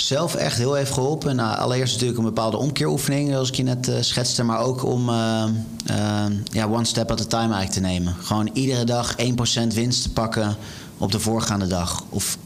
zelf 0.00 0.34
echt 0.34 0.56
heel 0.56 0.74
heeft 0.74 0.92
geholpen. 0.92 1.36
Nou, 1.36 1.58
allereerst 1.58 1.92
natuurlijk 1.92 2.18
een 2.18 2.24
bepaalde 2.24 2.56
omkeeroefening, 2.56 3.30
zoals 3.30 3.48
ik 3.48 3.54
je 3.54 3.62
net 3.62 3.88
eh, 3.88 3.96
schetste. 4.00 4.42
Maar 4.42 4.60
ook 4.60 4.84
om 4.84 5.08
eh, 5.08 5.44
eh, 5.86 6.32
ja, 6.44 6.66
one 6.66 6.84
step 6.84 7.10
at 7.10 7.20
a 7.20 7.24
time 7.24 7.54
eigenlijk 7.54 7.72
te 7.72 7.80
nemen. 7.80 8.14
Gewoon 8.14 8.50
iedere 8.52 8.84
dag 8.84 9.14
1% 9.16 9.74
winst 9.74 10.02
te 10.02 10.12
pakken 10.12 10.56
op 10.98 11.12
de 11.12 11.20
voorgaande 11.20 11.66
dag. 11.66 12.04
Of 12.08 12.38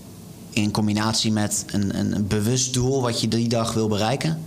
in 0.51 0.71
combinatie 0.71 1.33
met 1.33 1.65
een, 1.67 1.99
een, 1.99 2.27
bewust 2.27 2.75
doel 2.75 3.03
wat 3.03 3.21
je 3.21 3.29
die 3.29 3.49
dag 3.49 3.73
wil 3.73 3.89
bereiken. 3.89 4.43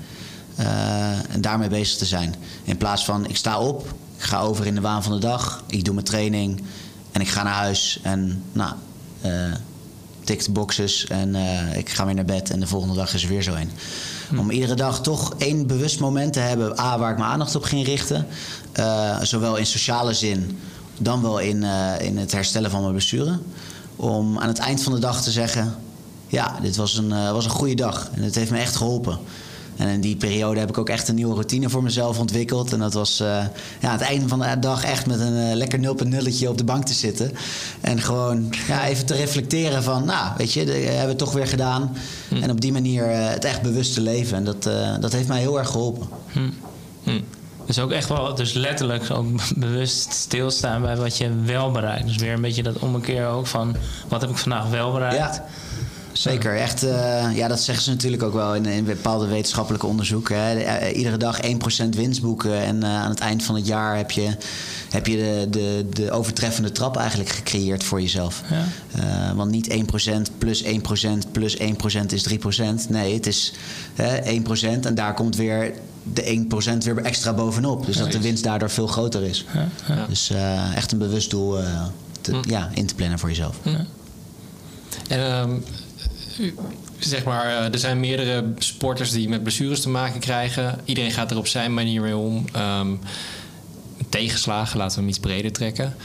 en 1.29 1.41
daarmee 1.41 1.69
bezig 1.69 1.97
te 1.97 2.05
zijn. 2.05 2.35
In 2.63 2.77
plaats 2.77 3.05
van 3.05 3.27
ik 3.27 3.35
sta 3.35 3.59
op, 3.59 3.87
ik 4.17 4.23
ga 4.23 4.39
over 4.39 4.65
in 4.65 4.75
de 4.75 4.81
waan 4.81 5.03
van 5.03 5.11
de 5.11 5.19
dag, 5.19 5.63
ik 5.67 5.85
doe 5.85 5.93
mijn 5.93 6.05
training 6.05 6.63
en 7.11 7.21
ik 7.21 7.27
ga 7.27 7.43
naar 7.43 7.53
huis. 7.53 7.99
En 8.03 8.43
nou, 8.51 8.73
tik 10.23 10.45
de 10.45 10.51
boxes 10.51 11.05
en 11.07 11.35
eh, 11.35 11.77
ik 11.77 11.89
ga 11.89 12.05
weer 12.05 12.15
naar 12.15 12.25
bed 12.25 12.49
en 12.49 12.59
de 12.59 12.67
volgende 12.67 12.95
dag 12.95 13.13
is 13.13 13.23
er 13.23 13.29
weer 13.29 13.43
zo 13.43 13.53
een. 13.53 13.71
Om 14.39 14.51
iedere 14.51 14.73
dag 14.73 15.01
toch 15.01 15.33
één 15.37 15.67
bewust 15.67 15.99
moment 15.99 16.33
te 16.33 16.39
hebben, 16.39 16.79
A, 16.79 16.97
waar 16.97 17.11
ik 17.11 17.17
mijn 17.17 17.29
aandacht 17.29 17.55
op 17.55 17.63
ging 17.63 17.85
richten. 17.85 18.27
eh, 18.71 19.21
zowel 19.21 19.55
in 19.55 19.65
sociale 19.65 20.13
zin, 20.13 20.59
dan 20.97 21.21
wel 21.21 21.39
in, 21.39 21.63
eh, 21.63 21.91
in 21.99 22.17
het 22.17 22.31
herstellen 22.31 22.71
van 22.71 22.79
mijn 22.81 22.91
blessure. 22.91 23.39
Om 23.95 24.39
aan 24.39 24.47
het 24.47 24.57
eind 24.57 24.83
van 24.83 24.93
de 24.93 24.99
dag 24.99 25.21
te 25.21 25.31
zeggen, 25.31 25.75
ja, 26.27 26.57
dit 26.61 26.75
was 26.75 26.97
een, 26.97 27.09
was 27.09 27.45
een 27.45 27.51
goede 27.51 27.75
dag 27.75 28.09
en 28.13 28.23
het 28.23 28.35
heeft 28.35 28.51
me 28.51 28.57
echt 28.57 28.75
geholpen. 28.75 29.19
En 29.77 29.87
in 29.87 30.01
die 30.01 30.15
periode 30.15 30.59
heb 30.59 30.69
ik 30.69 30.77
ook 30.77 30.89
echt 30.89 31.07
een 31.07 31.15
nieuwe 31.15 31.33
routine 31.33 31.69
voor 31.69 31.83
mezelf 31.83 32.19
ontwikkeld. 32.19 32.73
En 32.73 32.79
dat 32.79 32.93
was 32.93 33.19
eh, 33.19 33.27
ja, 33.79 33.89
aan 33.89 33.97
het 33.97 34.01
einde 34.01 34.27
van 34.27 34.39
de 34.39 34.59
dag 34.59 34.83
echt 34.83 35.05
met 35.05 35.19
een 35.19 35.37
eh, 35.37 35.55
lekker 35.55 35.79
0.0'tje 35.79 36.47
op 36.47 36.57
de 36.57 36.63
bank 36.63 36.85
te 36.85 36.93
zitten. 36.93 37.31
En 37.81 38.01
gewoon 38.01 38.53
ja, 38.67 38.85
even 38.85 39.05
te 39.05 39.13
reflecteren 39.13 39.83
van, 39.83 40.05
nou, 40.05 40.31
weet 40.37 40.53
je, 40.53 40.65
dat 40.65 40.75
hebben 40.75 41.07
we 41.07 41.15
toch 41.15 41.33
weer 41.33 41.47
gedaan. 41.47 41.95
En 42.41 42.51
op 42.51 42.61
die 42.61 42.71
manier 42.71 43.11
eh, 43.11 43.29
het 43.29 43.45
echt 43.45 43.61
bewust 43.61 43.93
te 43.93 44.01
leven. 44.01 44.37
En 44.37 44.43
dat, 44.43 44.63
dat 44.99 45.11
heeft 45.11 45.27
mij 45.27 45.39
heel 45.39 45.59
erg 45.59 45.69
geholpen. 45.69 46.07
Hm. 47.03 47.19
Dus 47.65 47.79
ook 47.79 47.91
echt 47.91 48.09
wel, 48.09 48.35
dus 48.35 48.53
letterlijk 48.53 49.11
ook 49.11 49.25
bewust 49.55 50.13
stilstaan 50.13 50.81
bij 50.81 50.97
wat 50.97 51.17
je 51.17 51.29
wel 51.45 51.71
bereikt. 51.71 52.07
Dus 52.07 52.15
weer 52.15 52.33
een 52.33 52.41
beetje 52.41 52.63
dat 52.63 52.79
ommekeer 52.79 53.27
ook 53.27 53.47
van 53.47 53.75
wat 54.07 54.21
heb 54.21 54.29
ik 54.29 54.37
vandaag 54.37 54.69
wel 54.69 54.91
bereikt. 54.91 55.35
Ja, 55.35 55.45
zeker. 56.13 56.55
Echt, 56.55 56.83
eh, 56.83 57.35
ja, 57.35 57.47
dat 57.47 57.61
zeggen 57.61 57.83
ze 57.83 57.89
natuurlijk 57.89 58.23
ook 58.23 58.33
wel 58.33 58.55
in, 58.55 58.65
in 58.65 58.83
bepaalde 58.83 59.27
wetenschappelijke 59.27 59.87
onderzoeken. 59.87 60.37
Hè. 60.37 60.59
Eh, 60.59 60.97
Iedere 60.97 61.17
dag 61.17 61.39
1% 61.41 61.95
winst 61.95 62.21
boeken. 62.21 62.63
En 62.63 62.83
eh, 62.83 62.89
aan 62.89 63.09
het 63.09 63.19
eind 63.19 63.43
van 63.43 63.55
het 63.55 63.67
jaar 63.67 63.97
heb 63.97 64.11
je, 64.11 64.35
heb 64.89 65.07
je 65.07 65.17
de, 65.17 65.47
de, 65.49 65.85
de 65.89 66.11
overtreffende 66.11 66.71
trap 66.71 66.97
eigenlijk 66.97 67.29
gecreëerd 67.29 67.83
voor 67.83 68.01
jezelf. 68.01 68.41
Ja. 68.49 68.65
Eh, 68.91 69.35
want 69.35 69.51
niet 69.51 69.69
1% 69.69 70.37
plus 70.37 70.63
1% 70.63 70.67
plus 71.31 71.57
1% 71.57 71.61
is 72.07 72.23
3%. 72.23 72.89
Nee, 72.89 73.13
het 73.13 73.27
is 73.27 73.53
hè, 73.93 74.39
1% 74.41 74.85
en 74.85 74.95
daar 74.95 75.13
komt 75.13 75.35
weer 75.35 75.73
de 76.03 76.45
1% 76.73 76.77
weer 76.83 76.97
extra 76.97 77.33
bovenop. 77.33 77.85
Dus 77.85 77.97
dat 77.97 78.11
de 78.11 78.21
winst 78.21 78.43
daardoor 78.43 78.69
veel 78.69 78.87
groter 78.87 79.23
is. 79.23 79.45
Ja. 79.87 80.05
Dus 80.07 80.29
eh, 80.29 80.75
echt 80.75 80.91
een 80.91 80.97
bewust 80.97 81.29
doel 81.29 81.59
eh, 81.59 81.85
te, 82.21 82.39
ja, 82.41 82.69
in 82.73 82.85
te 82.85 82.95
plannen 82.95 83.19
voor 83.19 83.29
jezelf. 83.29 83.55
En 83.63 83.87
ehm, 85.07 85.51
zeg 86.99 87.23
maar, 87.23 87.45
eh, 87.45 87.73
er 87.73 87.79
zijn 87.79 87.99
meerdere 87.99 88.53
sporters 88.57 89.11
die 89.11 89.29
met 89.29 89.43
blessures 89.43 89.81
te 89.81 89.89
maken 89.89 90.19
krijgen. 90.19 90.79
Iedereen 90.85 91.11
gaat 91.11 91.31
er 91.31 91.37
op 91.37 91.47
zijn 91.47 91.73
manier 91.73 92.01
mee 92.01 92.17
om. 92.17 92.45
Ehm, 92.51 92.95
tegenslagen, 94.09 94.77
laten 94.77 94.95
we 94.95 94.99
hem 94.99 95.09
iets 95.09 95.19
breder 95.19 95.51
trekken. 95.51 95.95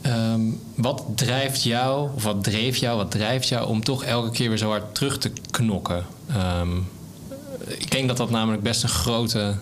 Ehm, 0.00 0.40
wat 0.74 1.04
drijft 1.14 1.62
jou, 1.62 2.10
of 2.14 2.22
wat 2.22 2.44
dreef 2.44 2.76
jou, 2.76 2.96
wat 2.96 3.10
drijft 3.10 3.48
jou 3.48 3.68
om 3.68 3.84
toch 3.84 4.04
elke 4.04 4.30
keer 4.30 4.48
weer 4.48 4.58
zo 4.58 4.68
hard 4.68 4.94
terug 4.94 5.18
te 5.18 5.30
knokken? 5.50 6.04
Ehm, 6.28 6.76
ik 7.66 7.90
denk 7.90 8.08
dat 8.08 8.16
dat 8.16 8.30
namelijk 8.30 8.62
best 8.62 8.82
een 8.82 8.88
grote 8.88 9.54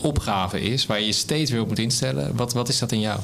opgave 0.00 0.60
is, 0.60 0.86
waar 0.86 1.00
je 1.00 1.06
je 1.06 1.12
steeds 1.12 1.50
weer 1.50 1.60
op 1.60 1.68
moet 1.68 1.78
instellen. 1.78 2.36
Wat, 2.36 2.52
wat 2.52 2.68
is 2.68 2.78
dat 2.78 2.92
in 2.92 3.00
jou? 3.00 3.20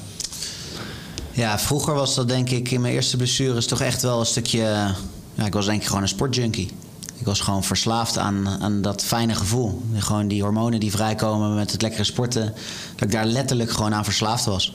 Ja, 1.33 1.59
vroeger 1.59 1.95
was 1.95 2.15
dat 2.15 2.29
denk 2.29 2.51
ik 2.51 2.71
in 2.71 2.81
mijn 2.81 2.95
eerste 2.95 3.17
blessures 3.17 3.67
toch 3.67 3.81
echt 3.81 4.03
wel 4.03 4.21
een 4.21 4.27
stukje. 4.27 4.95
Ja, 5.35 5.45
ik 5.45 5.53
was 5.53 5.67
denk 5.67 5.81
ik 5.81 5.87
gewoon 5.87 6.03
een 6.03 6.09
sportjunkie. 6.09 6.71
Ik 7.19 7.27
was 7.27 7.41
gewoon 7.41 7.65
verslaafd 7.65 8.19
aan, 8.19 8.49
aan 8.49 8.83
dat 8.83 9.03
fijne 9.03 9.35
gevoel. 9.35 9.83
Gewoon 9.95 10.29
die 10.29 10.43
hormonen 10.43 10.81
die 10.81 10.91
vrijkomen 10.91 11.55
met 11.55 11.73
het 11.73 11.83
lekkere 11.83 12.05
sporten. 12.05 12.55
Dat 12.95 13.03
ik 13.03 13.13
daar 13.13 13.27
letterlijk 13.27 13.71
gewoon 13.71 13.95
aan 13.95 14.05
verslaafd 14.05 14.45
was. 14.45 14.75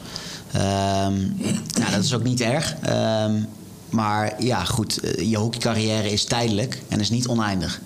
Ehm, 0.51 1.17
nou, 1.79 1.91
dat 1.91 2.03
is 2.03 2.13
ook 2.13 2.23
niet 2.23 2.41
erg. 2.41 2.75
Ehm, 2.81 3.33
maar 3.89 4.43
ja, 4.43 4.63
goed, 4.63 4.99
eh, 4.99 5.29
je 5.29 5.37
hockeycarrière 5.37 6.11
is 6.11 6.23
tijdelijk 6.23 6.81
en 6.87 6.99
is 6.99 7.09
niet 7.09 7.27
oneindig. 7.27 7.81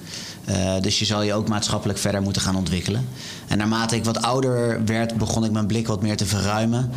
Eh, 0.45 0.73
dus 0.81 0.99
je 0.99 1.05
zal 1.05 1.21
je 1.21 1.33
ook 1.33 1.47
maatschappelijk 1.47 1.99
verder 1.99 2.21
moeten 2.21 2.41
gaan 2.41 2.55
ontwikkelen. 2.55 3.07
En 3.47 3.57
naarmate 3.57 3.95
ik 3.95 4.05
wat 4.05 4.21
ouder 4.21 4.85
werd, 4.85 5.17
begon 5.17 5.45
ik 5.45 5.51
mijn 5.51 5.67
blik 5.67 5.87
wat 5.87 6.01
meer 6.01 6.17
te 6.17 6.25
verruimen. 6.25 6.91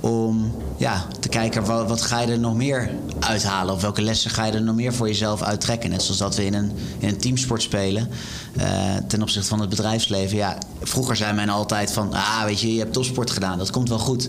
Om 0.00 0.54
ja, 0.76 1.06
te 1.20 1.28
kijken 1.28 1.64
wat, 1.64 2.02
ga 2.02 2.20
je 2.20 2.32
er 2.32 2.38
nog 2.38 2.54
meer 2.54 2.90
uithalen? 3.18 3.74
Of 3.74 3.80
welke 3.80 4.02
lessen 4.02 4.30
ga 4.30 4.44
je 4.44 4.52
er 4.52 4.62
nog 4.62 4.74
meer 4.74 4.94
voor 4.94 5.06
jezelf 5.06 5.42
uittrekken? 5.42 5.90
Net 5.90 6.02
zoals 6.02 6.18
dat 6.18 6.36
we 6.36 6.44
in 6.44 6.54
een, 6.54 6.72
in 6.98 7.08
een 7.08 7.18
teamsport 7.18 7.62
spelen. 7.62 8.08
eh, 8.56 8.96
ten 9.08 9.22
opzichte 9.22 9.48
van 9.48 9.60
het 9.60 9.68
bedrijfsleven. 9.68 10.36
Ja, 10.36 10.58
vroeger 10.82 11.16
zei 11.16 11.32
men 11.32 11.48
altijd 11.48 11.92
van, 11.92 12.12
ah, 12.12 12.44
weet 12.44 12.60
je, 12.60 12.72
je 12.72 12.78
hebt 12.78 12.92
topsport 12.92 13.30
gedaan, 13.30 13.58
dat 13.58 13.70
komt 13.70 13.88
wel 13.88 13.98
goed. 13.98 14.28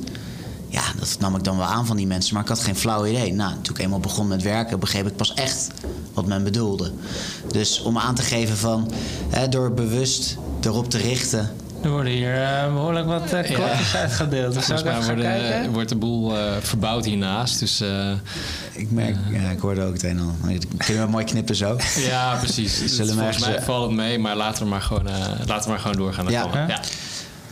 Ja, 0.68 0.82
dat 1.00 1.18
nam 1.20 1.36
ik 1.36 1.44
dan 1.44 1.58
wel 1.58 1.66
aan 1.66 1.86
van 1.86 1.98
die 1.98 2.08
mensen, 2.08 2.34
maar 2.34 2.44
ik 2.44 2.50
had 2.50 2.60
geen 2.60 2.76
flauw 2.76 3.06
idee. 3.06 3.34
Nou, 3.34 3.54
toen 3.62 3.76
ik 3.76 3.82
eenmaal 3.82 4.00
begon 4.00 4.28
met 4.28 4.44
werken, 4.44 4.80
begreep 4.80 5.08
ik 5.08 5.16
pas 5.16 5.34
echt 5.34 5.68
wat 6.14 6.26
men 6.26 6.44
bedoelde. 6.44 6.92
Dus 7.52 7.82
om 7.82 7.98
aan 7.98 8.16
te 8.16 8.22
geven 8.22 8.58
van, 8.58 8.92
hè, 9.30 9.50
door 9.50 9.72
bewust 9.74 10.38
erop 10.62 10.90
te 10.90 10.98
richten. 10.98 11.50
Er 11.84 11.90
worden 11.90 12.12
hier 12.12 12.44
eh, 12.44 12.74
behoorlijk 12.74 13.06
wat 13.06 13.34
uh, 13.34 13.42
klokjes 13.42 13.96
uitgedeeld. 13.96 14.54
Dus 14.54 14.66
Volgens 14.66 14.84
mij 14.84 15.04
worden, 15.06 15.24
kijken? 15.24 15.72
wordt 15.72 15.90
de 15.90 15.96
boel 15.96 16.38
eh, 16.38 16.44
verbouwd 16.62 17.06
hiernaast. 17.06 17.60
Dus 17.60 17.82
eh, 17.82 18.12
Ik 18.74 18.92
merk, 18.92 19.16
ja, 19.32 19.50
ik 19.50 19.60
hoorde 19.60 19.82
ook 19.84 19.94
het 19.94 20.04
een 20.04 20.10
en 20.10 20.20
ander. 20.20 20.60
Kunnen 20.78 21.06
we 21.06 21.10
mooi 21.12 21.26
knippen 21.26 21.56
zo? 21.56 21.78
ja, 21.96 22.36
precies. 22.36 22.78
Zullen 22.96 23.14
volgens 23.14 23.18
ergens, 23.20 23.46
mij 23.46 23.56
eh, 23.56 23.64
valt 23.64 23.86
het 23.88 23.96
mee, 23.96 24.20
maar 24.20 24.36
laten 24.36 24.64
we 24.64 24.70
maar 24.70 24.82
gewoon, 24.82 25.08
eh, 25.08 25.16
laten 25.46 25.64
we 25.64 25.70
maar 25.70 25.80
gewoon 25.80 25.98
doorgaan. 25.98 26.28
Ja. 26.30 26.66
ja. 26.68 26.80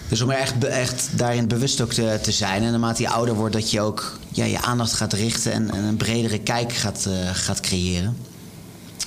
Dus 0.07 0.21
om 0.21 0.29
er 0.29 0.37
echt, 0.37 0.63
echt 0.63 1.17
daarin 1.17 1.47
bewust 1.47 1.81
ook 1.81 1.93
te, 1.93 2.19
te 2.21 2.31
zijn. 2.31 2.63
En 2.63 2.71
naarmate 2.71 3.01
je 3.01 3.09
ouder 3.09 3.35
wordt, 3.35 3.53
dat 3.53 3.71
je 3.71 3.81
ook 3.81 4.19
ja, 4.31 4.45
je 4.45 4.61
aandacht 4.61 4.93
gaat 4.93 5.13
richten 5.13 5.51
en, 5.51 5.71
en 5.71 5.83
een 5.83 5.97
bredere 5.97 6.39
kijk 6.39 6.73
gaat, 6.73 7.05
eh, 7.05 7.29
gaat 7.33 7.59
creëren. 7.59 8.17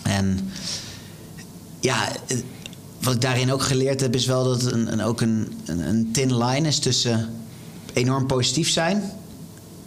En 0.03 0.51
ja, 1.81 2.09
eh, 2.27 2.37
wat 3.01 3.15
ik 3.15 3.21
daarin 3.21 3.53
ook 3.53 3.63
geleerd 3.63 4.01
heb, 4.01 4.15
is 4.15 4.27
wel 4.27 4.45
dat 4.45 4.63
het 4.63 4.73
een, 4.73 4.93
een, 4.93 5.03
ook 5.03 5.21
een, 5.21 5.53
een, 5.65 5.89
een 5.89 6.09
thin 6.13 6.45
line 6.45 6.69
is 6.69 6.79
tussen 6.79 7.29
enorm 7.93 8.27
positief 8.27 8.71
zijn 8.71 9.03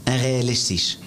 en 0.03 0.17
realistisch. 0.17 0.99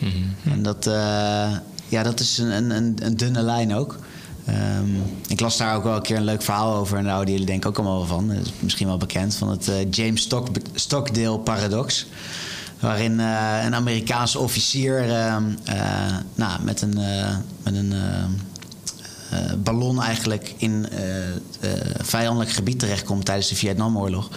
En 0.45 0.63
dat, 0.63 0.87
eh, 0.87 1.57
ja, 1.89 2.03
dat 2.03 2.21
is 2.21 2.39
een, 2.39 2.71
een, 2.71 2.97
een, 3.03 3.17
dunne 3.17 3.43
lijn 3.43 3.75
ook. 3.75 3.99
Ehm, 4.45 4.89
ik 5.29 5.41
las 5.41 5.57
daar 5.57 5.77
ook 5.77 5.83
wel 5.83 5.97
een 5.97 6.03
keer 6.03 6.17
een 6.17 6.25
leuk 6.25 6.43
verhaal 6.43 6.75
over. 6.75 6.97
En 6.97 7.03
daar 7.03 7.13
houden 7.13 7.33
jullie 7.33 7.49
denk 7.49 7.63
ik 7.65 7.69
ook 7.69 7.77
allemaal 7.77 7.97
wel 7.97 8.07
van. 8.07 8.29
Dat 8.29 8.37
is 8.37 8.53
misschien 8.61 8.87
wel 8.87 8.97
bekend. 8.97 9.35
Van 9.35 9.51
het 9.51 9.69
eh, 9.69 9.91
James 9.91 10.23
Stock, 10.23 10.49
Stockdale 10.75 11.39
paradox. 11.39 12.07
Waarin 12.81 13.21
eh, 13.21 13.65
een 13.65 13.75
Amerikaanse 13.75 14.39
officier 14.39 15.11
ehm, 15.11 15.45
eh, 15.65 16.17
nou, 16.35 16.63
met 16.63 16.83
een, 16.83 16.95
met 17.63 17.75
een 17.75 17.93
ehm, 17.93 18.03
eh, 18.03 18.25
ballon 19.59 20.03
eigenlijk 20.03 20.55
in 20.57 20.89
eh, 20.91 21.29
eh, 21.29 21.35
vijandelijk 22.03 22.51
gebied 22.51 22.79
terechtkomt 22.79 23.25
tijdens 23.25 23.49
de 23.49 23.55
Vietnamoorlog. 23.57 24.29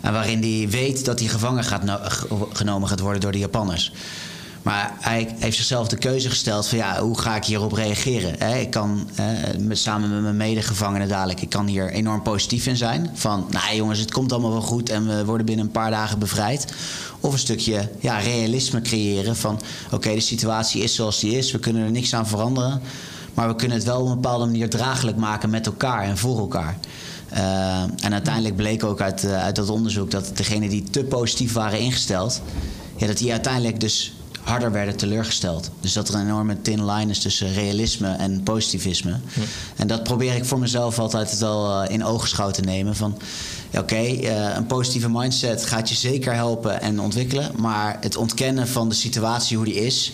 En 0.00 0.12
waarin 0.12 0.40
hij 0.42 0.68
weet 0.70 1.04
dat 1.04 1.18
hij 1.18 1.28
gevangen 1.28 1.64
gaat 1.64 1.82
no- 1.84 1.98
ge- 2.02 2.46
genomen 2.52 2.88
gaat 2.88 3.00
worden 3.00 3.20
door 3.20 3.32
de 3.32 3.38
Japanners. 3.38 3.92
Maar 4.62 4.92
hij 5.00 5.34
heeft 5.38 5.56
zichzelf 5.56 5.88
de 5.88 5.96
keuze 5.96 6.28
gesteld 6.28 6.66
van 6.66 6.78
ja, 6.78 7.00
hoe 7.00 7.18
ga 7.18 7.36
ik 7.36 7.44
hierop 7.44 7.72
reageren? 7.72 8.60
Ik 8.60 8.70
kan 8.70 9.08
met, 9.58 9.78
samen 9.78 10.10
met 10.10 10.22
mijn 10.22 10.36
medegevangenen 10.36 11.08
dadelijk, 11.08 11.40
ik 11.42 11.48
kan 11.48 11.66
hier 11.66 11.90
enorm 11.90 12.22
positief 12.22 12.66
in 12.66 12.76
zijn. 12.76 13.10
Van 13.14 13.46
nou 13.50 13.76
jongens, 13.76 13.98
het 13.98 14.12
komt 14.12 14.32
allemaal 14.32 14.50
wel 14.52 14.60
goed 14.60 14.88
en 14.90 15.06
we 15.06 15.24
worden 15.24 15.46
binnen 15.46 15.64
een 15.64 15.72
paar 15.72 15.90
dagen 15.90 16.18
bevrijd. 16.18 16.72
Of 17.20 17.32
een 17.32 17.38
stukje 17.38 17.88
ja, 18.00 18.18
realisme 18.18 18.80
creëren 18.80 19.36
van 19.36 19.60
oké, 19.90 20.14
de 20.14 20.20
situatie 20.20 20.82
is 20.82 20.94
zoals 20.94 21.20
die 21.20 21.36
is, 21.36 21.52
we 21.52 21.58
kunnen 21.58 21.84
er 21.84 21.90
niks 21.90 22.14
aan 22.14 22.26
veranderen. 22.26 22.80
Maar 23.34 23.48
we 23.48 23.54
kunnen 23.54 23.76
het 23.76 23.86
wel 23.86 24.00
op 24.00 24.08
een 24.08 24.14
bepaalde 24.14 24.44
manier 24.44 24.70
draaglijk 24.70 25.16
maken 25.16 25.50
met 25.50 25.66
elkaar 25.66 26.02
en 26.02 26.18
voor 26.18 26.38
elkaar. 26.38 26.78
Uh, 27.32 27.82
en 27.82 28.12
uiteindelijk 28.12 28.56
bleek 28.56 28.84
ook 28.84 29.00
uit, 29.00 29.24
uh, 29.24 29.42
uit 29.42 29.56
dat 29.56 29.68
onderzoek 29.68 30.10
dat 30.10 30.30
degenen 30.34 30.68
die 30.68 30.84
te 30.90 31.04
positief 31.04 31.52
waren 31.52 31.78
ingesteld, 31.78 32.42
ja, 32.96 33.06
dat 33.06 33.18
die 33.18 33.30
uiteindelijk 33.30 33.80
dus 33.80 34.12
harder 34.40 34.72
werden 34.72 34.96
teleurgesteld. 34.96 35.70
Dus 35.80 35.92
dat 35.92 36.08
er 36.08 36.14
een 36.14 36.26
enorme 36.26 36.62
thin 36.62 36.90
line 36.90 37.10
is 37.10 37.18
tussen 37.18 37.52
realisme 37.52 38.08
en 38.08 38.42
positivisme. 38.42 39.10
Ja. 39.10 39.42
En 39.76 39.86
dat 39.86 40.02
probeer 40.02 40.34
ik 40.34 40.44
voor 40.44 40.58
mezelf 40.58 40.98
altijd 40.98 41.38
wel 41.38 41.82
uh, 41.82 41.90
in 41.90 42.04
oogschouw 42.04 42.50
te 42.50 42.60
nemen. 42.60 42.96
Van 42.96 43.18
oké, 43.68 43.78
okay, 43.78 44.54
een 44.56 44.66
positieve 44.66 45.08
mindset 45.10 45.66
gaat 45.66 45.88
je 45.88 45.94
zeker 45.94 46.34
helpen 46.34 46.80
en 46.80 47.00
ontwikkelen. 47.00 47.50
Maar 47.56 47.96
het 48.00 48.16
ontkennen 48.16 48.68
van 48.68 48.88
de 48.88 48.94
situatie 48.94 49.56
hoe 49.56 49.66
die 49.66 49.84
is, 49.84 50.12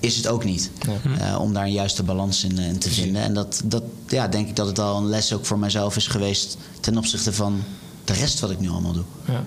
is 0.00 0.16
het 0.16 0.28
ook 0.28 0.44
niet. 0.44 0.70
Ja. 0.86 1.32
Uh, 1.32 1.40
om 1.40 1.52
daar 1.52 1.64
een 1.64 1.72
juiste 1.72 2.02
balans 2.02 2.44
in, 2.44 2.58
in, 2.58 2.78
te 2.78 2.90
vinden. 2.90 3.22
En 3.22 3.34
dat, 3.34 3.60
dat 3.64 3.82
ja, 4.06 4.28
denk 4.28 4.48
ik 4.48 4.56
dat 4.56 4.66
het 4.66 4.78
al 4.78 4.96
een 4.96 5.08
les 5.08 5.32
ook 5.32 5.46
voor 5.46 5.58
mijzelf 5.58 5.96
is 5.96 6.06
geweest 6.06 6.56
ten 6.80 6.96
opzichte 6.96 7.32
van 7.32 7.62
de 8.04 8.12
rest 8.12 8.40
wat 8.40 8.50
ik 8.50 8.60
nu 8.60 8.68
allemaal 8.68 8.92
doe. 8.92 9.04
Ja, 9.24 9.44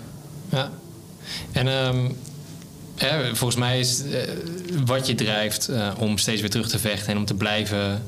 ja. 0.49 0.71
En 1.51 1.67
um, 1.67 2.17
ja, 2.95 3.35
volgens 3.35 3.59
mij 3.59 3.79
is 3.79 4.03
uh, 4.03 4.21
wat 4.85 5.07
je 5.07 5.15
drijft 5.15 5.69
uh, 5.69 5.91
om 5.99 6.17
steeds 6.17 6.41
weer 6.41 6.49
terug 6.49 6.69
te 6.69 6.79
vechten 6.79 7.11
en 7.11 7.17
om 7.17 7.25
te 7.25 7.33
blijven 7.33 8.03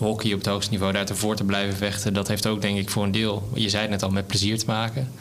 hockey 0.00 0.32
op 0.32 0.38
het 0.38 0.46
hoogste 0.46 0.70
niveau, 0.70 0.92
daar 0.92 1.08
ervoor 1.08 1.36
te 1.36 1.44
blijven 1.44 1.76
vechten, 1.76 2.14
dat 2.14 2.28
heeft 2.28 2.46
ook 2.46 2.62
denk 2.62 2.78
ik 2.78 2.90
voor 2.90 3.04
een 3.04 3.12
deel, 3.12 3.48
je 3.54 3.68
zei 3.68 3.82
het 3.82 3.90
net 3.90 4.02
al, 4.02 4.10
met 4.10 4.26
plezier 4.26 4.58
te 4.58 4.66
maken. 4.66 5.12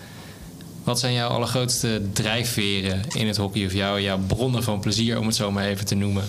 Wat 0.89 0.99
zijn 0.99 1.13
jouw 1.13 1.29
allergrootste 1.29 2.01
drijfveren 2.13 3.01
in 3.09 3.27
het 3.27 3.37
hockey 3.37 3.65
of 3.65 3.73
jouw, 3.73 3.99
jouw 3.99 4.19
bronnen 4.27 4.63
van 4.63 4.79
plezier, 4.79 5.19
om 5.19 5.25
het 5.25 5.35
zo 5.35 5.51
maar 5.51 5.65
even 5.65 5.85
te 5.85 5.95
noemen? 5.95 6.23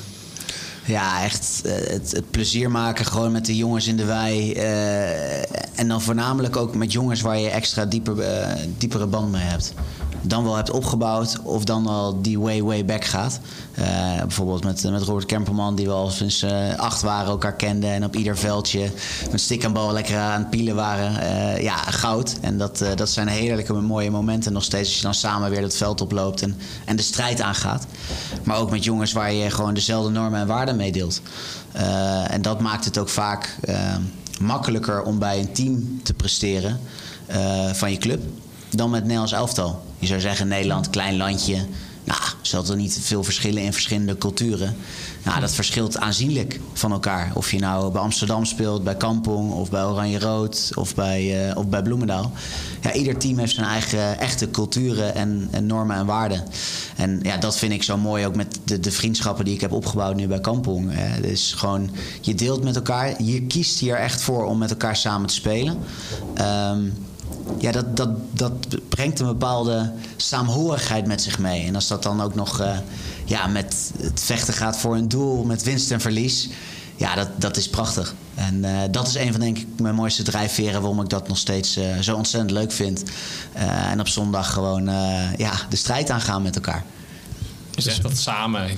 Ja, 0.85 1.23
echt 1.23 1.63
uh, 1.65 1.73
het, 1.73 2.11
het, 2.11 2.31
plezier 2.31 2.71
maken 2.71 3.05
gewoon 3.05 3.33
met 3.33 3.47
de 3.47 3.57
jongens 3.57 3.87
in 3.87 3.97
de 3.97 4.05
wei. 4.05 4.53
Uh, 4.53 5.79
en 5.79 5.89
dan 5.89 6.03
voornamelijk 6.03 6.57
ook 6.57 6.75
met 6.75 6.93
jongens 6.93 7.21
waar 7.21 7.39
je 7.39 7.49
extra 7.49 7.85
dieper, 7.85 8.17
uh, 8.19 8.53
diepere 8.79 9.07
band 9.07 9.31
mee 9.31 9.43
hebt. 9.43 9.75
Dan 10.23 10.45
wel 10.45 10.55
hebt 10.57 10.71
opgebouwd 10.71 11.39
of 11.43 11.65
dan 11.65 11.87
al 11.87 12.23
die 12.23 12.41
way, 12.41 12.63
way 12.63 12.85
back 12.85 13.05
gaat. 13.05 13.41
Uh, 13.79 14.19
bijvoorbeeld 14.19 14.65
met, 14.65 14.91
met 14.91 15.03
Robert 15.03 15.27
Kemperman, 15.27 15.75
die 15.75 15.87
we 15.87 15.93
al 15.93 16.11
sinds 16.11 16.43
uh, 16.43 16.75
acht 16.75 17.03
waren 17.03 17.31
elkaar 17.31 17.55
kenden. 17.55 17.91
En 17.91 18.05
op 18.05 18.17
ieder 18.17 18.37
veldje 18.37 18.91
met 19.31 19.41
stik 19.41 19.65
en 19.65 19.73
bal 19.73 19.93
lekker 19.93 20.19
aan 20.19 20.41
het 20.41 20.51
pielen 20.51 20.75
waren. 20.75 21.13
Uh, 21.13 21.63
ja, 21.63 21.77
goud. 21.77 22.39
En 22.41 22.59
dat, 22.59 22.85
dat 22.95 23.11
zijn 23.11 23.29
heerlijke, 23.29 23.73
mooie 23.73 24.11
momenten 24.11 24.53
nog 24.53 24.65
steeds. 24.65 24.89
Als 24.89 24.97
je 24.97 25.03
dan 25.03 25.15
samen 25.15 25.51
weer 25.51 25.61
dat 25.61 25.77
veld 25.77 26.01
oploopt 26.01 26.43
en, 26.43 26.57
en 26.85 26.97
de 26.97 27.03
strijd 27.03 27.41
aangaat. 27.41 27.87
Maar 28.45 28.57
ook 28.57 28.71
met 28.71 28.85
jongens 28.85 29.13
waar 29.13 29.33
je 29.33 29.51
gewoon 29.51 29.75
dezelfde 29.75 30.11
normen 30.11 30.41
en 30.41 30.47
waarden 30.47 30.77
mee 30.77 30.93
deelt. 30.93 31.21
En 32.27 32.43
dat 32.43 32.61
maakt 32.61 32.85
het 32.85 32.99
ook 32.99 33.09
vaak 33.09 33.57
makkelijker 34.41 35.03
om 35.03 35.19
bij 35.19 35.39
een 35.39 35.53
team 35.53 36.01
te 36.03 36.15
presteren 36.15 36.81
van 37.73 37.91
je 37.91 37.99
club 37.99 38.23
dan 38.77 38.91
met 38.91 39.03
Nederlands 39.03 39.33
elftal. 39.33 39.83
Je 39.99 40.07
zou 40.07 40.21
zeggen 40.21 40.49
Nederland, 40.49 40.91
klein 40.91 41.17
landje. 41.17 41.67
Nou, 42.05 42.21
zal 42.43 42.67
er 42.67 42.77
niet 42.77 42.99
veel 43.03 43.25
verschillen 43.25 43.63
in 43.63 43.73
verschillende 43.73 44.19
culturen. 44.19 44.77
Nou, 45.25 45.41
dat 45.41 45.53
verschilt 45.53 45.99
aanzienlijk 45.99 46.61
van 46.73 46.93
elkaar. 46.93 47.31
Of 47.35 47.51
je 47.51 47.59
nou 47.59 47.93
bij 47.93 48.01
Amsterdam 48.01 48.45
speelt, 48.45 48.85
bij 48.85 48.97
Kampong 48.97 49.53
of 49.53 49.71
bij 49.71 49.85
Oranje-Rood 49.85 50.71
of 50.75 50.95
bij, 50.95 51.49
uh, 51.49 51.57
of 51.57 51.67
bij 51.67 51.83
Bloemendaal. 51.83 52.33
Ja, 52.81 52.93
ieder 52.93 53.19
team 53.19 53.39
heeft 53.39 53.55
zijn 53.55 53.67
eigen 53.67 54.19
echte 54.19 54.51
culturen 54.51 55.15
en, 55.15 55.49
en 55.51 55.67
normen 55.67 55.97
en 55.97 56.07
waarden. 56.07 56.45
En 56.97 57.21
ja, 57.23 57.37
dat 57.37 57.59
vind 57.59 57.73
ik 57.73 57.83
zo 57.83 57.97
mooi 57.97 58.27
ook 58.27 58.37
met 58.37 58.59
de, 58.65 58.81
de 58.81 58.91
vriendschappen 58.91 59.45
die 59.45 59.55
ik 59.55 59.61
heb 59.61 59.73
opgebouwd 59.73 60.17
nu 60.17 60.27
bij 60.27 60.41
Kampong. 60.41 60.89
Hè. 60.93 61.21
Dus 61.21 61.53
gewoon, 61.53 61.91
je 62.21 62.35
deelt 62.35 62.65
met 62.65 62.77
elkaar, 62.77 63.23
je 63.23 63.43
kiest 63.43 63.79
hier 63.79 63.97
echt 63.97 64.23
voor 64.23 64.45
om 64.45 64.59
met 64.59 64.71
elkaar 64.71 64.97
samen 64.97 65.29
te 65.29 65.35
spelen. 65.35 65.79
Um, 66.73 67.09
ja, 67.59 67.73
dat, 67.73 67.97
dat, 67.97 68.11
dat 68.31 68.89
brengt 68.89 69.21
een 69.21 69.27
bepaalde 69.27 69.93
saamhorigheid 70.17 71.07
met 71.07 71.23
zich 71.23 71.39
mee. 71.39 71.67
En 71.67 71.75
als 71.75 71.89
dat 71.89 72.03
dan 72.03 72.23
ook 72.23 72.35
nog 72.35 72.61
uh, 72.61 72.79
ja, 73.25 73.47
met 73.47 73.93
het 74.01 74.21
vechten 74.21 74.55
gaat 74.55 74.77
voor 74.77 74.97
een 74.97 75.09
doel, 75.09 75.45
met 75.45 75.63
winst 75.63 75.91
en 75.91 76.01
verlies. 76.01 76.49
Ja, 76.97 77.15
dat, 77.15 77.29
dat 77.37 77.57
is 77.57 77.69
prachtig. 77.69 78.15
En 78.35 78.65
uh, 78.65 78.79
dat 78.91 79.07
is 79.07 79.15
een 79.15 79.31
van 79.33 79.41
denk 79.41 79.59
ik 79.59 79.67
mijn 79.81 79.95
mooiste 79.95 80.23
drijfveren 80.23 80.81
waarom 80.81 81.01
ik 81.01 81.09
dat 81.09 81.29
nog 81.29 81.39
steeds 81.39 81.79
uh, 81.79 81.99
zo 81.99 82.17
ontzettend 82.17 82.53
leuk 82.53 82.73
vind. 82.73 83.03
en 83.53 84.01
op 84.01 84.09
zondag 84.09 84.53
gewoon 84.53 84.85
ja, 85.37 85.53
de 85.69 85.77
strijd 85.77 86.11
aangaan 86.11 86.43
met 86.43 86.55
elkaar. 86.55 86.85
Dus 87.85 87.93
echt 87.93 88.03
dat 88.03 88.19
samen, 88.19 88.71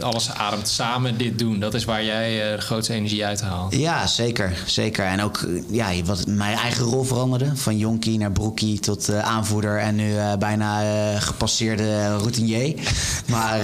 alles 0.00 0.30
ademt 0.30 0.68
samen 0.68 1.18
dit 1.18 1.38
doen. 1.38 1.60
Dat 1.60 1.74
is 1.74 1.84
waar 1.84 2.04
jij 2.04 2.50
uh, 2.50 2.56
de 2.56 2.62
grootste 2.62 2.92
energie 2.92 3.24
uit 3.24 3.40
haalt. 3.40 3.74
Ja, 3.74 4.06
zeker. 4.06 4.62
zeker. 4.66 5.04
En 5.04 5.22
ook 5.22 5.46
ja, 5.70 6.02
wat 6.04 6.26
mijn 6.26 6.56
eigen 6.56 6.84
rol 6.84 7.04
veranderde. 7.04 7.50
Van 7.54 7.78
jonkie 7.78 8.18
naar 8.18 8.32
broekie 8.32 8.80
tot 8.80 9.10
uh, 9.10 9.18
aanvoerder 9.18 9.78
en 9.78 9.94
nu 9.94 10.14
bijna 10.38 10.80
gepasseerde 11.18 12.16
routinier. 12.16 12.50
Maar 13.26 13.60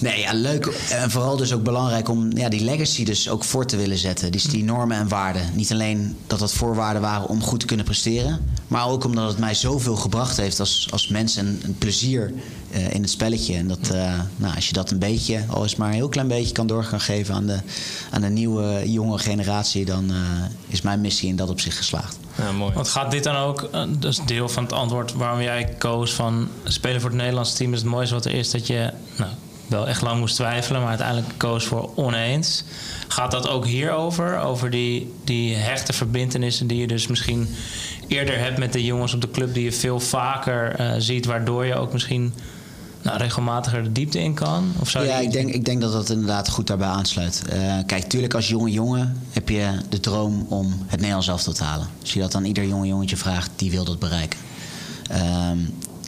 nee, 0.00 0.20
ja, 0.20 0.32
leuk. 0.32 0.66
En 0.90 1.10
vooral 1.10 1.36
dus 1.36 1.52
ook 1.52 1.62
belangrijk 1.62 2.08
om 2.08 2.36
ja, 2.36 2.48
die 2.48 2.64
legacy 2.64 3.04
dus 3.04 3.28
ook 3.28 3.44
voor 3.44 3.66
te 3.66 3.76
willen 3.76 3.98
zetten. 3.98 4.32
Dus 4.32 4.42
die 4.42 4.64
normen 4.64 4.96
en 4.96 5.08
waarden. 5.08 5.42
Niet 5.54 5.72
alleen 5.72 6.16
dat 6.26 6.38
dat 6.38 6.52
voorwaarden 6.52 7.02
waren 7.02 7.28
om 7.28 7.42
goed 7.42 7.60
te 7.60 7.66
kunnen 7.66 7.84
presteren. 7.84 8.40
Maar 8.68 8.88
ook 8.88 9.04
omdat 9.04 9.28
het 9.28 9.38
mij 9.38 9.54
zoveel 9.54 9.96
gebracht 9.96 10.36
heeft 10.36 10.60
als, 10.60 10.88
als 10.90 11.08
mens 11.08 11.36
en 11.36 11.60
een 11.62 11.78
plezier 11.78 12.32
in 12.90 13.00
het 13.00 13.10
spelletje. 13.10 13.54
En 13.54 13.68
dat, 13.68 13.87
dat 13.88 13.96
eh, 13.96 14.20
nou, 14.36 14.54
als 14.54 14.66
je 14.66 14.72
dat 14.72 14.90
een 14.90 14.98
beetje, 14.98 15.44
al 15.48 15.64
is 15.64 15.76
maar 15.76 15.88
een 15.88 15.94
heel 15.94 16.08
klein 16.08 16.28
beetje, 16.28 16.52
kan 16.52 16.66
door 16.66 16.84
gaan 16.84 17.00
geven 17.00 17.34
aan 17.34 17.46
de, 17.46 17.58
aan 18.10 18.20
de 18.20 18.28
nieuwe, 18.28 18.90
jonge 18.90 19.18
generatie, 19.18 19.84
dan 19.84 20.10
eh, 20.10 20.16
is 20.66 20.82
mijn 20.82 21.00
missie 21.00 21.28
in 21.28 21.36
dat 21.36 21.50
op 21.50 21.60
zich 21.60 21.76
geslaagd. 21.76 22.18
Ja, 22.38 22.52
mooi. 22.52 22.74
Want 22.74 22.88
gaat 22.88 23.10
dit 23.10 23.24
dan 23.24 23.36
ook, 23.36 23.62
eh, 23.62 23.82
dat 23.98 24.12
is 24.12 24.20
deel 24.26 24.48
van 24.48 24.62
het 24.62 24.72
antwoord 24.72 25.12
waarom 25.12 25.40
jij 25.40 25.74
koos 25.78 26.14
van 26.14 26.48
spelen 26.64 27.00
voor 27.00 27.10
het 27.10 27.18
Nederlandse 27.18 27.56
team 27.56 27.72
is 27.72 27.78
het 27.78 27.88
mooiste 27.88 28.14
wat 28.14 28.24
er 28.24 28.34
is 28.34 28.50
dat 28.50 28.66
je 28.66 28.90
nou, 29.16 29.30
wel 29.66 29.88
echt 29.88 30.02
lang 30.02 30.20
moest 30.20 30.34
twijfelen, 30.34 30.80
maar 30.80 30.90
uiteindelijk 30.90 31.28
koos 31.36 31.64
voor 31.64 31.90
oneens. 31.94 32.64
Gaat 33.08 33.30
dat 33.30 33.48
ook 33.48 33.66
hierover? 33.66 34.38
Over 34.38 34.70
die, 34.70 35.14
die 35.24 35.54
hechte 35.54 35.92
verbindenissen 35.92 36.66
die 36.66 36.78
je 36.78 36.86
dus 36.86 37.06
misschien 37.06 37.48
eerder 38.06 38.38
hebt 38.38 38.58
met 38.58 38.72
de 38.72 38.84
jongens 38.84 39.14
op 39.14 39.20
de 39.20 39.30
club, 39.30 39.54
die 39.54 39.64
je 39.64 39.72
veel 39.72 40.00
vaker 40.00 40.74
eh, 40.74 40.92
ziet, 40.98 41.26
waardoor 41.26 41.64
je 41.64 41.74
ook 41.74 41.92
misschien 41.92 42.32
nou, 43.02 43.18
regelmatiger 43.18 43.82
de 43.82 43.92
diepte 43.92 44.18
in 44.22 44.34
kan? 44.34 44.72
Of 44.80 44.90
zou 44.90 45.06
Ja, 45.06 45.18
je- 45.18 45.24
ik 45.26 45.32
denk, 45.32 45.50
ik 45.50 45.64
denk 45.64 45.80
dat 45.80 45.92
dat 45.92 46.10
inderdaad 46.10 46.48
goed 46.48 46.66
daarbij 46.66 46.88
aansluit. 46.88 47.42
Eh, 47.48 47.74
kijk, 47.86 48.04
tuurlijk 48.08 48.34
als 48.34 48.48
jonge 48.48 48.70
jongen 48.70 49.22
heb 49.30 49.48
je 49.48 49.68
de 49.88 50.00
droom 50.00 50.46
om 50.48 50.72
het 50.86 50.96
Nederlands 50.98 51.28
elftal 51.28 51.52
te 51.52 51.64
halen. 51.64 51.86
Als 52.00 52.12
je 52.12 52.20
dat 52.20 52.34
aan 52.34 52.44
ieder 52.44 52.66
jonge 52.66 52.86
jongetje 52.86 53.16
vraagt, 53.16 53.50
die 53.56 53.70
wil 53.70 53.84
dat 53.84 53.98
bereiken. 53.98 54.38
Ehm, 55.10 55.58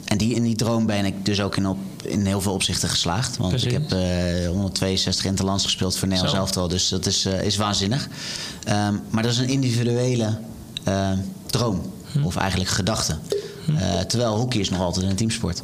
en 0.04 0.18
die, 0.18 0.34
in 0.34 0.42
die 0.42 0.56
droom 0.56 0.86
ben 0.86 1.04
ik 1.04 1.24
dus 1.24 1.40
ook 1.40 1.56
in, 1.56 1.66
op, 1.66 1.78
in 2.04 2.26
heel 2.26 2.40
veel 2.40 2.52
opzichten 2.52 2.88
geslaagd. 2.88 3.36
Want 3.36 3.64
ik 3.64 3.70
heb 3.70 3.92
eh 3.92 4.48
162 4.48 5.24
interlands 5.24 5.64
gespeeld 5.64 5.96
voor 5.96 6.08
Nederlands 6.08 6.38
elftal. 6.38 6.68
Dus 6.68 6.88
dat 6.88 7.06
is, 7.06 7.24
eh, 7.24 7.42
is 7.42 7.56
waanzinnig. 7.56 8.08
Ehm, 8.64 8.94
maar 9.10 9.22
dat 9.22 9.32
is 9.32 9.38
een 9.38 9.48
individuele 9.48 10.38
droom. 11.46 11.80
Hm. 12.12 12.24
Of 12.24 12.36
eigenlijk 12.36 12.70
gedachte. 12.70 13.16
Eh, 13.78 14.00
terwijl 14.00 14.36
hockey 14.36 14.60
is 14.60 14.70
nog 14.70 14.80
altijd 14.80 15.06
een 15.06 15.16
teamsport. 15.16 15.62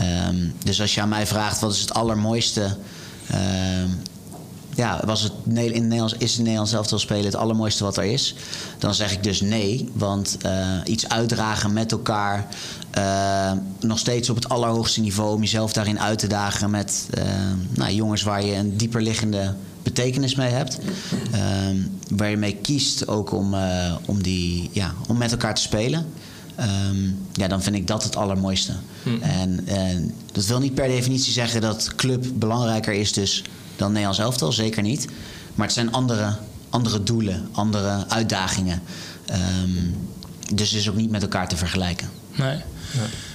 Ehm, 0.00 0.36
dus 0.64 0.80
als 0.80 0.94
je 0.94 1.00
aan 1.00 1.08
mij 1.08 1.26
vraagt 1.26 1.60
wat 1.60 1.72
is 1.72 1.80
het 1.80 1.94
allermooiste. 1.94 2.76
ehm, 3.30 3.88
ja, 4.74 5.00
was 5.04 5.22
het 5.22 5.32
in 5.46 5.56
het 5.56 5.74
Nederlands, 5.74 6.14
is 6.18 6.30
het 6.30 6.40
Nederlands 6.40 6.72
elftal 6.72 6.98
spelen 6.98 7.24
het 7.24 7.34
allermooiste 7.34 7.84
wat 7.84 7.96
er 7.96 8.04
is? 8.04 8.34
Dan 8.78 8.94
zeg 8.94 9.12
ik 9.12 9.22
dus 9.22 9.40
nee. 9.40 9.88
Want 9.92 10.36
eh, 10.42 10.52
iets 10.84 11.08
uitdragen 11.08 11.72
met 11.72 11.92
elkaar. 11.92 12.46
eh, 12.90 13.52
nog 13.80 13.98
steeds 13.98 14.30
op 14.30 14.36
het 14.36 14.48
allerhoogste 14.48 15.00
niveau 15.00 15.34
om 15.34 15.40
jezelf 15.40 15.72
daarin 15.72 16.00
uit 16.00 16.18
te 16.18 16.26
dagen 16.26 16.70
met 16.70 17.08
eh, 17.10 17.24
nou, 17.74 17.92
jongens 17.92 18.22
waar 18.22 18.44
je 18.44 18.54
een 18.54 18.76
dieper 18.76 19.02
liggende 19.02 19.54
betekenis 19.82 20.34
mee 20.34 20.50
hebt. 20.50 20.78
Ehm, 21.32 21.76
waar 22.08 22.30
je 22.30 22.36
mee 22.36 22.56
kiest 22.56 23.08
ook 23.08 23.32
om, 23.32 23.54
om, 24.04 24.22
die, 24.22 24.70
ja, 24.72 24.94
om 25.08 25.16
met 25.16 25.30
elkaar 25.30 25.54
te 25.54 25.62
spelen. 25.62 26.06
Ja, 27.32 27.48
dan 27.48 27.62
vind 27.62 27.76
ik 27.76 27.86
dat 27.86 28.02
het 28.02 28.16
allermooiste. 28.16 28.72
En, 29.20 29.66
en 29.66 30.14
dat 30.32 30.46
wil 30.46 30.58
niet 30.58 30.74
per 30.74 30.88
definitie 30.88 31.32
zeggen 31.32 31.60
dat 31.60 31.92
club 31.96 32.24
belangrijker 32.34 32.92
is 32.92 33.12
dus 33.12 33.42
dan 33.76 33.88
Nederlands 33.88 34.18
elftal. 34.18 34.52
Zeker 34.52 34.82
niet. 34.82 35.06
Maar 35.54 35.66
het 35.66 35.74
zijn 35.74 35.92
andere, 35.92 36.34
andere 36.70 37.02
doelen, 37.02 37.48
andere 37.52 38.04
uitdagingen. 38.08 38.82
Ehm, 39.26 39.70
dus 40.54 40.70
het 40.70 40.80
is 40.80 40.88
ook 40.88 40.96
niet 40.96 41.10
met 41.10 41.22
elkaar 41.22 41.48
te 41.48 41.56
vergelijken. 41.56 42.08
Nee. 42.36 42.58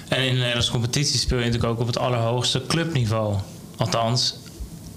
En 0.07 0.23
in 0.23 0.31
de 0.33 0.37
Nederlandse 0.39 0.71
competitie 0.71 1.19
speel 1.19 1.37
je 1.37 1.45
natuurlijk 1.45 1.71
ook 1.73 1.79
op 1.79 1.87
het 1.87 1.97
allerhoogste 1.97 2.63
clubniveau. 2.67 3.35
Althans, 3.77 4.35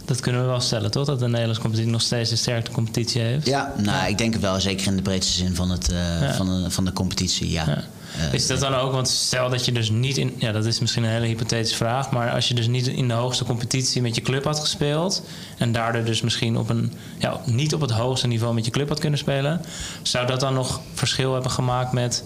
dat 0.04 0.20
kunnen 0.20 0.40
we 0.40 0.46
wel 0.46 0.60
stellen, 0.60 0.90
toch? 0.90 1.06
Dat 1.06 1.18
de 1.18 1.26
Nederlandse 1.28 1.60
competitie 1.60 1.90
nog 1.92 2.02
steeds 2.02 2.30
de 2.30 2.36
sterkste 2.36 2.70
competitie 2.74 3.20
heeft. 3.20 3.46
Ja, 3.46 3.72
nou, 3.76 4.08
ik 4.08 4.18
denk 4.18 4.32
het 4.32 4.42
wel. 4.42 4.60
Zeker 4.60 4.86
in 4.86 4.96
de 4.96 5.02
breedste 5.02 5.32
zin 5.32 5.54
van, 5.54 5.70
het, 5.70 5.90
eh, 5.92 6.20
Ja. 6.20 6.34
van, 6.34 6.62
de, 6.62 6.70
van 6.70 6.84
de 6.84 6.92
competitie, 6.92 7.50
ja. 7.50 7.84
Eh, 8.18 8.32
Is 8.32 8.46
dat 8.46 8.60
dan 8.60 8.74
ook, 8.74 8.92
want 8.92 9.08
stel 9.08 9.50
dat 9.50 9.64
je 9.64 9.72
dus 9.72 9.90
niet 9.90 10.16
in, 10.16 10.34
ja, 10.38 10.52
dat 10.52 10.64
is 10.66 10.78
misschien 10.78 11.02
een 11.04 11.10
hele 11.10 11.26
hypothetische 11.26 11.76
vraag, 11.76 12.10
maar 12.10 12.30
als 12.30 12.48
je 12.48 12.54
dus 12.54 12.66
niet 12.66 12.86
in 12.86 13.08
de 13.08 13.14
hoogste 13.14 13.44
competitie 13.44 14.02
met 14.02 14.14
je 14.14 14.20
club 14.20 14.44
had 14.44 14.58
gespeeld 14.60 15.22
en 15.58 15.72
daardoor 15.72 16.04
dus 16.04 16.20
misschien 16.20 16.56
op 16.58 16.68
een, 16.68 16.92
ja, 17.18 17.40
niet 17.44 17.74
op 17.74 17.80
het 17.80 17.90
hoogste 17.90 18.26
niveau 18.26 18.54
met 18.54 18.64
je 18.64 18.70
club 18.70 18.88
had 18.88 18.98
kunnen 18.98 19.18
spelen, 19.18 19.60
zou 20.02 20.26
dat 20.26 20.40
dan 20.40 20.54
nog 20.54 20.80
verschil 20.94 21.32
hebben 21.32 21.50
gemaakt 21.50 21.92
met 21.92 22.24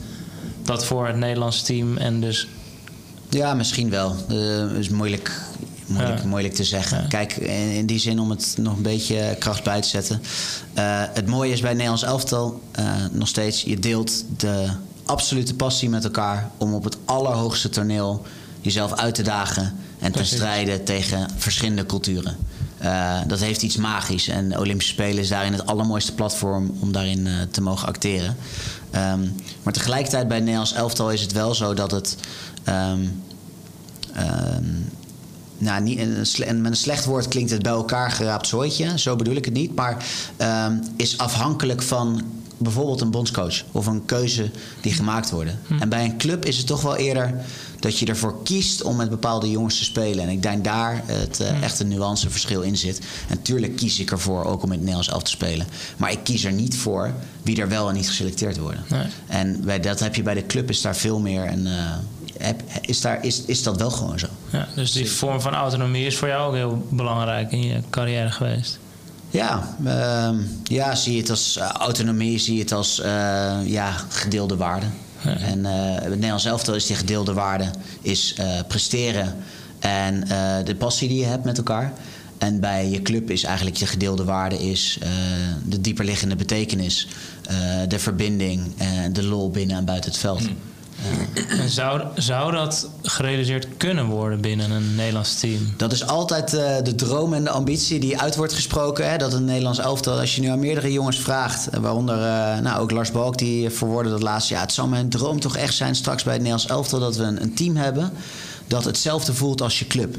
dat 0.63 0.85
voor 0.85 1.07
het 1.07 1.17
Nederlands 1.17 1.63
team 1.63 1.97
en 1.97 2.21
dus 2.21 2.49
Ja, 3.29 3.55
misschien 3.55 3.91
wel. 3.91 4.17
Dat 4.29 4.71
is 4.71 4.89
moeilijk, 4.89 5.41
moeilijk, 5.87 6.19
Ja. 6.23 6.27
moeilijk 6.29 6.55
te 6.55 6.65
zeggen. 6.65 7.01
Ja. 7.01 7.07
Kijk, 7.09 7.37
in 7.37 7.71
in 7.71 7.87
die 7.87 7.99
zin 7.99 8.21
om 8.21 8.31
het 8.31 8.55
nog 8.61 8.77
een 8.77 8.83
beetje 8.83 9.37
kracht 9.39 9.65
bij 9.65 9.81
te 9.81 9.89
zetten. 9.89 10.23
Eh, 10.75 11.03
het 11.13 11.27
mooie 11.27 11.53
is 11.53 11.61
bij 11.61 11.69
het 11.69 11.79
Nederlands 11.79 12.03
elftal 12.05 12.61
nog 13.13 13.29
steeds... 13.29 13.63
je 13.63 13.79
deelt 13.79 14.25
de 14.37 14.69
absolute 15.05 15.55
passie 15.55 15.89
met 15.89 16.05
elkaar... 16.05 16.51
om 16.57 16.75
op 16.75 16.85
het 16.85 16.97
allerhoogste 17.05 17.69
toneel 17.69 18.23
jezelf 18.61 18.93
uit 18.93 19.15
te 19.15 19.23
dagen... 19.23 19.75
en 19.99 20.13
te 20.13 20.25
strijden 20.25 20.85
tegen 20.85 21.29
verschillende 21.37 21.87
culturen. 21.87 22.37
Eh, 22.79 23.19
dat 23.27 23.41
heeft 23.41 23.63
iets 23.63 23.77
magisch. 23.77 24.29
En 24.29 24.49
de 24.49 24.59
Olympische 24.59 24.93
Spelen 24.93 25.23
is 25.23 25.29
daarin 25.29 25.53
het 25.53 25.67
allermooiste 25.67 26.15
platform... 26.15 26.77
om 26.81 26.93
daarin 26.93 27.27
eh, 27.27 27.35
te 27.51 27.61
mogen 27.61 27.89
acteren. 27.89 28.37
Ehm, 28.91 29.21
maar 29.63 29.73
tegelijkertijd 29.73 30.27
bij 30.27 30.37
het 30.37 30.45
Nederlands 30.45 30.75
elftal 30.75 31.11
is 31.11 31.21
het 31.21 31.33
wel 31.33 31.55
zo 31.55 31.75
dat 31.75 31.91
het... 31.91 32.17
ehm, 32.65 33.01
Ehm, 34.15 34.65
nou, 35.59 35.83
niet, 35.83 35.99
en 36.41 36.61
met 36.61 36.71
een 36.71 36.77
slecht 36.77 37.05
woord 37.05 37.29
klinkt 37.29 37.51
het 37.51 37.63
bij 37.63 37.73
elkaar 37.73 38.11
geraapt 38.11 38.47
zooitje. 38.47 38.99
Zo 38.99 39.17
bedoel 39.17 39.37
ik 39.37 39.45
het 39.45 39.55
niet. 39.55 39.75
Maar 39.75 40.05
is 40.97 41.19
afhankelijk 41.19 41.83
van 41.83 42.23
bijvoorbeeld 42.63 43.01
een 43.01 43.11
bondscoach. 43.11 43.63
Of 43.73 43.87
een 43.87 44.05
keuze 44.05 44.51
die 44.81 44.93
gemaakt 44.93 45.31
worden. 45.31 45.59
En 45.81 45.89
bij 45.89 46.05
een 46.05 46.19
club 46.19 46.45
is 46.45 46.57
het 46.57 46.67
toch 46.67 46.83
wel 46.83 46.97
eerder 46.97 47.35
dat 47.81 47.99
je 47.99 48.07
ervoor 48.07 48.43
kiest 48.43 48.83
om 48.83 48.97
met 48.97 49.11
bepaalde 49.11 49.51
jongens 49.51 49.79
te 49.79 49.85
spelen. 49.85 50.25
En 50.25 50.31
ik 50.31 50.43
denk 50.43 50.65
daar 50.65 51.03
het 51.07 51.41
eh, 51.41 51.63
echt 51.63 51.81
een 51.81 51.89
nuanceverschil 51.89 52.63
in 52.63 52.77
zit. 52.77 53.01
En 53.29 53.43
tuurlijk 53.43 53.77
kies 53.77 54.01
ik 54.01 54.11
ervoor 54.11 54.45
ook 54.45 54.63
om 54.63 54.69
in 54.69 54.79
het 54.79 54.81
Nederlands 54.81 55.11
af 55.11 55.23
te 55.23 55.31
spelen. 55.31 55.67
Maar 55.97 56.11
ik 56.11 56.19
kies 56.23 56.45
er 56.45 56.53
niet 56.53 56.77
voor 56.77 57.13
wie 57.43 57.61
er 57.61 57.69
wel 57.69 57.89
en 57.89 57.95
niet 57.95 58.09
geselecteerd 58.09 58.59
worden. 58.59 58.85
Nee. 58.89 59.07
En 59.27 59.65
bij, 59.65 59.81
dat 59.81 60.01
heb 60.01 60.15
je 60.15 60.23
bij 60.23 60.35
de 60.35 60.47
club 60.47 60.71
is 60.71 60.81
daar 60.81 60.97
veel 60.97 61.19
meer. 61.19 61.45
En 61.45 61.67
eh, 61.67 62.49
is, 62.81 63.01
daar, 63.01 63.25
is, 63.25 63.45
is 63.45 63.63
dat 63.63 63.77
wel 63.77 63.91
gewoon 63.91 64.19
zo? 64.19 64.27
ja, 64.51 64.69
dus 64.75 64.93
die 64.93 65.11
vorm 65.11 65.41
van 65.41 65.55
autonomie 65.55 66.07
is 66.07 66.17
voor 66.17 66.29
jou 66.29 66.49
ook 66.49 66.55
heel 66.55 66.87
belangrijk 66.91 67.53
in 67.53 67.63
je 67.63 67.81
carrière 67.91 68.31
geweest. 68.31 68.79
Ja, 69.33 69.77
ehm, 69.85 70.37
ja, 70.65 70.95
zie 70.95 71.13
je 71.13 71.21
het 71.21 71.31
als 71.31 71.57
eh, 71.57 71.69
autonomie, 71.69 72.39
zie 72.39 72.55
je 72.55 72.61
het 72.61 72.73
als 72.73 73.01
eh, 73.01 73.59
ja, 73.65 73.91
gedeelde 74.09 74.57
waarde. 74.57 74.87
Ja. 75.25 75.37
En 75.37 75.67
eh 75.67 75.95
het 75.95 76.09
Nederlands 76.09 76.45
elftal 76.45 76.75
is 76.75 76.87
die 76.87 76.97
gedeelde 76.97 77.33
waarde, 77.33 77.71
is 78.01 78.35
presteren 78.69 79.37
en 79.79 80.21
de 80.65 80.75
passie 80.79 81.09
die 81.09 81.19
je 81.19 81.25
hebt 81.25 81.45
met 81.45 81.57
elkaar. 81.57 81.93
En 82.39 82.61
bij 82.61 82.89
je 82.89 83.03
club 83.03 83.31
is 83.31 83.45
eigenlijk 83.45 83.77
je 83.77 83.87
gedeelde 83.87 84.25
waarde 84.25 84.59
is 84.59 84.99
de 85.65 85.81
dieperliggende 85.81 86.37
betekenis, 86.37 87.09
de 87.89 87.99
verbinding 87.99 88.73
en 88.77 89.13
de 89.13 89.23
lol 89.23 89.51
binnen 89.51 89.77
en 89.77 89.85
buiten 89.85 90.11
het 90.11 90.21
veld. 90.21 90.43
En 91.49 91.69
zou, 91.69 92.03
zou 92.15 92.53
dat 92.53 92.89
gerealiseerd 93.03 93.67
kunnen 93.77 94.07
worden 94.07 94.41
binnen 94.41 94.71
een 94.71 94.95
Nederlands 94.95 95.41
team? 95.41 95.75
Dat 95.77 95.93
is 95.93 96.07
altijd 96.07 96.55
eh, 96.55 96.77
de 96.83 96.95
droom 96.95 97.35
en 97.35 97.45
de 97.45 97.51
ambitie 97.51 98.01
die 98.01 98.21
uit 98.21 98.37
wordt 98.37 98.53
gesproken. 98.53 99.11
Hè? 99.11 99.17
Dat 99.17 99.33
een 99.33 99.45
Nederlands 99.45 99.79
elftal, 99.79 100.19
als 100.19 100.35
je 100.35 100.41
nu 100.41 100.49
aan 100.49 100.59
meerdere 100.59 100.93
jongens 100.93 101.19
vraagt... 101.19 101.69
eh, 101.69 101.81
waaronder 101.81 102.17
eh, 102.17 102.59
nou, 102.59 102.81
ook 102.81 102.91
Lars 102.91 103.11
Balk, 103.11 103.39
die 103.39 103.71
verwoordde 103.71 104.11
dat 104.11 104.23
laatst... 104.23 104.49
ja, 104.49 104.61
het 104.61 104.73
zou 104.73 104.89
mijn 104.89 105.09
droom 105.09 105.41
toch 105.41 105.57
echt 105.57 105.75
zijn 105.75 105.95
straks 105.95 106.23
bij 106.23 106.33
het 106.33 106.43
Nederlands 106.43 106.73
elftal... 106.73 107.01
dat 107.01 107.17
we 107.17 107.23
een, 107.23 107.43
een 107.43 107.55
team 107.55 107.77
hebben 107.77 108.13
dat 108.67 108.85
hetzelfde 108.85 109.35
voelt 109.35 109.63
als 109.63 109.79
je 109.79 109.87
club. 109.87 110.17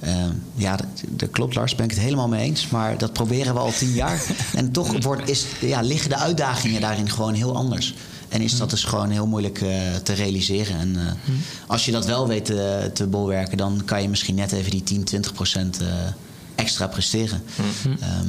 Eh, 0.00 0.14
ja, 0.54 0.76
dat, 0.76 0.86
dat 1.08 1.30
klopt 1.30 1.54
Lars, 1.54 1.74
ben 1.74 1.84
ik 1.84 1.90
het 1.90 2.00
helemaal 2.00 2.28
mee 2.28 2.44
eens. 2.44 2.68
Maar 2.68 2.98
dat 2.98 3.12
proberen 3.12 3.54
we 3.54 3.60
al 3.60 3.72
tien 3.72 3.92
jaar. 3.92 4.22
En 4.54 4.70
toch 4.70 5.02
wordt, 5.02 5.30
is, 5.30 5.46
ja, 5.60 5.80
liggen 5.80 6.10
de 6.10 6.16
uitdagingen 6.16 6.80
daarin 6.80 7.10
gewoon 7.10 7.34
heel 7.34 7.56
anders. 7.56 7.94
En 8.34 8.40
is 8.40 8.56
dat 8.56 8.70
dus 8.70 8.84
gewoon 8.84 9.10
heel 9.10 9.26
moeilijk 9.26 9.60
eh, 9.60 9.94
te 10.02 10.12
realiseren. 10.12 10.78
En 10.78 10.96
eh, 10.96 11.12
als 11.66 11.84
je 11.84 11.92
dat 11.92 12.06
wel 12.06 12.28
weet 12.28 12.44
te, 12.44 12.90
te 12.94 13.06
bolwerken, 13.06 13.56
dan 13.56 13.82
kan 13.84 14.02
je 14.02 14.08
misschien 14.08 14.34
net 14.34 14.52
even 14.52 14.70
die 14.70 14.82
10, 14.82 15.04
20 15.04 15.32
procent 15.32 15.78
extra 16.54 16.86
presteren. 16.86 17.42
Ehm, 18.00 18.28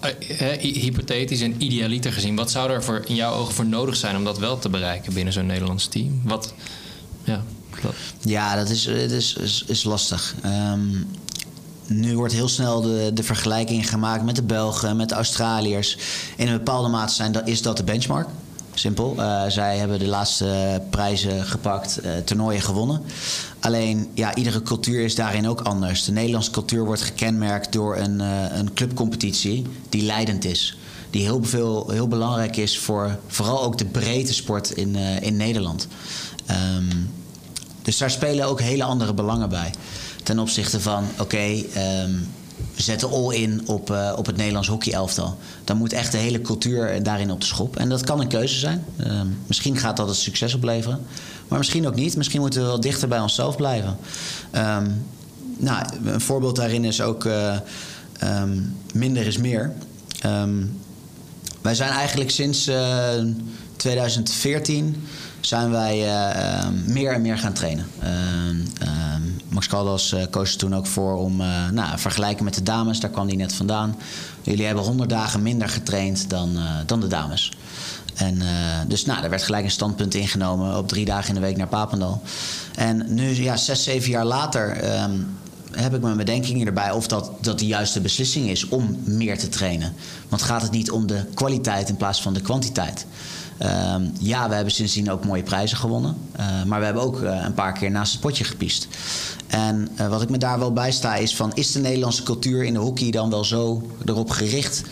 Eh, 0.00 0.52
eh, 0.52 0.60
hy- 0.60 0.78
hypothetisch 0.80 1.40
en 1.40 1.62
idealiter 1.62 2.12
gezien, 2.12 2.36
wat 2.36 2.50
zou 2.50 2.70
er 2.70 2.82
voor, 2.84 3.02
in 3.06 3.14
jouw 3.14 3.32
ogen 3.34 3.54
voor 3.54 3.66
nodig 3.66 3.96
zijn 3.96 4.16
om 4.16 4.24
dat 4.24 4.38
wel 4.38 4.58
te 4.58 4.68
bereiken 4.68 5.12
binnen 5.12 5.32
zo'n 5.32 5.46
Nederlands 5.46 5.86
team? 5.86 6.20
Wat, 6.24 6.54
ja, 7.24 7.42
wat- 7.82 7.94
Ja, 8.20 8.56
dat 8.56 8.68
is, 8.68 8.86
is, 8.86 9.34
is, 9.34 9.64
is 9.66 9.84
lastig. 9.84 10.34
Ehm, 10.42 10.80
nu 11.86 12.16
wordt 12.16 12.32
heel 12.32 12.48
snel 12.48 12.80
de, 12.80 13.10
de 13.14 13.22
vergelijking 13.22 13.88
gemaakt 13.88 14.24
met 14.24 14.36
de 14.36 14.42
Belgen, 14.42 14.96
met 14.96 15.08
de 15.08 15.14
Australiërs. 15.14 15.96
In 16.36 16.46
een 16.48 16.56
bepaalde 16.56 16.88
mate 16.88 17.14
zijn, 17.14 17.32
dat, 17.32 17.48
is 17.48 17.62
dat 17.62 17.76
de 17.76 17.84
benchmark. 17.84 18.28
Simpel. 18.74 19.14
Eh, 19.18 19.44
zij 19.48 19.78
hebben 19.78 19.98
de 19.98 20.06
laatste 20.06 20.82
prijzen 20.90 21.44
gepakt, 21.44 21.98
eh, 21.98 22.16
toernooien 22.24 22.62
gewonnen. 22.62 23.02
Alleen, 23.60 24.10
ja, 24.14 24.34
iedere 24.34 24.62
cultuur 24.62 25.04
is 25.04 25.14
daarin 25.14 25.48
ook 25.48 25.60
anders. 25.60 26.04
De 26.04 26.12
Nederlandse 26.12 26.50
cultuur 26.50 26.84
wordt 26.84 27.02
gekenmerkt 27.02 27.72
door 27.72 27.96
een, 27.96 28.20
eh, 28.20 28.56
een 28.56 28.74
clubcompetitie 28.74 29.66
die 29.88 30.02
leidend 30.02 30.44
is. 30.44 30.76
Die 31.10 31.22
heel, 31.22 31.44
veel, 31.44 31.90
heel 31.90 32.08
belangrijk 32.08 32.56
is 32.56 32.78
voor 32.78 33.18
vooral 33.26 33.62
ook 33.62 33.78
de 33.78 33.84
breedte 33.84 34.34
sport 34.34 34.70
in, 34.70 34.96
in 35.20 35.36
Nederland. 35.36 35.88
Ehm, 36.46 36.96
dus 37.82 37.98
daar 37.98 38.10
spelen 38.10 38.46
ook 38.46 38.60
hele 38.60 38.84
andere 38.84 39.14
belangen 39.14 39.48
bij. 39.48 39.70
ten 40.22 40.38
opzichte 40.38 40.80
van, 40.80 41.04
oké, 41.18 41.62
ehm, 41.74 42.12
we 42.74 42.82
zetten 42.82 43.10
all 43.10 43.34
in 43.34 43.62
op, 43.66 43.90
eh, 43.90 44.12
op 44.16 44.26
het 44.26 44.36
Nederlands 44.36 44.68
hockeyelftal. 44.68 45.38
Dan 45.64 45.76
moet 45.76 45.92
echt 45.92 46.12
de 46.12 46.18
hele 46.18 46.40
cultuur 46.40 47.02
daarin 47.02 47.30
op 47.30 47.40
de 47.40 47.46
schop. 47.46 47.76
En 47.76 47.88
dat 47.88 48.04
kan 48.04 48.20
een 48.20 48.28
keuze 48.28 48.58
zijn. 48.58 48.84
Ehm, 48.96 49.26
misschien 49.46 49.76
gaat 49.76 49.96
dat 49.96 50.08
het 50.08 50.16
succes 50.16 50.54
opleveren. 50.54 51.00
Maar 51.48 51.58
misschien 51.58 51.86
ook 51.86 51.94
niet. 51.94 52.16
Misschien 52.16 52.40
moeten 52.40 52.60
we 52.60 52.66
wel 52.66 52.80
dichter 52.80 53.08
bij 53.08 53.20
onszelf 53.20 53.56
blijven. 53.56 53.96
Ehm, 54.50 54.90
nou, 55.58 55.84
een 56.04 56.20
voorbeeld 56.20 56.56
daarin 56.56 56.84
is 56.84 57.00
ook 57.00 57.24
eh, 57.24 57.56
ehm, 58.18 58.58
minder 58.94 59.26
is 59.26 59.38
meer. 59.38 59.72
Wij 61.62 61.74
zijn 61.74 61.90
eigenlijk 61.90 62.30
sinds 62.30 62.66
eh, 62.66 63.10
2014 63.76 65.06
zijn 65.46 65.70
wij 65.70 65.98
eh, 66.00 66.58
ehm, 66.58 66.74
meer 66.86 67.12
en 67.12 67.22
meer 67.22 67.38
gaan 67.38 67.52
trainen. 67.52 67.86
Ehm, 67.98 68.56
ehm, 68.78 69.22
Max 69.48 69.66
Caldas 69.66 70.12
eh, 70.12 70.22
koos 70.30 70.52
er 70.52 70.58
toen 70.58 70.74
ook 70.74 70.86
voor 70.86 71.16
om, 71.16 71.40
eh, 71.40 71.68
nou, 71.70 71.98
vergelijken 71.98 72.44
met 72.44 72.54
de 72.54 72.62
dames, 72.62 73.00
daar 73.00 73.10
kwam 73.10 73.26
hij 73.26 73.36
net 73.36 73.52
vandaan. 73.52 73.96
Jullie 74.42 74.66
hebben 74.66 74.84
100 74.84 75.10
dagen 75.10 75.42
minder 75.42 75.68
getraind 75.68 76.30
dan, 76.30 76.58
dan 76.86 77.00
de 77.00 77.06
dames. 77.06 77.52
En 78.14 78.42
dus 78.88 79.04
nou, 79.04 79.22
er 79.22 79.30
werd 79.30 79.42
gelijk 79.42 79.64
een 79.64 79.70
standpunt 79.70 80.14
ingenomen 80.14 80.76
op 80.76 80.88
drie 80.88 81.04
dagen 81.04 81.28
in 81.28 81.34
de 81.34 81.40
week 81.40 81.56
naar 81.56 81.66
Papendal. 81.66 82.22
En 82.74 83.14
nu, 83.14 83.42
ja, 83.42 83.56
zes, 83.56 83.82
zeven 83.82 84.10
jaar 84.10 84.24
later, 84.24 84.76
heb 85.70 85.94
ik 85.94 86.00
mijn 86.00 86.16
bedenkingen 86.16 86.66
erbij 86.66 86.90
of 86.90 87.06
dat, 87.06 87.30
dat 87.40 87.58
de 87.58 87.66
juiste 87.66 88.00
beslissing 88.00 88.48
is 88.48 88.68
om 88.68 88.98
meer 89.04 89.38
te 89.38 89.48
trainen. 89.48 89.92
Want 90.28 90.42
gaat 90.42 90.62
het 90.62 90.70
niet 90.70 90.90
om 90.90 91.06
de 91.06 91.24
kwaliteit 91.34 91.88
in 91.88 91.96
plaats 91.96 92.22
van 92.22 92.34
de 92.34 92.40
kwantiteit? 92.40 93.06
Ehm, 93.62 94.02
ja, 94.18 94.48
we 94.48 94.54
hebben 94.54 94.72
sindsdien 94.72 95.10
ook 95.10 95.24
mooie 95.24 95.42
prijzen 95.42 95.76
gewonnen. 95.76 96.16
Eh, 96.32 96.62
maar 96.62 96.78
we 96.78 96.84
hebben 96.84 97.02
ook 97.02 97.22
eh, 97.22 97.42
een 97.44 97.54
paar 97.54 97.72
keer 97.72 97.90
naast 97.90 98.12
het 98.12 98.20
potje 98.20 98.44
gepiest. 98.44 98.88
En 99.46 99.88
eh, 99.96 100.08
wat 100.08 100.22
ik 100.22 100.30
me 100.30 100.38
daar 100.38 100.58
wel 100.58 100.72
bij 100.72 100.92
sta 100.92 101.14
is 101.14 101.36
van... 101.36 101.52
is 101.54 101.72
de 101.72 101.78
Nederlandse 101.78 102.22
cultuur 102.22 102.64
in 102.64 102.72
de 102.72 102.78
hockey 102.78 103.10
dan 103.10 103.30
wel 103.30 103.44
zo 103.44 103.90
erop 104.04 104.30
gericht... 104.30 104.82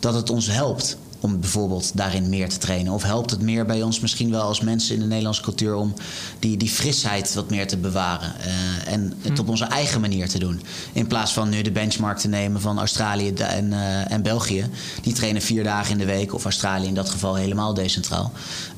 dat 0.00 0.14
het 0.14 0.30
ons 0.30 0.46
helpt 0.46 0.96
om 1.20 1.40
bijvoorbeeld 1.40 1.96
daarin 1.96 2.28
meer 2.28 2.48
te 2.48 2.58
trainen? 2.58 2.92
Of 2.92 3.02
helpt 3.02 3.30
het 3.30 3.40
meer 3.40 3.66
bij 3.66 3.82
ons 3.82 4.00
misschien 4.00 4.30
wel 4.30 4.42
als 4.42 4.60
mensen 4.60 4.94
in 4.94 5.00
de 5.00 5.06
Nederlandse 5.06 5.42
cultuur... 5.42 5.74
om 5.74 5.94
die, 6.38 6.56
die 6.56 6.68
frisheid 6.68 7.34
wat 7.34 7.50
meer 7.50 7.66
te 7.66 7.76
bewaren 7.76 8.34
eh, 8.40 8.92
en 8.92 9.12
het 9.20 9.38
op 9.38 9.48
onze 9.48 9.64
eigen 9.64 10.00
manier 10.00 10.28
te 10.28 10.38
doen? 10.38 10.60
In 10.92 11.06
plaats 11.06 11.32
van 11.32 11.48
nu 11.48 11.62
de 11.62 11.70
benchmark 11.70 12.18
te 12.18 12.28
nemen 12.28 12.60
van 12.60 12.78
Australië 12.78 13.32
en, 13.32 13.72
eh, 13.72 14.12
en 14.12 14.22
België. 14.22 14.68
Die 15.02 15.12
trainen 15.12 15.42
vier 15.42 15.64
dagen 15.64 15.92
in 15.92 15.98
de 15.98 16.04
week, 16.04 16.34
of 16.34 16.44
Australië 16.44 16.86
in 16.86 16.94
dat 16.94 17.10
geval 17.10 17.34
helemaal 17.34 17.74
decentraal. 17.74 18.32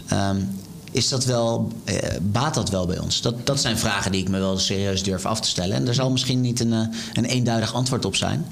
Ehm, 0.06 0.36
is 0.90 1.08
dat 1.08 1.24
wel, 1.24 1.72
eh, 1.84 1.96
baat 2.22 2.54
dat 2.54 2.70
wel 2.70 2.86
bij 2.86 2.98
ons? 2.98 3.20
Dat, 3.20 3.46
dat 3.46 3.60
zijn 3.60 3.78
vragen 3.78 4.12
die 4.12 4.20
ik 4.20 4.28
me 4.28 4.38
wel 4.38 4.58
serieus 4.58 5.02
durf 5.02 5.26
af 5.26 5.40
te 5.40 5.48
stellen. 5.48 5.76
En 5.76 5.88
er 5.88 5.94
zal 5.94 6.10
misschien 6.10 6.40
niet 6.40 6.60
een, 6.60 6.72
een 7.12 7.24
eenduidig 7.24 7.74
antwoord 7.74 8.04
op 8.04 8.16
zijn. 8.16 8.46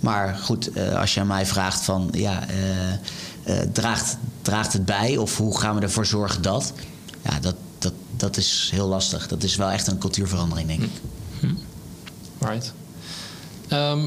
Maar 0.00 0.34
goed, 0.42 0.72
eh, 0.72 1.00
als 1.00 1.14
je 1.14 1.20
aan 1.20 1.26
mij 1.26 1.46
vraagt 1.46 1.84
van 1.84 2.08
ja, 2.12 2.46
eh, 2.48 2.92
eh, 2.92 3.68
draagt, 3.72 4.16
draagt 4.42 4.72
het 4.72 4.84
bij 4.84 5.16
of 5.16 5.36
hoe 5.36 5.58
gaan 5.58 5.74
we 5.74 5.80
ervoor 5.80 6.06
zorgen 6.06 6.42
dat? 6.42 6.72
Ja, 7.22 7.40
dat, 7.40 7.54
dat, 7.78 7.92
dat 8.16 8.36
is 8.36 8.68
heel 8.72 8.88
lastig. 8.88 9.28
Dat 9.28 9.42
is 9.42 9.56
wel 9.56 9.70
echt 9.70 9.86
een 9.86 9.98
cultuurverandering, 9.98 10.68
denk 10.68 10.82
ik. 10.82 10.90
Right. 12.38 12.72
Ehm, 13.68 14.00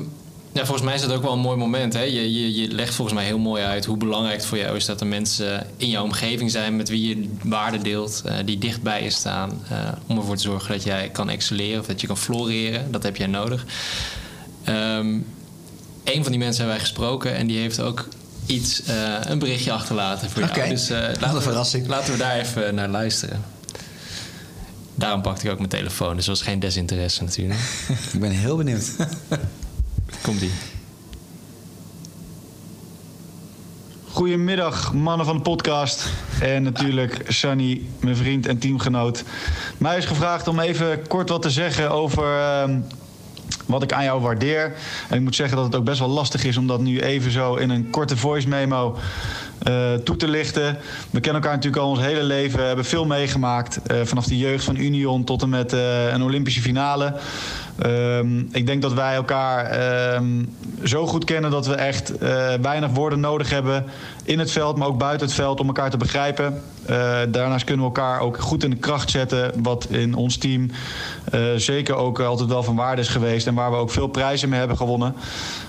ja, 0.51 0.65
volgens 0.65 0.81
mij 0.81 0.95
is 0.95 1.01
dat 1.01 1.11
ook 1.11 1.21
wel 1.21 1.33
een 1.33 1.39
mooi 1.39 1.57
moment. 1.57 1.93
Hè? 1.93 2.01
Je, 2.01 2.33
je, 2.33 2.61
je 2.61 2.67
legt 2.67 2.93
volgens 2.93 3.17
mij 3.17 3.25
heel 3.25 3.39
mooi 3.39 3.63
uit 3.63 3.85
hoe 3.85 3.97
belangrijk 3.97 4.35
het 4.35 4.45
voor 4.45 4.57
jou 4.57 4.75
is 4.75 4.85
dat 4.85 5.01
er 5.01 5.07
mensen 5.07 5.67
in 5.77 5.89
jouw 5.89 6.03
omgeving 6.03 6.51
zijn 6.51 6.75
met 6.75 6.89
wie 6.89 7.07
je 7.07 7.29
waarden 7.43 7.83
deelt, 7.83 8.21
eh, 8.25 8.35
die 8.45 8.57
dichtbij 8.57 9.03
je 9.03 9.09
staan, 9.09 9.63
om 10.07 10.17
ervoor 10.17 10.35
te 10.35 10.41
zorgen 10.41 10.71
dat 10.71 10.83
jij 10.83 11.09
kan 11.09 11.29
excelleren 11.29 11.79
of 11.79 11.85
dat 11.85 12.01
je 12.01 12.07
kan 12.07 12.17
floreren. 12.17 12.91
Dat 12.91 13.03
heb 13.03 13.15
jij 13.15 13.27
nodig. 13.27 13.65
Ehm 14.63 15.17
een 16.03 16.21
van 16.23 16.31
die 16.31 16.39
mensen 16.39 16.57
hebben 16.63 16.75
wij 16.75 16.85
gesproken 16.85 17.35
en 17.35 17.47
die 17.47 17.59
heeft 17.59 17.79
ook 17.79 18.07
iets, 18.45 18.83
eh, 18.83 19.13
een 19.21 19.39
berichtje 19.39 19.71
achterlaten 19.71 20.29
voor 20.29 20.41
jou. 20.41 20.51
Oké. 20.59 20.69
Dus 20.69 20.89
eh, 20.89 20.99
Wat 20.99 21.07
een 21.15 21.19
laten, 21.21 21.35
we, 21.37 21.41
verrassing. 21.41 21.87
laten 21.87 22.11
we 22.11 22.17
daar 22.19 22.35
even 22.35 22.75
naar 22.75 22.89
luisteren. 22.89 23.41
Daarom 24.95 25.21
pakte 25.21 25.45
ik 25.45 25.51
ook 25.51 25.57
mijn 25.57 25.69
telefoon, 25.69 26.15
dus 26.15 26.25
dat 26.25 26.37
was 26.37 26.47
geen 26.47 26.59
desinteresse 26.59 27.23
natuurlijk. 27.23 27.59
Ik 28.13 28.19
ben 28.19 28.31
heel 28.31 28.57
benieuwd. 28.57 28.91
Komt 30.21 30.41
ie. 30.41 30.51
Goedemiddag, 34.11 34.93
mannen 34.93 35.25
van 35.25 35.35
de 35.35 35.41
podcast. 35.41 36.05
En 36.41 36.63
natuurlijk 36.63 37.23
Sunny, 37.27 37.81
mijn 37.99 38.15
vriend 38.15 38.47
en 38.47 38.57
teamgenoot. 38.57 39.23
Mij 39.77 39.97
is 39.97 40.05
gevraagd 40.05 40.47
om 40.47 40.59
even 40.59 41.07
kort 41.07 41.29
wat 41.29 41.41
te 41.41 41.49
zeggen 41.49 41.91
over 41.91 42.39
ehm, 42.39 42.79
wat 43.71 43.83
ik 43.83 43.93
aan 43.93 44.03
jou 44.03 44.21
waardeer. 44.21 44.73
En 45.09 45.15
ik 45.15 45.21
moet 45.21 45.35
zeggen 45.35 45.55
dat 45.55 45.65
het 45.65 45.75
ook 45.75 45.83
best 45.83 45.99
wel 45.99 46.09
lastig 46.09 46.43
is 46.43 46.57
om 46.57 46.67
dat 46.67 46.81
nu 46.81 46.99
even 46.99 47.31
zo 47.31 47.55
in 47.55 47.69
een 47.69 47.89
korte 47.89 48.17
voice 48.17 48.47
memo 48.47 48.97
eh, 49.61 49.93
toe 49.93 50.15
te 50.15 50.27
lichten. 50.27 50.77
We 51.09 51.19
kennen 51.19 51.41
elkaar 51.41 51.55
natuurlijk 51.55 51.83
al 51.83 51.89
ons 51.89 51.99
hele 51.99 52.23
leven, 52.23 52.67
hebben 52.67 52.85
veel 52.85 53.05
meegemaakt. 53.05 53.81
eh, 53.81 53.97
vanaf 54.03 54.25
de 54.25 54.37
jeugd 54.37 54.63
van 54.63 54.75
Union 54.75 55.23
tot 55.23 55.41
en 55.41 55.49
met 55.49 55.73
eh, 55.73 56.11
een 56.11 56.23
Olympische 56.23 56.61
finale. 56.61 57.15
Ehm, 57.77 58.39
ik 58.51 58.65
denk 58.65 58.81
dat 58.81 58.93
wij 58.93 59.15
elkaar 59.15 59.65
ehm, 59.65 60.43
zo 60.83 61.07
goed 61.07 61.23
kennen 61.23 61.51
dat 61.51 61.67
we 61.67 61.73
echt 61.73 62.17
eh, 62.17 62.53
weinig 62.61 62.89
woorden 62.89 63.19
nodig 63.19 63.49
hebben 63.49 63.85
in 64.23 64.39
het 64.39 64.51
veld, 64.51 64.77
maar 64.77 64.87
ook 64.87 64.97
buiten 64.97 65.27
het 65.27 65.35
veld 65.35 65.59
om 65.59 65.67
elkaar 65.67 65.89
te 65.89 65.97
begrijpen. 65.97 66.61
Eh, 66.85 67.17
daarnaast 67.29 67.65
kunnen 67.65 67.85
we 67.85 67.91
elkaar 67.91 68.19
ook 68.19 68.39
goed 68.39 68.63
in 68.63 68.69
de 68.69 68.75
kracht 68.75 69.09
zetten, 69.09 69.51
wat 69.63 69.87
in 69.89 70.15
ons 70.15 70.37
team 70.37 70.71
eh, 71.31 71.41
zeker 71.55 71.95
ook 71.95 72.19
altijd 72.19 72.49
wel 72.49 72.63
van 72.63 72.75
waarde 72.75 73.01
is 73.01 73.07
geweest 73.07 73.47
en 73.47 73.53
waar 73.53 73.71
we 73.71 73.77
ook 73.77 73.91
veel 73.91 74.07
prijzen 74.07 74.49
mee 74.49 74.59
hebben 74.59 74.77
gewonnen. 74.77 75.15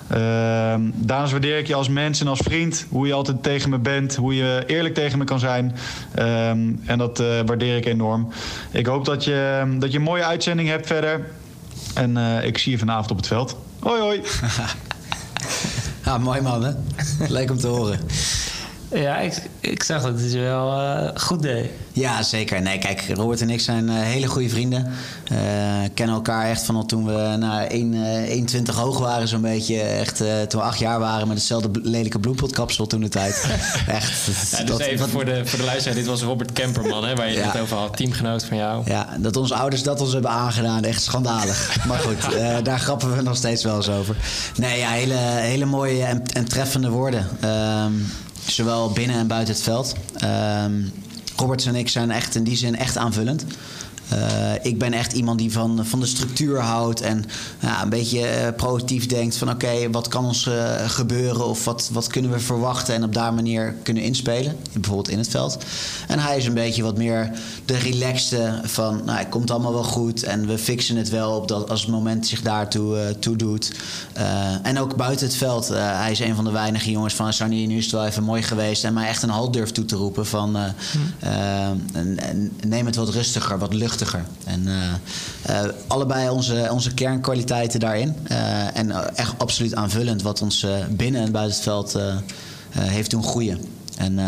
Ehm, 0.08 0.80
daarnaast 0.94 1.32
waardeer 1.32 1.58
ik 1.58 1.66
je 1.66 1.74
als 1.74 1.88
mens 1.88 2.20
en 2.20 2.26
als 2.26 2.40
vriend, 2.42 2.86
hoe 2.88 3.06
je 3.06 3.12
altijd 3.12 3.42
tegen 3.42 3.70
me 3.70 3.78
bent, 3.78 4.16
hoe 4.16 4.34
je 4.34 4.62
eerlijk 4.66 4.94
tegen 4.94 5.18
me 5.18 5.24
kan 5.24 5.38
zijn. 5.38 5.76
En 6.86 6.98
dat 6.98 7.22
waardeer 7.46 7.76
ik 7.76 7.84
enorm. 7.84 8.28
Ik 8.70 8.86
hoop 8.86 9.04
dat 9.04 9.24
je, 9.24 9.62
dat 9.78 9.92
je 9.92 9.98
een 9.98 10.04
mooie 10.04 10.24
uitzending 10.24 10.68
hebt 10.68 10.86
verder. 10.86 11.26
En 11.94 12.16
eh, 12.16 12.44
ik 12.46 12.58
zie 12.58 12.72
je 12.72 12.78
vanavond 12.78 13.10
op 13.10 13.16
het 13.16 13.26
veld. 13.26 13.56
Hoi 13.78 14.00
hoi. 14.00 14.20
Ja, 16.04 16.18
mooi 16.18 16.40
man, 16.40 16.64
hè? 16.64 16.72
Leuk 17.28 17.50
om 17.50 17.58
te 17.58 17.66
horen. 17.66 18.00
Ja, 18.94 19.18
ik, 19.18 19.42
ik 19.60 19.82
zag 19.82 20.02
dat 20.02 20.20
het 20.20 20.32
wel 20.32 20.80
eh, 20.80 21.08
goed 21.22 21.42
deed. 21.42 21.70
Ja, 21.92 22.22
zeker. 22.22 22.62
Nee, 22.62 22.78
kijk, 22.78 23.04
Robert 23.14 23.40
en 23.40 23.50
ik 23.50 23.60
zijn 23.60 23.88
eh, 23.88 23.94
hele 24.00 24.26
goede 24.26 24.48
vrienden. 24.48 24.92
Eh, 25.30 25.36
kennen 25.94 26.14
elkaar 26.16 26.48
echt 26.48 26.64
van 26.64 26.76
al 26.76 26.86
toen 26.86 27.04
we 27.06 27.36
nou, 27.38 27.62
1, 27.66 27.94
eh, 27.94 28.60
1,20 28.70 28.74
hoog 28.74 28.98
waren, 28.98 29.28
zo'n 29.28 29.40
beetje. 29.40 29.80
Echt 29.80 30.20
eh, 30.20 30.40
toen 30.40 30.60
we 30.60 30.66
acht 30.66 30.78
jaar 30.78 30.98
waren 30.98 31.28
met 31.28 31.36
hetzelfde 31.36 31.68
lelijke 31.82 32.18
bloempotkapsel 32.18 32.86
toen 32.86 33.00
de 33.00 33.08
tijd. 33.08 33.46
echt. 33.86 34.26
Ja, 34.50 34.58
dus 34.58 34.66
dat- 34.66 34.80
even 34.80 34.98
dat- 34.98 35.08
voor 35.08 35.24
de, 35.24 35.46
voor 35.46 35.58
de 35.58 35.64
luisteraar. 35.64 35.96
Dit 35.96 36.06
was 36.06 36.22
Robert 36.22 36.52
Kemperman, 36.52 37.04
hè, 37.04 37.14
waar 37.14 37.28
je 37.30 37.36
Ja. 37.38 37.50
het 37.50 37.60
over 37.60 37.76
had. 37.76 37.96
Teamgenoot 37.96 38.44
van 38.44 38.56
jou. 38.56 38.82
Ja, 38.86 39.08
dat 39.18 39.36
onze 39.36 39.54
ouders 39.54 39.82
dat 39.82 40.00
ons 40.00 40.12
hebben 40.12 40.30
aangedaan, 40.30 40.84
echt 40.84 41.02
schandalig. 41.02 41.76
Maar 41.88 41.98
goed, 41.98 42.34
eh, 42.34 42.56
daar 42.62 42.78
grappen 42.80 43.16
we 43.16 43.22
nog 43.22 43.36
steeds 43.36 43.64
wel 43.64 43.76
eens 43.76 43.88
over. 43.88 44.16
Nee, 44.56 44.78
ja, 44.78 44.90
hele, 44.90 45.14
hele 45.14 45.64
mooie 45.64 46.04
en, 46.04 46.22
en 46.32 46.44
treffende 46.48 46.88
woorden. 46.88 47.28
Ehm, 47.40 47.92
zowel 48.46 48.90
binnen 48.90 49.16
en 49.16 49.26
buiten 49.26 49.54
het 49.54 49.62
veld. 49.62 49.94
Ehm 50.16 50.72
Roberts 51.36 51.66
en 51.66 51.74
ik 51.74 51.88
zijn 51.88 52.10
echt 52.10 52.34
in 52.34 52.44
die 52.44 52.56
zin 52.56 52.76
echt 52.76 52.96
aanvullend. 52.96 53.44
Eh, 54.08 54.52
ik 54.62 54.78
ben 54.78 54.92
echt 54.92 55.12
iemand 55.12 55.38
die 55.38 55.52
van, 55.52 55.86
van 55.86 56.00
de 56.00 56.06
structuur 56.06 56.60
houdt 56.60 57.00
en 57.00 57.24
ja, 57.60 57.82
een 57.82 57.88
beetje 57.88 58.26
eh, 58.26 58.54
proactief 58.56 59.06
denkt 59.06 59.36
van 59.36 59.50
oké, 59.50 59.90
wat 59.90 60.08
kan 60.08 60.24
ons 60.24 60.46
eh, 60.46 60.88
gebeuren 60.88 61.46
of 61.46 61.64
wat, 61.64 61.88
wat 61.92 62.06
kunnen 62.06 62.30
we 62.30 62.40
verwachten 62.40 62.94
en 62.94 63.04
op 63.04 63.14
daar 63.14 63.34
manier 63.34 63.74
kunnen 63.82 64.02
inspelen, 64.02 64.56
bijvoorbeeld 64.72 65.08
in 65.08 65.18
het 65.18 65.28
veld. 65.28 65.58
En 66.08 66.18
hij 66.18 66.36
is 66.36 66.46
een 66.46 66.54
beetje 66.54 66.82
wat 66.82 66.96
meer 66.96 67.30
de 67.64 67.76
relaxte 67.76 68.60
van 68.64 69.00
nou, 69.04 69.18
het 69.18 69.28
komt 69.28 69.50
allemaal 69.50 69.72
wel 69.72 69.84
goed 69.84 70.22
en 70.22 70.46
we 70.46 70.58
fixen 70.58 70.96
het 70.96 71.08
wel 71.08 71.36
op 71.36 71.48
dat, 71.48 71.70
als 71.70 71.80
het 71.80 71.90
moment 71.90 72.26
zich 72.26 72.42
daartoe 72.42 72.98
eh, 72.98 73.14
toe 73.14 73.36
doet. 73.36 73.72
En 74.62 74.78
ook 74.78 74.96
buiten 74.96 75.26
het 75.26 75.36
veld, 75.36 75.68
hij 75.68 76.10
is 76.10 76.20
een 76.20 76.34
van 76.34 76.44
de 76.44 76.50
weinige 76.50 76.90
jongens 76.90 77.14
van 77.14 77.32
Sarni, 77.32 77.66
nu 77.66 77.76
is 77.76 77.84
het 77.84 77.92
wel 77.92 78.06
even 78.06 78.22
mooi 78.22 78.42
geweest 78.42 78.84
en 78.84 78.94
mij 78.94 79.08
echt 79.08 79.22
een 79.22 79.28
halt 79.28 79.52
durft 79.52 79.74
toe 79.74 79.84
te 79.84 79.96
roepen 79.96 80.26
van 80.26 80.56
en 81.18 82.52
neem 82.66 82.86
het 82.86 82.96
wat 82.96 83.08
rustiger, 83.08 83.58
wat 83.58 83.74
luchtiger. 83.74 84.01
En 84.44 84.68
eh, 84.68 85.60
eh, 85.62 85.68
allebei 85.86 86.28
onze, 86.28 86.68
onze 86.70 86.94
kernkwaliteiten 86.94 87.80
daarin. 87.80 88.16
Eh, 88.26 88.76
en 88.76 89.14
echt 89.16 89.34
absoluut 89.38 89.74
aanvullend 89.74 90.22
wat 90.22 90.42
ons 90.42 90.62
eh, 90.62 90.70
binnen 90.90 91.22
en 91.22 91.32
buiten 91.32 91.54
het 91.54 91.62
veld 91.62 91.94
eh, 91.94 92.06
eh, 92.08 92.16
heeft 92.72 93.10
doen 93.10 93.24
groeien. 93.24 93.60
En 93.98 94.18
eh, 94.18 94.26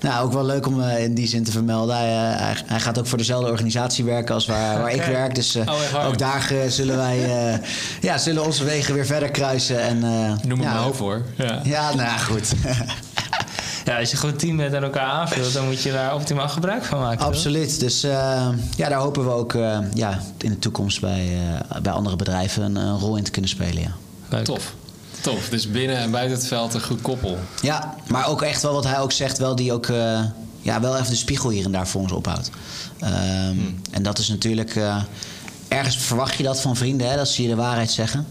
nou, 0.00 0.24
ook 0.24 0.32
wel 0.32 0.44
leuk 0.44 0.66
om 0.66 0.82
in 0.82 1.14
die 1.14 1.26
zin 1.26 1.44
te 1.44 1.50
vermelden. 1.50 1.96
Hij, 1.96 2.08
hij, 2.12 2.54
hij 2.66 2.80
gaat 2.80 2.98
ook 2.98 3.06
voor 3.06 3.18
dezelfde 3.18 3.50
organisatie 3.50 4.04
werken 4.04 4.34
als 4.34 4.46
waar, 4.46 4.78
waar 4.78 4.92
ik 4.92 5.02
werk. 5.02 5.34
Dus 5.34 5.54
eh, 5.54 5.68
Oh, 5.94 6.06
ook 6.06 6.18
daar 6.18 6.52
zullen 6.68 6.96
wij 6.96 7.24
eh, 7.52 7.58
ja, 8.08 8.18
zullen 8.18 8.44
onze 8.44 8.64
wegen 8.64 8.94
weer 8.94 9.06
verder 9.06 9.30
kruisen. 9.30 9.80
En, 9.80 10.04
eh, 10.04 10.32
Noem 10.48 10.58
hem 10.60 10.68
ja, 10.68 10.74
maar 10.74 10.86
over 10.86 11.04
hoor. 11.04 11.22
Ja. 11.36 11.60
Ja, 11.64 11.94
nou 11.94 12.18
goed. 12.20 12.52
Ja, 13.84 13.98
als 13.98 14.10
je 14.10 14.16
gewoon 14.16 14.36
team 14.36 14.56
bent 14.56 14.74
en 14.74 14.82
elkaar 14.82 15.06
aanvult, 15.10 15.52
dan 15.52 15.64
moet 15.64 15.82
je 15.82 15.92
daar 15.92 16.14
optimaal 16.14 16.48
gebruik 16.48 16.84
van 16.84 16.98
maken. 17.00 17.18
toch? 17.18 17.26
Absoluut. 17.26 17.80
Dus 17.80 18.02
eh, 18.02 18.48
ja, 18.76 18.88
daar 18.88 18.98
hopen 19.00 19.24
we 19.24 19.30
ook 19.30 19.54
eh, 19.54 19.78
ja, 19.94 20.20
in 20.38 20.50
de 20.50 20.58
toekomst 20.58 21.00
bij, 21.00 21.28
eh, 21.70 21.80
bij 21.80 21.92
andere 21.92 22.16
bedrijven 22.16 22.62
een, 22.62 22.76
een 22.76 22.98
rol 22.98 23.16
in 23.16 23.24
te 23.24 23.30
kunnen 23.30 23.50
spelen. 23.50 23.82
Ja. 23.82 23.92
Leuk. 24.28 24.44
Tof. 24.44 24.74
Tof. 25.20 25.48
Dus 25.48 25.70
binnen 25.70 25.96
en 25.96 26.10
buiten 26.10 26.36
het 26.36 26.46
veld 26.46 26.74
een 26.74 26.82
goed 26.82 27.00
koppel. 27.02 27.38
ja, 27.62 27.94
maar 28.08 28.26
ook 28.28 28.42
echt 28.42 28.62
wel 28.62 28.72
wat 28.72 28.84
hij 28.84 28.98
ook 29.00 29.12
zegt, 29.12 29.38
wel 29.38 29.56
die 29.56 29.72
ook 29.72 29.86
eh, 29.86 30.20
ja, 30.60 30.80
wel 30.80 30.96
even 30.96 31.10
de 31.10 31.16
spiegel 31.16 31.50
hier 31.50 31.64
en 31.64 31.72
daar 31.72 31.88
voor 31.88 32.00
ons 32.00 32.12
ophoudt. 32.12 32.50
Ehm, 32.98 33.56
En 33.90 34.02
dat 34.02 34.18
is 34.18 34.28
natuurlijk. 34.28 34.76
eh, 34.76 35.02
ergens 35.68 35.96
verwacht 35.96 36.34
je 36.36 36.42
dat 36.42 36.60
van 36.60 36.76
vrienden, 36.76 37.10
hè, 37.10 37.16
dat 37.16 37.28
ze 37.28 37.42
je 37.42 37.48
de 37.48 37.54
waarheid 37.54 37.90
zeggen. 37.90 38.26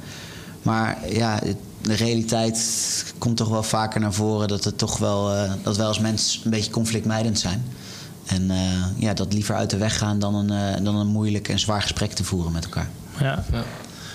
Maar 0.61 0.97
ja, 1.09 1.39
het- 1.43 1.55
de 1.81 1.93
realiteit 1.93 3.13
komt 3.17 3.37
toch 3.37 3.49
wel 3.49 3.63
vaker 3.63 3.99
naar 3.99 4.13
voren 4.13 4.47
dat 4.47 4.63
het 4.63 4.77
toch 4.77 4.97
wel 4.97 5.33
eh, 5.33 5.51
dat 5.63 5.77
wij 5.77 5.85
als 5.85 5.99
mens 5.99 6.41
een 6.43 6.51
beetje 6.51 6.71
conflictmijdend 6.71 7.39
zijn. 7.39 7.63
En 8.25 8.51
eh, 8.51 8.57
ja, 8.97 9.13
dat 9.13 9.33
liever 9.33 9.55
uit 9.55 9.69
de 9.69 9.77
weg 9.77 9.97
gaan 9.97 10.19
dan 10.19 10.35
een, 10.35 10.75
eh, 10.75 10.83
dan 10.83 10.95
een 10.95 11.07
moeilijk 11.07 11.47
en 11.47 11.59
zwaar 11.59 11.81
gesprek 11.81 12.11
te 12.11 12.23
voeren 12.23 12.51
met 12.51 12.63
elkaar. 12.63 12.89
Ja. 13.19 13.43
Ja. 13.51 13.63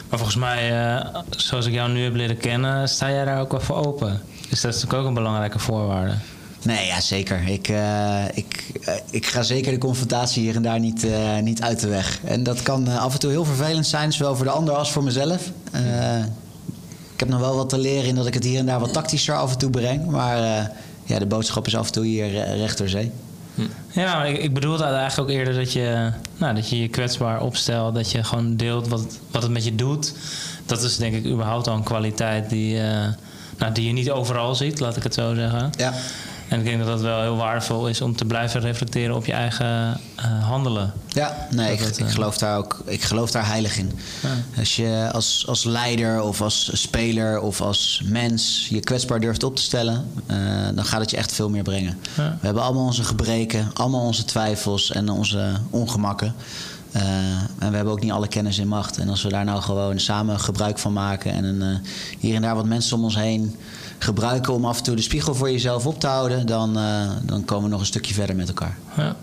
Maar 0.09 0.19
volgens 0.19 0.37
mij, 0.37 0.97
eh, 0.97 1.21
zoals 1.31 1.67
ik 1.67 1.73
jou 1.73 1.91
nu 1.91 2.03
heb 2.03 2.14
leren 2.14 2.37
kennen, 2.37 2.89
sta 2.89 3.11
jij 3.11 3.25
daar 3.25 3.41
ook 3.41 3.51
wel 3.51 3.61
voor 3.61 3.87
open. 3.87 4.21
Dus 4.49 4.61
dat 4.61 4.75
is 4.75 4.81
natuurlijk 4.81 4.93
ook 5.03 5.07
een 5.07 5.14
belangrijke 5.14 5.59
voorwaarde. 5.59 6.14
Nee, 6.62 6.87
ja, 6.87 7.01
zeker. 7.01 7.49
Ik, 7.49 7.69
eh, 7.69 8.25
ik, 8.35 8.73
ik 9.11 9.27
ga 9.27 9.43
zeker 9.43 9.73
de 9.73 9.79
confrontatie 9.79 10.43
hier 10.43 10.57
en 10.57 10.62
daar 10.62 10.81
niet, 10.81 11.05
eh, 11.05 11.39
niet 11.39 11.62
uit 11.62 11.81
de 11.81 11.89
weg. 11.89 12.21
En 12.25 12.43
dat 12.43 12.62
kan 12.62 12.89
af 12.89 13.12
en 13.12 13.19
toe 13.19 13.31
heel 13.31 13.45
vervelend 13.45 13.87
zijn, 13.87 14.12
zowel 14.12 14.37
voor 14.37 14.45
de 14.45 14.51
ander 14.51 14.75
als 14.75 14.93
voor 14.93 15.05
mezelf. 15.05 15.51
Ik 17.17 17.23
heb 17.23 17.31
nog 17.31 17.41
wel 17.41 17.57
wat 17.57 17.69
te 17.69 17.79
leren 17.79 18.09
in 18.09 18.14
dat 18.14 18.27
ik 18.27 18.35
het 18.35 18.45
hier 18.45 18.59
en 18.59 18.67
daar 18.67 18.81
wat 18.81 18.93
tactischer 18.93 19.35
af 19.35 19.53
en 19.53 19.59
toe 19.59 19.71
breng. 19.71 20.07
Maar 20.07 20.39
eh, 20.39 20.67
ja, 21.05 21.19
de 21.19 21.27
boodschap 21.27 21.67
is 21.67 21.77
af 21.77 21.87
en 21.87 21.93
toe 21.93 22.05
hier 22.05 22.41
eh, 22.41 22.57
recht 22.57 22.79
door 22.79 22.89
zee. 22.89 23.12
Ja, 23.93 24.25
ik, 24.25 24.39
ik 24.39 24.55
bedoelde 24.55 24.85
eigenlijk 24.85 25.31
ook 25.31 25.37
eerder 25.37 25.55
dat 25.55 25.73
je, 25.73 26.11
nou, 26.37 26.55
dat 26.55 26.69
je 26.69 26.81
je 26.81 26.89
kwetsbaar 26.89 27.43
opstelt. 27.43 27.95
Dat 27.95 28.11
je 28.11 28.25
gewoon 28.25 28.57
deelt 28.57 28.89
wat, 28.89 29.19
wat 29.31 29.43
het 29.43 29.51
met 29.53 29.64
je 29.64 29.75
doet. 29.75 30.14
Dat 30.67 30.83
is 30.83 30.97
denk 30.97 31.14
ik 31.14 31.27
überhaupt 31.27 31.69
al 31.69 31.77
een 31.77 31.83
kwaliteit 31.83 32.51
die, 32.51 32.81
eh, 32.81 33.07
nou, 33.59 33.73
die 33.73 33.87
je 33.87 33.93
niet 33.93 34.11
overal 34.11 34.55
ziet, 34.55 34.81
laat 34.81 34.97
ik 34.97 35.03
het 35.03 35.14
zo 35.14 35.35
zeggen. 35.35 35.71
Ja. 35.77 35.95
En 36.49 36.59
ik 36.59 36.64
denk 36.64 36.78
dat 36.78 36.86
dat 36.86 37.01
wel 37.01 37.20
heel 37.20 37.36
waardevol 37.36 37.88
is 37.88 38.01
om 38.01 38.16
te 38.16 38.24
blijven 38.24 38.61
reflecteren 38.61 39.16
op 39.16 39.26
je 39.26 39.32
eigen 39.32 40.01
eh, 40.14 40.49
handelen. 40.49 40.92
Ja, 41.09 41.47
nee, 41.51 41.72
ik, 41.72 41.78
Dat 41.78 41.88
het, 41.88 41.99
ik, 41.99 42.07
eh, 42.07 42.12
geloof 42.12 42.38
daar 42.38 42.59
ook 42.59 42.82
ik 42.84 43.03
geloof 43.03 43.30
daar 43.30 43.47
heilig 43.47 43.78
in. 43.78 43.99
Ja. 44.22 44.28
Als 44.59 44.76
je 44.76 45.09
als, 45.12 45.44
als 45.49 45.64
leider 45.64 46.22
of 46.22 46.42
als 46.42 46.70
speler 46.72 47.40
of 47.40 47.61
als 47.61 48.03
mens 48.05 48.66
je 48.70 48.80
kwetsbaar 48.80 49.20
durft 49.20 49.42
op 49.42 49.57
te 49.57 49.62
stellen, 49.62 50.11
eh, 50.26 50.36
dan 50.74 50.84
gaat 50.84 51.01
het 51.01 51.11
je 51.11 51.16
echt 51.16 51.32
veel 51.32 51.51
meer 51.51 51.62
brengen. 51.62 51.99
Ja. 52.16 52.36
We 52.40 52.47
hebben 52.47 52.62
allemaal 52.62 52.84
onze 52.84 53.05
gebreken, 53.05 53.70
allemaal 53.74 54.05
onze 54.05 54.24
twijfels 54.24 54.92
en 54.92 55.09
onze 55.09 55.53
ongemakken. 55.70 56.34
En 57.59 57.70
we 57.70 57.76
hebben 57.76 57.92
ook 57.92 58.01
niet 58.01 58.12
alle 58.12 58.28
kennis 58.28 58.59
in 58.59 58.68
macht. 58.68 58.99
En 58.99 59.09
als 59.09 59.22
we 59.22 59.28
daar 59.28 59.44
nou 59.44 59.62
gewoon 59.62 60.01
samen 60.01 60.40
gebruik 60.40 60.78
van 60.78 60.92
maken 60.92 61.32
en 61.32 61.44
een, 61.44 61.80
hier 62.18 62.34
en 62.34 62.42
daar 62.42 62.55
wat 62.55 62.66
mensen 62.66 62.97
om 62.97 63.05
ons 63.05 63.16
heen 63.16 63.57
gebruiken 63.99 64.53
om 64.53 64.64
af 64.64 64.78
en 64.78 64.84
toe 64.84 64.97
de 64.97 65.03
spiegel 65.03 65.34
voor 65.34 65.51
jezelf 65.51 65.86
op 65.86 66.01
te 66.01 66.07
houden, 66.07 66.47
dan, 66.47 66.78
eh, 66.78 67.11
dan 67.22 67.44
komen 67.44 67.64
we 67.64 67.70
nog 67.70 67.80
een 67.80 67.86
stukje 67.86 68.14
verder 68.14 68.36
met 68.36 68.49
elkaar. 68.49 68.78
Ja. 68.97 69.16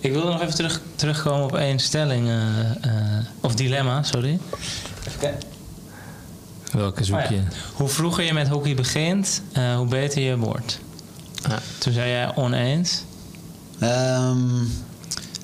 Ik 0.00 0.12
wilde 0.12 0.28
nog 0.28 0.42
even 0.42 0.54
terug, 0.54 0.80
terugkomen 0.94 1.44
op 1.44 1.56
één 1.56 1.78
stelling, 1.78 2.28
eh, 2.28 2.70
eh, 2.70 3.24
of 3.40 3.54
dilemma, 3.54 4.02
sorry. 4.02 4.38
Even 5.06 5.18
kijken. 5.18 5.48
Welke 6.72 7.04
zoek 7.04 7.16
Oh 7.16 7.30
je? 7.30 7.40
Hoe 7.74 7.88
vroeger 7.88 8.24
je 8.24 8.32
met 8.32 8.48
hockey 8.48 8.74
begint, 8.74 9.42
eh, 9.52 9.76
hoe 9.76 9.86
beter 9.86 10.22
je 10.22 10.36
wordt. 10.36 10.78
Ja. 11.48 11.58
Toen 11.78 11.92
zei 11.92 12.10
jij 12.10 12.36
oneens. 12.36 13.02
Ehm, 13.78 14.64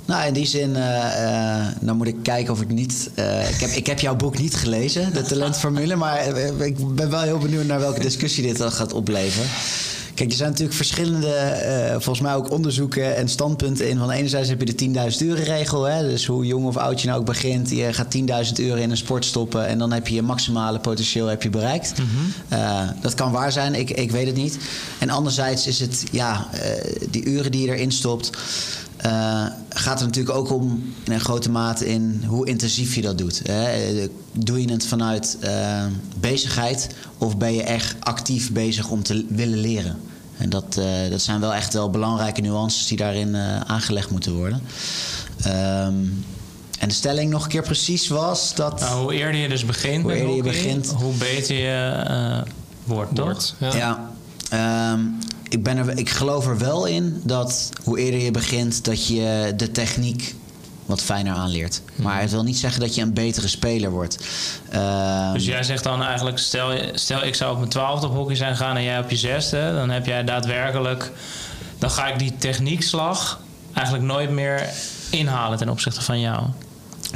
nou, 0.09 0.27
in 0.27 0.33
die 0.33 0.47
zin, 0.47 0.77
eh, 0.77 1.59
eh, 1.59 1.67
dan 1.81 1.97
moet 1.97 2.07
ik 2.07 2.17
kijken 2.23 2.53
of 2.53 2.61
ik 2.61 2.69
niet. 2.69 3.11
eh, 3.15 3.51
ik, 3.51 3.61
heb, 3.61 3.71
ik 3.71 3.87
heb 3.87 4.01
jouw 4.01 4.17
boek 4.17 4.39
niet 4.39 4.55
gelezen, 4.55 5.13
de 5.13 5.23
talentformule, 5.23 5.97
maar 5.97 6.27
ik 6.59 6.95
ben 6.95 7.11
wel 7.11 7.21
heel 7.21 7.39
benieuwd 7.39 7.65
naar 7.65 7.81
welke 7.81 8.01
discussie 8.01 8.43
dit 8.43 8.57
dan 8.57 8.73
gaat 8.73 8.93
opleveren. 8.93 9.49
Kijk, 10.15 10.31
er 10.31 10.37
zijn 10.37 10.49
natuurlijk 10.49 10.77
verschillende, 10.77 11.93
volgens 11.93 12.21
mij 12.21 12.35
ook 12.35 12.51
onderzoeken 12.51 13.17
en 13.17 13.29
standpunten 13.29 13.89
in. 13.89 13.99
Van 13.99 14.11
enerzijds 14.11 14.49
heb 14.49 14.61
je 14.61 14.75
de 14.75 15.11
10.000 15.13 15.27
uur 15.27 15.37
regel. 15.37 15.85
Hè? 15.85 16.09
Dus 16.09 16.27
hoe 16.27 16.47
jong 16.47 16.67
of 16.67 16.77
oud 16.77 17.01
je 17.01 17.07
nou 17.07 17.21
ook 17.21 17.27
begint. 17.27 17.71
Je 17.71 17.93
gaat 17.93 18.17
10.000 18.17 18.53
uur 18.61 18.79
in 18.79 18.91
een 18.91 18.97
sport 18.97 19.25
stoppen 19.25 19.67
en 19.67 19.79
dan 19.79 19.93
heb 19.93 20.09
je 20.09 20.15
je 20.15 20.23
maximale 20.23 20.79
potentieel 20.79 21.27
heb 21.27 21.43
je 21.43 21.51
bereikt. 21.51 21.93
Eh, 22.49 22.89
dat 23.01 23.15
kan 23.15 23.33
waar 23.33 23.53
zijn, 23.53 23.75
ik, 23.75 23.91
ik 23.91 24.11
weet 24.11 24.27
het 24.27 24.37
niet. 24.37 24.59
En 24.99 25.11
anderzijds 25.11 25.67
is 25.67 25.81
het, 25.81 26.05
ja, 26.11 26.49
die 27.11 27.25
uren 27.25 27.51
die 27.51 27.67
je 27.67 27.73
erin 27.73 27.93
stopt... 27.93 28.31
eh, 28.99 29.45
gaat 29.69 30.01
er 30.01 30.07
natuurlijk 30.07 30.37
ook 30.37 30.51
om 30.53 30.93
in 31.05 31.13
een 31.13 31.21
grote 31.21 31.51
mate 31.51 31.89
in 31.89 32.25
hoe 32.27 32.47
intensief 32.47 32.95
je 32.95 33.01
dat 33.03 33.19
doet. 33.19 33.41
Hè? 33.45 33.65
Eh, 33.65 34.09
Doe 34.33 34.61
je 34.61 34.73
het 34.73 34.87
vanuit 34.87 35.37
eh, 35.41 35.85
bezigheid 36.21 36.89
of 37.19 37.37
ben 37.37 37.55
je 37.55 37.63
echt 37.63 37.97
actief 38.01 38.53
bezig 38.53 38.89
om 38.89 39.03
te 39.03 39.25
willen 39.29 39.59
leren? 39.59 39.97
En 40.37 40.51
dat, 40.51 40.77
eh, 40.77 41.11
dat 41.11 41.21
zijn 41.21 41.41
wel 41.41 41.55
echt 41.55 41.73
wel 41.73 41.91
belangrijke 41.91 42.41
nuances 42.41 42.87
die 42.87 42.97
daarin 42.97 43.35
eh, 43.35 43.61
aangelegd 43.61 44.11
moeten 44.11 44.35
worden. 44.35 44.61
Ehm, 45.43 45.95
en 46.79 46.89
de 46.89 46.95
stelling 46.95 47.31
nog 47.31 47.43
een 47.43 47.49
keer 47.49 47.63
precies 47.63 48.09
was 48.09 48.55
dat. 48.55 48.81
Nou, 48.81 49.01
hoe 49.03 49.15
eerder 49.15 49.41
je 49.41 49.49
dus 49.49 49.65
begint 49.65 50.03
Hoe 50.03 50.13
eerder 50.13 50.29
je 50.29 50.35
hockey, 50.35 50.51
begint. 50.53 50.87
hoe 50.91 51.15
beter 51.15 51.57
je 51.57 52.03
eh, 52.07 52.53
wordt, 52.85 53.15
toch? 53.15 53.25
Wordt. 53.25 53.55
Ja. 53.59 53.77
Ja. 53.77 54.11
Ehm, 54.93 55.01
ik, 55.49 55.63
ben 55.63 55.77
er, 55.77 55.99
ik 55.99 56.09
geloof 56.11 56.47
er 56.47 56.59
wel 56.59 56.87
in 56.87 57.21
dat 57.25 57.69
hoe 57.85 57.99
eerder 57.99 58.21
je 58.21 58.31
begint, 58.31 58.85
dat 58.85 59.07
je 59.07 59.53
de 59.57 59.71
techniek 59.71 60.35
wat 60.87 61.03
fijner 61.03 61.35
aanleert. 61.35 61.81
Maar 61.95 62.21
het 62.21 62.31
wil 62.31 62.43
niet 62.43 62.59
zeggen 62.59 62.81
dat 62.81 62.95
je 62.95 63.03
een 63.03 63.13
betere 63.15 63.49
speler 63.49 63.91
wordt. 63.91 64.19
Ehm, 64.71 65.33
Dus 65.33 65.45
jij 65.45 65.63
zegt 65.63 65.85
dan 65.85 66.03
eigenlijk, 66.03 66.39
stel, 66.39 66.71
stel 66.95 67.25
ik 67.25 67.35
zou 67.35 67.53
op 67.53 67.59
mijn 67.59 67.71
twaalfde 67.71 68.07
op 68.07 68.15
hockey 68.15 68.37
zijn 68.37 68.57
gaan 68.57 68.77
en 68.77 68.83
jij 68.83 68.99
op 68.99 69.11
je 69.11 69.17
zesde, 69.17 69.73
dan 69.75 69.91
heb 69.91 70.07
jij 70.07 70.25
daadwerkelijk, 70.25 71.11
dan 71.79 71.91
ga 71.91 72.07
ik 72.07 72.19
die 72.19 72.35
techniekslag 72.39 73.41
eigenlijk 73.73 74.07
nooit 74.07 74.31
meer 74.31 74.69
inhalen 75.11 75.59
ten 75.59 75.69
opzichte 75.69 76.03
van 76.03 76.21
jou. 76.21 76.43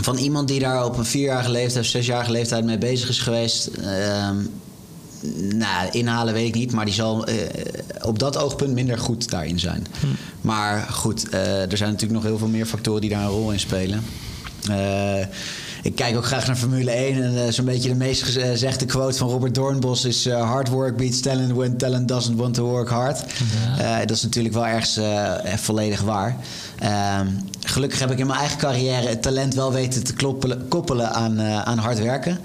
Van 0.01 0.17
iemand 0.17 0.49
die 0.49 0.61
daar 0.61 0.85
op 0.85 0.99
een 0.99 1.05
vierjarige 1.05 1.51
leeftijd 1.51 1.85
of 1.85 1.91
zesjarige 1.91 2.31
leeftijd 2.31 2.65
mee 2.65 2.79
bezig 2.79 3.09
is 3.09 3.19
geweest. 3.19 3.67
ehm, 3.67 4.37
nou, 5.55 5.91
inhalen 5.91 6.35
weet 6.35 6.49
ik 6.49 6.55
niet, 6.55 6.73
maar 6.73 6.85
die 6.85 6.95
zal 6.95 7.27
eh, 7.27 7.37
op 8.03 8.19
dat 8.19 8.37
oogpunt 8.37 8.73
minder 8.73 8.99
goed 8.99 9.31
daarin 9.31 9.59
zijn. 9.59 9.87
Maar 10.41 10.87
goed, 10.91 11.29
eh, 11.29 11.71
er 11.71 11.77
zijn 11.77 11.91
natuurlijk 11.91 12.21
nog 12.21 12.31
heel 12.31 12.39
veel 12.39 12.49
meer 12.49 12.67
factoren 12.67 13.01
die 13.01 13.11
daar 13.11 13.23
een 13.23 13.29
rol 13.29 13.53
in 13.53 13.61
spelen. 13.61 14.05
Eh, 15.83 15.91
ik 15.91 15.95
kijk 15.95 16.17
ook 16.17 16.25
graag 16.25 16.47
naar 16.47 16.57
Formule 16.57 16.91
1 16.91 17.23
en 17.23 17.47
eh, 17.47 17.53
zo'n 17.53 17.65
beetje 17.65 17.89
de 17.89 17.95
meest 17.95 18.23
gezegde 18.23 18.87
quote 18.87 19.19
van 19.19 19.29
Robert 19.29 19.55
Doornbos 19.55 20.05
is 20.05 20.27
eh, 20.27 20.51
hard 20.51 20.69
work 20.69 20.97
beats 20.97 21.21
talent 21.21 21.53
when 21.53 21.77
talent 21.77 22.09
doesn't 22.09 22.37
want 22.39 22.55
to 22.55 22.65
work 22.65 22.89
hard. 22.89 23.25
Eh, 23.79 23.99
dat 23.99 24.11
is 24.11 24.23
natuurlijk 24.23 24.55
wel 24.55 24.67
ergens 24.67 24.97
eh, 24.97 25.57
volledig 25.57 26.01
waar. 26.01 26.37
Ehm, 26.79 27.27
gelukkig 27.65 27.99
heb 27.99 28.11
ik 28.11 28.19
in 28.19 28.27
mijn 28.27 28.39
eigen 28.39 28.59
carrière 28.59 29.09
het 29.09 29.23
talent 29.23 29.55
wel 29.55 29.73
weten 29.73 30.05
te 30.05 30.13
kloppelen, 30.13 30.69
koppelen 30.69 31.13
aan, 31.13 31.39
eh, 31.39 31.63
aan 31.63 31.79
hard 31.79 31.99
werken. 31.99 32.39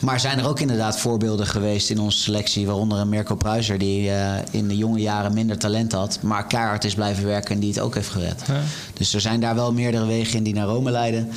Maar 0.00 0.20
zijn 0.20 0.38
er 0.38 0.48
ook 0.48 0.60
inderdaad 0.60 0.98
voorbeelden 0.98 1.46
geweest 1.46 1.90
in 1.90 1.98
onze 2.00 2.18
selectie, 2.18 2.66
waaronder 2.66 2.98
een 2.98 3.08
Mirko 3.08 3.34
Pruiser 3.34 3.78
die 3.78 4.10
eh, 4.10 4.32
in 4.50 4.68
de 4.68 4.76
jonge 4.76 4.98
jaren 5.00 5.34
minder 5.34 5.58
talent 5.58 5.92
had, 5.92 6.18
maar 6.22 6.46
keihard 6.46 6.84
is 6.84 6.94
blijven 6.94 7.24
werken 7.24 7.54
en 7.54 7.60
die 7.60 7.72
het 7.72 7.80
ook 7.80 7.94
heeft 7.94 8.08
gered. 8.08 8.42
Ja. 8.46 8.60
Dus 8.94 9.14
er 9.14 9.20
zijn 9.20 9.40
daar 9.40 9.54
wel 9.54 9.72
meerdere 9.72 10.06
wegen 10.06 10.36
in 10.36 10.42
die 10.42 10.54
naar 10.54 10.66
Rome 10.66 10.90
leiden. 10.90 11.30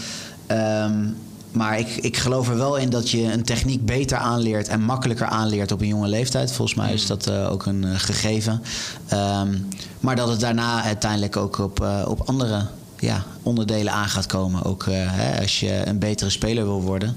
Ehm, 0.45 1.05
maar 1.51 1.79
ik, 1.79 1.87
ik 1.87 2.17
geloof 2.17 2.49
er 2.49 2.57
wel 2.57 2.75
in 2.75 2.89
dat 2.89 3.09
je 3.09 3.21
een 3.21 3.43
techniek 3.43 3.85
beter 3.85 4.17
aanleert 4.17 4.67
en 4.67 4.81
makkelijker 4.81 5.27
aanleert 5.27 5.71
op 5.71 5.81
een 5.81 5.87
jonge 5.87 6.07
leeftijd. 6.07 6.51
Volgens 6.51 6.77
mij 6.77 6.93
is 6.93 7.07
dat 7.07 7.27
eh, 7.27 7.51
ook 7.51 7.65
een 7.65 7.83
eh, 7.83 7.91
gegeven. 7.95 8.61
Ehm, 9.07 9.57
maar 9.99 10.15
dat 10.15 10.27
het 10.27 10.39
daarna 10.39 10.83
uiteindelijk 10.83 11.37
ook 11.37 11.57
op, 11.57 11.81
eh, 11.81 12.05
op 12.07 12.21
andere 12.25 12.65
ja, 12.99 13.23
onderdelen 13.41 13.93
aan 13.93 14.09
gaat 14.09 14.25
komen. 14.25 14.63
Ook 14.63 14.85
hè, 14.89 15.41
als 15.41 15.59
je 15.59 15.81
een 15.85 15.99
betere 15.99 16.29
speler 16.29 16.63
wil 16.63 16.81
worden. 16.81 17.15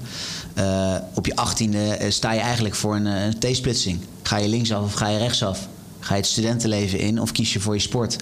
Op 1.13 1.25
je 1.25 1.35
achttiende 1.35 1.97
sta 2.09 2.31
je 2.31 2.39
eigenlijk 2.39 2.75
voor 2.75 2.95
een, 2.95 3.05
een 3.05 3.39
T-splitsing. 3.39 3.99
Ga 4.21 4.37
je 4.37 4.47
linksaf 4.47 4.83
of 4.83 4.93
ga 4.93 5.07
je 5.07 5.17
rechtsaf? 5.17 5.67
Ga 5.99 6.13
je 6.13 6.19
het 6.19 6.29
studentenleven 6.29 6.99
in 6.99 7.21
of 7.21 7.31
kies 7.31 7.53
je 7.53 7.59
voor 7.59 7.73
je 7.73 7.79
sport? 7.79 8.15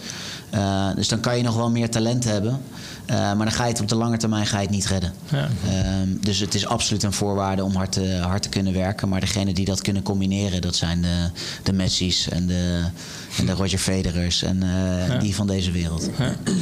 Dus 0.96 1.08
dan 1.08 1.20
kan 1.20 1.38
je 1.38 1.44
nog 1.44 1.56
wel 1.56 1.70
meer 1.70 1.90
talent 1.90 2.24
hebben. 2.24 2.62
Eh, 3.10 3.16
maar 3.16 3.38
dan 3.38 3.52
ga 3.52 3.64
je 3.64 3.72
het 3.72 3.82
op 3.82 3.88
de 3.88 3.96
lange 3.96 4.18
termijn 4.18 4.46
ga 4.46 4.58
je 4.58 4.66
het 4.66 4.76
niet 4.76 4.86
redden. 4.86 5.14
Ja. 5.30 5.48
Ehm, 5.68 6.08
dus 6.22 6.40
het 6.40 6.54
is 6.56 6.66
absoluut 6.68 7.04
een 7.04 7.14
voorwaarde 7.14 7.64
om 7.64 7.76
hard 7.76 7.92
te, 7.92 8.20
hard 8.22 8.42
te 8.42 8.50
kunnen 8.50 8.74
werken. 8.74 9.10
Maar 9.10 9.20
degenen 9.20 9.54
die 9.54 9.66
dat 9.66 9.82
kunnen 9.82 10.04
combineren, 10.04 10.62
dat 10.62 10.76
zijn 10.76 11.02
de, 11.02 11.30
de 11.64 11.74
Messi's 11.74 12.30
en 12.30 12.48
de, 12.48 12.84
En 13.38 13.46
de 13.46 13.52
Roger 13.52 13.78
Federers 13.80 14.44
en 14.44 14.64
eh, 14.64 15.08
Ja. 15.08 15.18
die 15.18 15.36
van 15.36 15.48
deze 15.48 15.72
wereld. 15.72 16.10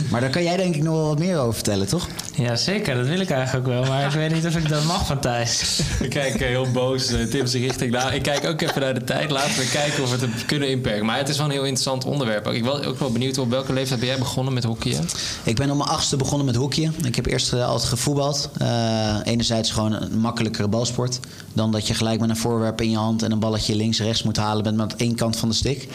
Maar 0.09 0.21
daar 0.21 0.29
kan 0.29 0.43
jij 0.43 0.57
denk 0.57 0.75
ik 0.75 0.83
nog 0.83 0.93
wel 0.95 1.07
wat 1.07 1.19
meer 1.19 1.37
over 1.37 1.53
vertellen, 1.53 1.87
toch? 1.87 2.07
Ja, 2.35 2.55
zeker. 2.55 2.95
Dat 2.95 3.07
wil 3.07 3.19
ik 3.19 3.29
eigenlijk 3.29 3.67
wel. 3.67 3.83
Maar 3.83 4.05
ik 4.05 4.11
weet 4.11 4.33
niet 4.33 4.45
of 4.45 4.55
ik 4.55 4.69
dat 4.69 4.83
mag 4.83 5.05
van 5.05 5.19
Thijs. 5.19 5.79
Ik 6.01 6.09
kijk 6.09 6.33
eh, 6.35 6.47
heel 6.47 6.71
boos 6.71 7.07
eh, 7.11 7.23
Tim 7.23 7.45
zijn 7.47 7.63
richting. 7.63 7.91
Nou, 7.91 8.13
ik 8.13 8.21
kijk 8.23 8.45
ook 8.45 8.61
even 8.61 8.81
naar 8.81 8.93
de 8.93 9.03
tijd. 9.03 9.31
Laten 9.31 9.55
we 9.57 9.69
kijken 9.69 10.03
of 10.03 10.19
we 10.19 10.25
het 10.25 10.45
kunnen 10.45 10.69
inperken. 10.69 11.05
Maar 11.05 11.17
het 11.17 11.29
is 11.29 11.37
wel 11.37 11.45
een 11.45 11.51
heel 11.51 11.61
interessant 11.61 12.05
onderwerp. 12.05 12.47
Ook. 12.47 12.53
Ik 12.53 12.63
ben 12.63 12.85
ook 12.85 12.99
wel 12.99 13.11
benieuwd 13.11 13.37
op 13.37 13.49
welke 13.49 13.73
leeftijd 13.73 13.99
ben 13.99 14.09
jij 14.09 14.17
begonnen 14.17 14.53
met 14.53 14.63
hockeyen? 14.63 15.05
Ik 15.43 15.55
ben 15.55 15.69
op 15.71 15.77
mijn 15.77 15.89
achtste 15.89 16.15
begonnen 16.17 16.36
met 16.45 16.55
hockeyen. 16.55 16.93
Ik 17.03 17.15
heb 17.15 17.25
eerst 17.25 17.53
eh, 17.53 17.67
altijd 17.67 17.89
gevoetbald. 17.89 18.49
Eh, 18.57 19.15
enerzijds 19.23 19.71
gewoon 19.71 19.93
een 19.93 20.19
makkelijkere 20.19 20.67
balsport. 20.67 21.19
Dan 21.53 21.71
dat 21.71 21.87
je 21.87 21.93
gelijk 21.93 22.19
met 22.19 22.29
een 22.29 22.37
voorwerp 22.37 22.81
in 22.81 22.89
je 22.89 22.97
hand 22.97 23.23
en 23.23 23.31
een 23.31 23.39
balletje 23.39 23.75
links-rechts 23.75 24.23
moet 24.23 24.37
halen 24.37 24.63
bent 24.63 24.77
met 24.77 24.95
één 24.95 25.15
kant 25.15 25.37
van 25.37 25.49
de 25.49 25.55
stick. 25.55 25.87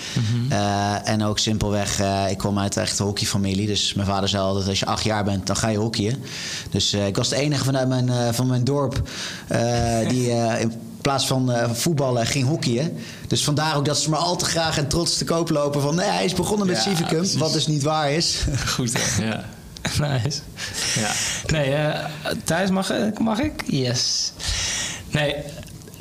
Eh, 0.48 1.08
en 1.08 1.22
ook 1.24 1.38
simpelweg, 1.38 2.00
ik 2.30 2.38
kom 2.38 2.58
uit 2.58 2.76
een 2.76 2.82
echte 2.82 3.02
hockeyfamilie. 3.02 3.66
Dus 3.66 3.94
mijn 3.94 4.08
vader 4.08 4.28
zei 4.28 4.42
altijd, 4.42 4.68
als 4.68 4.78
je 4.78 4.86
acht 4.86 5.04
jaar 5.04 5.24
bent, 5.24 5.46
dan 5.46 5.56
ga 5.56 5.68
je 5.68 5.78
hockeyen. 5.78 6.22
Dus 6.70 6.94
ik 6.94 7.16
was 7.16 7.28
de 7.28 7.36
enige 7.36 7.64
vanuit 7.64 7.88
mijn, 7.88 8.34
van 8.34 8.46
mijn 8.46 8.64
dorp 8.64 9.08
die... 10.08 10.30
in 11.02 11.08
plaats 11.08 11.26
van 11.26 11.52
voetballen 11.72 12.26
ging 12.26 12.46
hockeyen. 12.46 12.96
Dus 13.26 13.44
vandaar 13.44 13.76
ook 13.76 13.84
dat 13.84 13.98
ze 13.98 14.10
maar 14.10 14.18
al 14.18 14.36
te 14.36 14.44
graag 14.44 14.78
en 14.78 14.88
trots 14.88 15.18
te 15.18 15.24
koop 15.24 15.50
lopen 15.50 15.82
van... 15.82 15.94
nee, 15.94 16.08
hij 16.08 16.24
is 16.24 16.34
begonnen 16.34 16.66
met 16.66 16.76
Ja, 16.76 16.82
Civicum, 16.82 17.16
precies. 17.16 17.38
wat 17.38 17.52
dus 17.52 17.66
niet 17.66 17.82
waar 17.82 18.12
is. 18.12 18.44
Goed, 18.74 18.92
hè? 18.92 19.24
Ja. 19.24 19.44
Nice. 20.00 20.40
ja. 20.94 21.10
Nee, 21.46 21.74
eh, 21.74 22.08
Thijs, 22.44 22.70
mag, 22.70 22.92
mag 23.18 23.38
ik? 23.38 23.62
Yes. 23.66 24.32
Nee, 25.10 25.34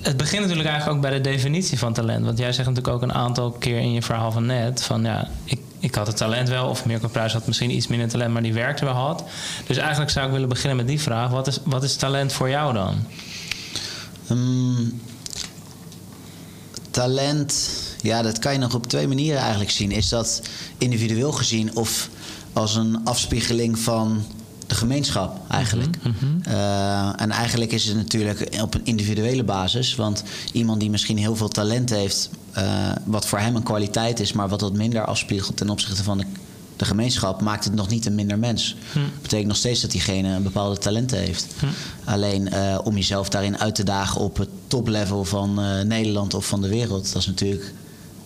het 0.01 0.17
begint 0.17 0.41
natuurlijk 0.41 0.69
eigenlijk 0.69 0.97
ook 0.97 1.09
bij 1.09 1.19
de 1.19 1.29
definitie 1.29 1.79
van 1.79 1.93
talent. 1.93 2.25
Want 2.25 2.37
jij 2.37 2.53
zegt 2.53 2.67
natuurlijk 2.67 2.95
ook 2.95 3.01
een 3.01 3.13
aantal 3.13 3.51
keer 3.51 3.77
in 3.77 3.91
je 3.91 4.01
verhaal 4.01 4.31
van 4.31 4.45
net... 4.45 4.83
van 4.83 5.03
ja, 5.03 5.29
ik, 5.43 5.59
ik 5.79 5.95
had 5.95 6.07
het 6.07 6.17
talent 6.17 6.49
wel, 6.49 6.69
of 6.69 6.85
Mirko 6.85 7.07
Pruis 7.07 7.33
had 7.33 7.47
misschien 7.47 7.75
iets 7.75 7.87
minder 7.87 8.07
talent... 8.07 8.33
maar 8.33 8.41
die 8.41 8.53
werkte 8.53 8.85
wel 8.85 8.93
hard. 8.93 9.23
Dus 9.67 9.77
eigenlijk 9.77 10.11
zou 10.11 10.25
ik 10.25 10.31
willen 10.31 10.49
beginnen 10.49 10.77
met 10.77 10.87
die 10.87 11.01
vraag. 11.01 11.29
Wat 11.29 11.47
is, 11.47 11.59
wat 11.63 11.83
is 11.83 11.95
talent 11.95 12.33
voor 12.33 12.49
jou 12.49 12.73
dan? 12.73 13.05
Hmm, 14.27 15.01
talent, 16.91 17.69
ja, 18.01 18.21
dat 18.21 18.39
kan 18.39 18.53
je 18.53 18.59
nog 18.59 18.73
op 18.73 18.87
twee 18.87 19.07
manieren 19.07 19.41
eigenlijk 19.41 19.71
zien. 19.71 19.91
Is 19.91 20.09
dat 20.09 20.41
individueel 20.77 21.31
gezien 21.31 21.75
of 21.75 22.09
als 22.53 22.75
een 22.75 22.99
afspiegeling 23.03 23.79
van 23.79 24.23
de 24.71 24.75
gemeenschap 24.75 25.39
eigenlijk? 25.49 25.97
Eh, 26.43 27.21
en 27.21 27.31
eigenlijk 27.31 27.71
is 27.71 27.85
het 27.85 27.95
natuurlijk 27.95 28.49
op 28.61 28.73
een 28.73 28.85
individuele 28.85 29.43
basis. 29.43 29.95
Want 29.95 30.23
iemand 30.51 30.79
die 30.79 30.89
misschien 30.89 31.17
heel 31.17 31.35
veel 31.35 31.47
talent 31.47 31.89
heeft, 31.89 32.29
eh, 32.51 32.91
wat 33.03 33.25
voor 33.25 33.39
hem 33.39 33.55
een 33.55 33.63
kwaliteit 33.63 34.19
is, 34.19 34.33
maar 34.33 34.49
wat 34.49 34.61
wat 34.61 34.73
minder 34.73 35.05
afspiegelt 35.05 35.57
ten 35.57 35.69
opzichte 35.69 36.03
van 36.03 36.17
de, 36.17 36.25
de 36.75 36.85
gemeenschap, 36.85 37.41
maakt 37.41 37.63
het 37.63 37.73
nog 37.73 37.89
niet 37.89 38.05
een 38.05 38.15
minder 38.15 38.39
mens. 38.39 38.75
betekent 39.21 39.47
nog 39.47 39.57
steeds 39.57 39.81
dat 39.81 39.91
diegene 39.91 40.35
een 40.35 40.43
bepaalde 40.43 40.77
talenten 40.77 41.17
heeft. 41.17 41.47
Alleen 42.03 42.49
eh, 42.49 42.79
om 42.83 42.95
jezelf 42.95 43.29
daarin 43.29 43.57
uit 43.57 43.75
te 43.75 43.83
dagen 43.83 44.21
op 44.21 44.37
het 44.37 44.49
toplevel 44.67 45.23
van 45.23 45.53
Nederland 45.87 46.33
of 46.33 46.45
van 46.45 46.61
de 46.61 46.67
wereld, 46.67 47.13
dat 47.13 47.21
is 47.21 47.27
natuurlijk 47.27 47.73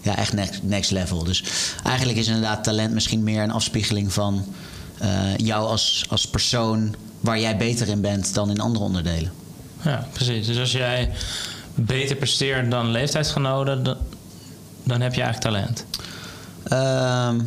ja, 0.06 0.16
echt 0.18 0.34
next, 0.34 0.64
next 0.64 0.92
level. 0.92 1.24
Dus 1.24 1.44
eigenlijk 1.84 2.18
is 2.18 2.28
inderdaad 2.28 2.64
talent 2.64 2.94
misschien 2.94 3.24
meer 3.24 3.44
een 3.44 3.52
afspiegeling 3.52 4.14
van 4.14 4.46
eh, 4.98 5.38
jou 5.38 5.68
als, 5.68 6.06
als 6.10 6.28
persoon 6.28 6.96
waar 7.20 7.40
jij 7.40 7.58
beter 7.58 7.88
in 7.88 8.02
bent 8.02 8.34
dan 8.34 8.50
in 8.50 8.60
andere 8.60 8.86
onderdelen. 8.86 9.32
Ja, 9.82 10.08
precies. 10.14 10.46
Dus 10.46 10.60
als 10.60 10.72
jij 10.72 11.12
beter 11.76 12.16
presteert 12.16 12.72
dan 12.72 12.92
leeftijdsgenoten... 12.92 13.84
dan, 13.84 13.98
dan 14.84 15.02
heb 15.02 15.14
je 15.14 15.22
eigenlijk 15.22 15.56
talent. 15.56 15.86
Ehm, 16.64 17.40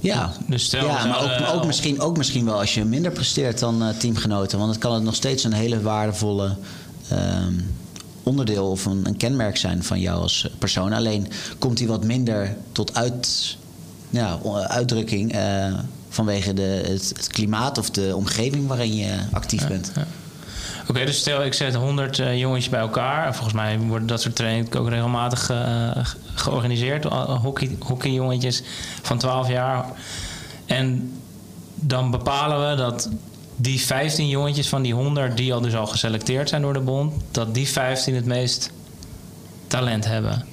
ja, 0.00 0.32
Dus 0.46 0.64
stel, 0.64 0.86
ja 0.86 1.06
maar 1.06 1.22
ook, 1.22 1.54
ook, 1.54 1.66
misschien, 1.66 2.00
ook 2.00 2.16
misschien 2.16 2.44
wel 2.44 2.58
als 2.58 2.74
je 2.74 2.84
minder 2.84 3.12
presteert 3.12 3.58
dan 3.58 3.82
eh, 3.82 3.88
teamgenoten. 3.88 4.58
Want 4.58 4.70
het 4.70 4.80
kan 4.80 4.94
het 4.94 5.02
nog 5.02 5.14
steeds 5.14 5.44
een 5.44 5.52
hele 5.52 5.80
waardevolle 5.80 6.56
ehm, 7.08 7.54
onderdeel 8.28 8.70
of 8.70 8.84
een, 8.86 9.00
een 9.06 9.16
kenmerk 9.16 9.56
zijn 9.56 9.82
van 9.84 10.00
jou 10.00 10.20
als 10.20 10.48
persoon. 10.58 10.92
Alleen 10.92 11.26
komt 11.58 11.76
die 11.76 11.86
wat 11.88 12.04
minder 12.04 12.56
tot 12.72 12.94
uit, 12.94 13.56
ja, 14.10 14.38
uitdrukking 14.66 15.32
eh, 15.32 15.74
vanwege 16.08 16.54
de, 16.54 16.82
het, 16.86 17.12
het 17.16 17.26
klimaat 17.26 17.78
of 17.78 17.90
de 17.90 18.12
omgeving 18.16 18.66
waarin 18.66 18.94
je 18.96 19.14
actief 19.32 19.68
bent. 19.68 19.92
Oké, 20.88 21.04
dus 21.04 21.18
stel 21.18 21.44
ik 21.44 21.54
zet 21.54 21.74
100 21.74 22.18
eh, 22.18 22.38
jongetjes 22.38 22.68
bij 22.70 22.80
elkaar. 22.80 23.26
En 23.26 23.32
Volgens 23.34 23.54
mij 23.54 23.78
worden 23.78 24.08
dat 24.08 24.20
soort 24.20 24.36
trainingen 24.36 24.78
ook 24.78 24.88
regelmatig 24.88 25.50
eh, 25.50 25.90
ge- 25.96 26.16
georganiseerd. 26.34 27.04
Hockey, 27.04 27.76
hockeyjongetjes 27.78 28.62
van 29.02 29.18
12 29.18 29.48
jaar. 29.48 29.84
En 30.66 31.12
dan 31.74 32.10
bepalen 32.10 32.70
we 32.70 32.76
dat 32.76 33.08
die 33.60 33.80
15 33.80 34.28
jongetjes 34.28 34.68
van 34.68 34.82
die 34.82 34.94
100 34.94 35.36
die 35.36 35.54
al 35.54 35.60
dus 35.60 35.74
al 35.74 35.86
geselecteerd 35.86 36.48
zijn 36.48 36.62
door 36.62 36.72
de 36.72 36.80
bond, 36.80 37.14
dat 37.30 37.54
die 37.54 37.68
15 37.68 38.14
het 38.14 38.24
meest 38.24 38.70
talent 39.66 40.04
hebben. 40.04 40.44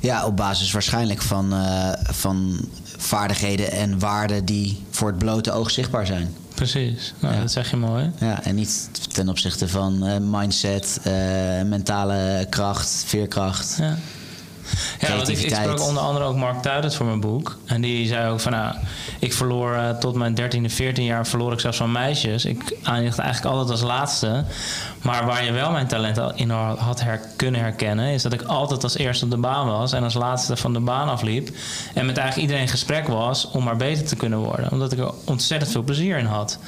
Ja, 0.00 0.26
op 0.26 0.36
basis 0.36 0.72
waarschijnlijk 0.72 1.22
van, 1.22 1.52
eh, 1.52 1.92
van 2.02 2.68
vaardigheden 2.96 3.70
en 3.70 3.98
waarden 3.98 4.44
die 4.44 4.82
voor 4.90 5.08
het 5.08 5.18
blote 5.18 5.52
oog 5.52 5.70
zichtbaar 5.70 6.06
zijn. 6.06 6.34
Precies, 6.54 7.14
nou, 7.18 7.34
Ja. 7.34 7.40
dat 7.40 7.52
zeg 7.52 7.70
je 7.70 7.76
mooi. 7.76 8.10
Ja, 8.20 8.42
en 8.42 8.54
niet 8.54 8.88
ten 9.12 9.28
opzichte 9.28 9.68
van 9.68 10.06
eh, 10.06 10.16
mindset, 10.20 10.98
eh, 11.02 11.12
mentale 11.64 12.46
kracht, 12.50 13.02
veerkracht. 13.06 13.76
Ja. 13.80 13.96
Ja, 15.00 15.16
want 15.16 15.28
ik, 15.28 15.54
sprak 15.54 15.80
onder 15.80 16.02
andere 16.02 16.24
ook 16.24 16.36
Mark 16.36 16.62
Tuitert 16.62 16.94
voor 16.94 17.06
mijn 17.06 17.20
boek. 17.20 17.58
En 17.64 17.80
die 17.80 18.06
zei 18.06 18.30
ook 18.30 18.40
van, 18.40 18.52
nou, 18.52 18.74
ik 19.18 19.32
verloor 19.32 19.74
eh, 19.74 19.90
tot 19.90 20.14
mijn 20.14 20.40
13e, 20.40 20.64
14 20.64 21.04
jaar 21.04 21.26
verloor 21.26 21.52
ik 21.52 21.60
zelfs 21.60 21.76
van 21.76 21.92
meisjes. 21.92 22.44
Ik 22.44 22.76
eindigde 22.82 23.22
eigenlijk 23.22 23.54
altijd 23.54 23.70
als 23.70 23.82
laatste. 23.82 24.44
Maar 25.02 25.26
waar 25.26 25.44
je 25.44 25.52
wel 25.52 25.70
mijn 25.70 25.86
talent 25.86 26.18
al 26.18 26.34
in 26.34 26.50
had 26.50 27.00
her, 27.00 27.20
kunnen 27.36 27.60
herkennen, 27.60 28.08
is 28.08 28.22
dat 28.22 28.32
ik 28.32 28.42
altijd 28.42 28.82
als 28.82 28.96
eerste 28.96 29.24
op 29.24 29.30
de 29.30 29.36
baan 29.36 29.66
was 29.66 29.92
en 29.92 30.02
als 30.02 30.14
laatste 30.14 30.56
van 30.56 30.72
de 30.72 30.80
baan 30.80 31.08
afliep. 31.08 31.48
En 31.94 32.06
met 32.06 32.16
eigenlijk 32.16 32.36
iedereen 32.36 32.62
in 32.62 32.68
gesprek 32.68 33.08
was 33.08 33.50
om 33.50 33.64
maar 33.64 33.76
beter 33.76 34.04
te 34.04 34.16
kunnen 34.16 34.38
worden. 34.38 34.70
Omdat 34.70 34.92
ik 34.92 34.98
er 34.98 35.12
ontzettend 35.24 35.70
veel 35.70 35.82
plezier 35.82 36.18
in 36.18 36.24
had. 36.24 36.58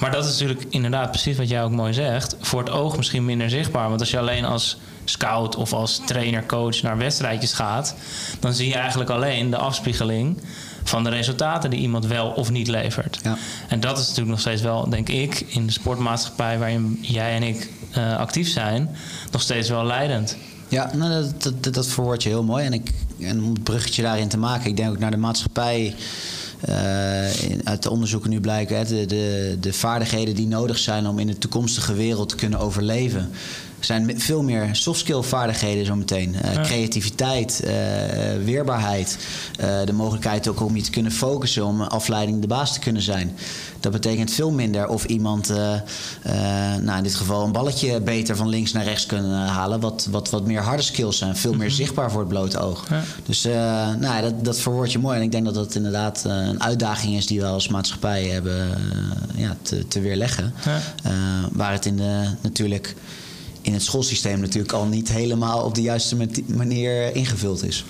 Maar 0.00 0.10
dat 0.10 0.24
is 0.24 0.30
natuurlijk 0.30 0.64
inderdaad 0.68 1.10
precies 1.10 1.36
wat 1.36 1.48
jij 1.48 1.62
ook 1.62 1.70
mooi 1.70 1.92
zegt. 1.92 2.36
Voor 2.40 2.60
het 2.60 2.70
oog 2.70 2.96
misschien 2.96 3.24
minder 3.24 3.50
zichtbaar. 3.50 3.88
Want 3.88 4.00
als 4.00 4.10
je 4.10 4.18
alleen 4.18 4.44
als 4.44 4.78
scout 5.04 5.56
of 5.56 5.72
als 5.72 6.00
trainer, 6.06 6.46
coach 6.46 6.82
naar 6.82 6.98
wedstrijdjes 6.98 7.52
gaat, 7.52 7.94
dan 8.40 8.52
zie 8.52 8.68
je 8.68 8.74
eigenlijk 8.74 9.10
alleen 9.10 9.50
de 9.50 9.56
afspiegeling 9.56 10.42
van 10.84 11.04
de 11.04 11.10
resultaten 11.10 11.70
die 11.70 11.80
iemand 11.80 12.06
wel 12.06 12.28
of 12.28 12.50
niet 12.50 12.68
levert. 12.68 13.18
Ja. 13.22 13.36
En 13.68 13.80
dat 13.80 13.98
is 13.98 14.02
natuurlijk 14.02 14.30
nog 14.30 14.40
steeds 14.40 14.62
wel, 14.62 14.88
denk 14.88 15.08
ik, 15.08 15.40
in 15.48 15.66
de 15.66 15.72
sportmaatschappij 15.72 16.58
waarin 16.58 16.98
jij 17.00 17.34
en 17.34 17.42
ik 17.42 17.70
eh, 17.90 18.16
actief 18.16 18.48
zijn, 18.48 18.96
nog 19.30 19.42
steeds 19.42 19.68
wel 19.68 19.84
leidend. 19.84 20.36
Ja, 20.68 20.90
nou, 20.94 21.10
dat, 21.10 21.42
dat, 21.42 21.64
dat, 21.64 21.74
dat 21.74 21.86
verwoord 21.86 22.22
je 22.22 22.28
heel 22.28 22.44
mooi. 22.44 22.64
En, 22.64 22.72
ik, 22.72 22.92
en 23.20 23.42
om 23.42 23.52
het 23.52 23.62
bruggetje 23.62 24.02
daarin 24.02 24.28
te 24.28 24.38
maken, 24.38 24.70
ik 24.70 24.76
denk 24.76 24.90
ook 24.90 24.98
naar 24.98 25.10
de 25.10 25.16
maatschappij. 25.16 25.94
Eh, 26.60 26.74
uit 27.64 27.82
de 27.82 27.90
onderzoeken 27.90 28.30
nu 28.30 28.40
blijken, 28.40 28.76
hè, 28.76 28.84
de, 28.84 29.06
de, 29.06 29.56
de 29.60 29.72
vaardigheden 29.72 30.34
die 30.34 30.46
nodig 30.46 30.78
zijn 30.78 31.06
om 31.06 31.18
in 31.18 31.26
de 31.26 31.38
toekomstige 31.38 31.94
wereld 31.94 32.28
te 32.28 32.36
kunnen 32.36 32.58
overleven. 32.58 33.30
Zijn 33.80 34.20
veel 34.20 34.42
meer 34.42 34.68
soft 34.72 35.00
skill 35.00 35.22
vaardigheden 35.22 35.86
zometeen. 35.86 36.34
Eh 36.34 36.54
Ja. 36.54 36.60
Creativiteit, 36.62 37.60
eh, 37.64 37.72
weerbaarheid. 38.44 39.18
eh, 39.58 39.68
de 39.84 39.92
mogelijkheid 39.92 40.48
ook 40.48 40.60
om 40.60 40.76
je 40.76 40.82
te 40.82 40.90
kunnen 40.90 41.12
focussen, 41.12 41.64
om 41.66 41.80
afleiding 41.82 42.40
de 42.40 42.46
baas 42.46 42.72
te 42.72 42.78
kunnen 42.78 43.02
zijn. 43.02 43.32
Dat 43.80 43.92
betekent 43.92 44.30
veel 44.30 44.50
minder 44.50 44.88
of 44.88 45.04
iemand, 45.04 45.50
eh, 45.50 45.74
eh, 45.74 46.80
nou 46.82 46.96
in 46.96 47.02
dit 47.02 47.14
geval, 47.14 47.44
een 47.44 47.52
balletje 47.52 48.00
beter 48.00 48.36
van 48.36 48.48
links 48.48 48.72
naar 48.72 48.84
rechts 48.84 49.06
kunnen 49.06 49.30
halen. 49.46 49.80
Wat, 49.80 50.06
wat, 50.10 50.30
wat 50.30 50.46
meer 50.46 50.60
harde 50.60 50.82
skills 50.82 51.18
zijn, 51.18 51.36
veel 51.36 51.54
meer 51.54 51.70
zichtbaar 51.70 52.10
voor 52.10 52.20
het 52.20 52.28
blote 52.28 52.58
oog. 52.58 52.86
Ja. 52.90 53.02
Dus 53.26 53.44
eh, 53.44 53.52
nou, 53.98 54.00
ja, 54.02 54.20
dat, 54.20 54.44
dat 54.44 54.58
verwoord 54.60 54.92
je 54.92 54.98
mooi. 54.98 55.16
En 55.16 55.22
ik 55.22 55.32
denk 55.32 55.44
dat 55.44 55.54
dat 55.54 55.74
inderdaad 55.74 56.24
eh, 56.26 56.32
een 56.32 56.62
uitdaging 56.62 57.16
is 57.16 57.26
die 57.26 57.40
we 57.40 57.46
als 57.46 57.68
maatschappij 57.68 58.24
hebben 58.24 58.60
eh, 58.60 59.40
ja, 59.40 59.56
te, 59.62 59.88
te 59.88 60.00
weerleggen. 60.00 60.54
Ja. 60.64 60.80
Eh, 61.02 61.12
waar 61.52 61.72
het 61.72 61.86
in 61.86 61.96
de, 61.96 62.24
natuurlijk 62.40 62.94
in 63.62 63.72
het 63.72 63.82
schoolsysteem 63.82 64.40
natuurlijk 64.40 64.72
al 64.72 64.86
niet 64.86 65.08
helemaal 65.08 65.64
op 65.64 65.74
de 65.74 65.82
juiste 65.82 66.16
manier 66.46 67.14
ingevuld 67.14 67.64
is. 67.64 67.84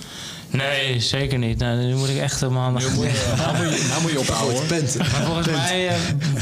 Nee, 0.51 0.99
zeker 0.99 1.37
niet. 1.37 1.57
Nou, 1.57 1.77
nu 1.77 1.95
moet 1.95 2.09
ik 2.09 2.17
echt 2.17 2.41
handen 2.41 2.81
gaan. 2.81 2.95
Nou 2.95 2.95
moet 2.95 3.05
je, 3.79 3.85
nou 3.89 4.01
moet 4.01 4.11
je 4.11 4.19
ophouden. 4.19 4.63
Maar 4.97 5.23
volgens 5.25 5.47
mij 5.47 5.87
eh, 5.87 5.95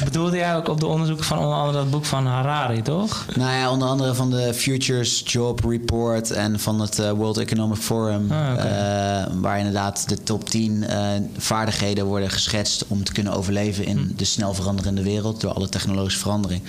bedoelde 0.03 0.37
jij 0.37 0.55
ook 0.55 0.67
op 0.67 0.79
de 0.79 0.85
onderzoeken 0.85 1.25
van 1.25 1.37
onder 1.37 1.57
andere 1.57 1.77
dat 1.77 1.89
boek 1.89 2.05
van 2.05 2.25
Harari, 2.25 2.81
toch? 2.81 3.25
Nou 3.35 3.51
ja, 3.51 3.71
onder 3.71 3.87
andere 3.87 4.13
van 4.13 4.29
de 4.29 4.53
Futures 4.53 5.23
Job 5.25 5.65
Report 5.65 6.31
en 6.31 6.59
van 6.59 6.81
het 6.81 6.99
eh, 6.99 7.11
World 7.11 7.37
Economic 7.37 7.77
Forum. 7.77 8.31
Ah, 8.31 8.51
eh, 8.51 9.27
waar 9.33 9.57
inderdaad 9.57 10.09
de 10.09 10.23
top 10.23 10.49
10 10.49 10.83
eh, 10.83 11.07
vaardigheden 11.37 12.05
worden 12.05 12.29
geschetst 12.29 12.85
om 12.87 13.03
te 13.03 13.11
kunnen 13.11 13.33
overleven 13.33 13.85
in 13.85 13.97
Hm. 13.97 14.15
de 14.15 14.25
snel 14.25 14.53
veranderende 14.53 15.03
wereld 15.03 15.41
door 15.41 15.53
alle 15.53 15.69
technologische 15.69 16.19
verandering. 16.19 16.61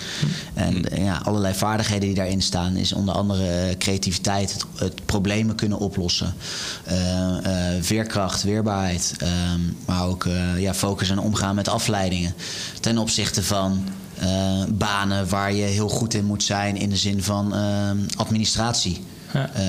En 0.55 0.91
eh, 0.91 1.05
ja, 1.05 1.21
allerlei 1.25 1.55
vaardigheden 1.55 2.07
die 2.07 2.17
daarin 2.17 2.43
staan 2.43 2.77
is 2.77 2.93
onder 2.93 3.15
andere 3.15 3.75
creativiteit, 3.79 4.53
het, 4.53 4.65
het 4.77 5.05
problemen 5.07 5.55
kunnen 5.55 5.79
oplossen. 5.79 6.35
Eh, 7.39 7.53
veerkracht, 7.81 8.43
weerbaarheid. 8.43 9.15
ehm, 9.19 9.61
maar 9.87 10.07
ook 10.07 10.25
eh, 10.25 10.61
ja, 10.61 10.75
focus 10.75 11.11
en 11.11 11.19
omgaan 11.19 11.55
met 11.55 11.69
afleidingen. 11.69 12.35
Ten 12.81 12.99
opzichte 12.99 13.43
van 13.43 13.85
eh, 14.21 14.65
banen 14.69 15.29
waar 15.29 15.53
je 15.53 15.63
heel 15.63 15.89
goed 15.89 16.15
in 16.15 16.25
moet 16.25 16.43
zijn 16.43 16.77
in 16.77 16.89
de 16.89 16.97
zin 16.97 17.23
van 17.23 17.55
ehm, 17.55 17.99
administratie. 18.17 19.05
Ja. 19.33 19.51
Eh, 19.55 19.65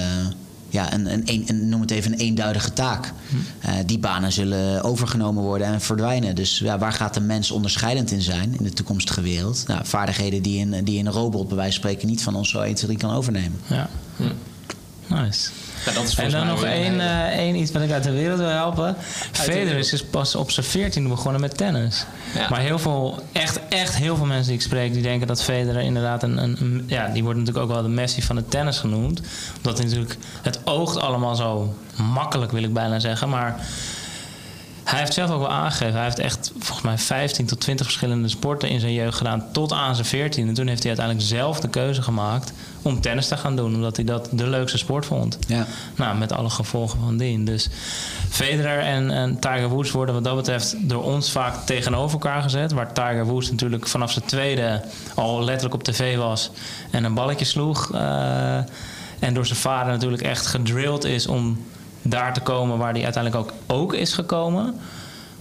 ja, 0.70 0.93
een, 0.93 1.22
een, 1.26 1.70
noem 1.70 1.82
het 1.82 1.91
even 1.91 2.12
een 2.12 2.18
eenduidige 2.18 2.74
taak. 2.74 3.14
Eh, 3.59 3.74
die 3.86 3.99
banen 3.99 4.32
zullen 4.32 4.84
overgenomen 4.84 5.43
worden 5.43 5.68
en 5.68 5.82
verdwijnen. 5.82 6.36
Dus 6.36 6.59
ja, 6.59 6.78
waar 6.78 6.93
gaat 6.93 7.14
de 7.14 7.20
mens 7.20 7.51
onderscheidend 7.51 8.12
in 8.12 8.22
zijn 8.22 8.55
in 8.57 8.64
de 8.64 8.74
toekomstige 8.74 9.22
wereld? 9.22 9.64
Nou, 9.68 9.82
vaardigheden 9.84 10.41
die 10.41 10.66
een, 10.66 10.84
die 10.84 10.99
een 10.99 11.12
robot 11.12 11.47
bij 11.47 11.57
wijze 11.57 11.72
van 11.72 11.82
spreken 11.82 12.07
niet 12.07 12.24
van 12.24 12.36
ons 12.36 12.49
zo 12.49 12.59
1, 12.59 12.76
2, 12.76 12.86
3 12.86 12.97
kan 13.07 13.16
overnemen. 13.16 13.59
Ja. 13.68 13.89
Nice. 15.14 15.49
Ja, 15.86 15.91
dat 15.91 16.03
is 16.03 16.16
En 16.16 16.30
dan 16.32 16.47
nog 16.47 16.64
één, 16.64 16.99
eh, 16.99 17.38
één 17.38 17.55
iets 17.55 17.72
wat 17.72 17.82
ik 17.82 17.91
uit 17.91 18.03
de 18.03 18.12
wereld 18.12 18.39
wil 18.39 18.47
helpen. 18.47 18.95
Federer 19.32 19.78
is 19.78 19.89
dus 19.89 20.03
pas 20.03 20.36
op 20.36 20.51
zijn 20.51 20.66
14 20.66 21.07
begonnen 21.07 21.41
met 21.41 21.57
tennis. 21.57 22.05
Ja. 22.36 22.49
Maar 22.49 22.59
heel 22.59 22.80
veel, 22.80 23.24
echt, 23.32 23.59
echt 23.70 23.95
heel 23.95 24.16
veel 24.16 24.26
mensen 24.26 24.45
die 24.47 24.55
ik 24.55 24.62
spreek, 24.62 24.93
die 24.93 25.01
denken 25.01 25.28
dat 25.28 25.43
Federer 25.43 25.82
inderdaad 25.82 26.24
een, 26.24 26.38
een, 26.38 26.57
een- 26.59 26.84
ja, 26.88 27.07
die 27.07 27.24
wordt 27.24 27.39
natuurlijk 27.39 27.66
ook 27.66 27.72
wel 27.74 27.82
de 27.84 27.89
Messi 27.89 28.22
van 28.22 28.36
het 28.36 28.51
tennis 28.51 28.78
genoemd. 28.80 29.22
Omdat 29.57 29.78
hij 29.78 29.86
natuurlijk, 29.88 30.18
het 30.41 30.59
oogt 30.64 30.97
allemaal 30.99 31.36
zo 31.36 31.76
makkelijk, 32.14 32.51
wil 32.51 32.64
ik 32.64 32.74
bijna 32.74 32.99
zeggen. 32.99 33.30
Maar 33.30 33.55
hij 34.84 35.00
heeft 35.00 35.14
zelf 35.14 35.30
ook 35.30 35.40
wel 35.40 35.50
aangegeven. 35.52 35.94
Hij 35.94 36.04
heeft 36.04 36.20
echt 36.20 36.52
volgens 36.58 36.82
mij 36.82 36.98
15 36.98 37.46
tot 37.46 37.60
20 37.60 37.86
verschillende 37.86 38.28
sporten 38.28 38.70
in 38.70 38.80
zijn 38.80 38.94
jeugd 38.94 39.18
gedaan. 39.18 39.46
Tot 39.52 39.72
aan 39.72 39.96
zijn 39.96 40.08
14. 40.08 40.48
En 40.48 40.54
toen 40.54 40.68
heeft 40.68 40.84
hij 40.84 40.88
uiteindelijk 40.88 41.28
zelf 41.28 41.60
de 41.60 41.68
keuze 41.70 42.02
gemaakt 42.02 42.54
om 42.82 43.02
tennis 43.02 43.28
te 43.28 43.38
gaan 43.38 43.56
doen. 43.56 43.76
Omdat 43.76 43.96
hij 43.96 44.06
dat 44.06 44.30
de 44.32 44.48
leukste 44.48 44.78
sport 44.78 45.06
vond. 45.06 45.38
Ja. 45.48 45.66
Nou, 45.96 46.18
met 46.18 46.32
alle 46.32 46.50
gevolgen 46.50 47.00
van 47.00 47.18
dien. 47.18 47.46
Dus 47.46 47.70
Federer 48.30 48.80
en, 48.80 49.12
en 49.12 49.40
Tiger 49.40 49.70
Woods 49.70 49.92
worden 49.92 50.16
wat 50.16 50.24
dat 50.24 50.36
betreft 50.36 50.76
door 50.80 51.04
ons 51.04 51.32
vaak 51.32 51.66
tegenover 51.66 52.12
elkaar 52.12 52.42
gezet. 52.42 52.72
Waar 52.72 52.94
Tiger 52.94 53.26
Woods 53.26 53.52
natuurlijk 53.52 53.88
vanaf 53.88 54.12
zijn 54.12 54.26
tweede 54.26 54.82
al 55.16 55.44
letterlijk 55.44 55.74
op 55.74 55.84
tv 55.84 56.18
was 56.18 56.52
en 56.92 57.04
een 57.04 57.14
balletje 57.14 57.46
sloeg. 57.46 57.92
eh, 57.94 58.58
en 59.22 59.34
door 59.34 59.46
zijn 59.46 59.60
vader 59.60 59.94
natuurlijk 59.94 60.22
echt 60.22 60.46
gedrilled 60.46 61.04
is 61.04 61.28
om 61.28 61.66
daar 62.02 62.34
te 62.34 62.39
komen 62.39 62.78
waar 62.78 62.93
hij 62.93 63.04
uiteindelijk 63.04 63.43
ook, 63.45 63.54
ook 63.78 63.93
is 63.93 64.14
gekomen. 64.14 64.76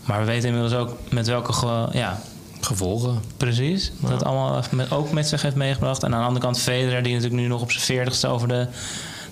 Maar 0.04 0.20
we 0.20 0.26
weten 0.26 0.48
inmiddels 0.48 0.74
ook 0.74 0.96
met 1.10 1.26
welke 1.26 1.52
ge- 1.52 1.88
ja, 1.92 2.20
gevolgen. 2.60 3.20
Precies. 3.36 3.92
Dat 4.00 4.24
allemaal 4.24 4.62
met, 4.70 4.90
ook 4.92 5.12
met 5.12 5.28
zich 5.28 5.42
heeft 5.42 5.56
meegebracht. 5.56 6.02
En 6.02 6.12
aan 6.14 6.20
de 6.20 6.26
andere 6.26 6.44
kant 6.44 6.58
Federer, 6.58 7.02
die 7.02 7.14
natuurlijk 7.14 7.42
nu 7.42 7.48
nog 7.48 7.62
op 7.62 7.70
zijn 7.70 7.84
veertigste 7.84 8.26
over 8.26 8.48
de... 8.48 8.66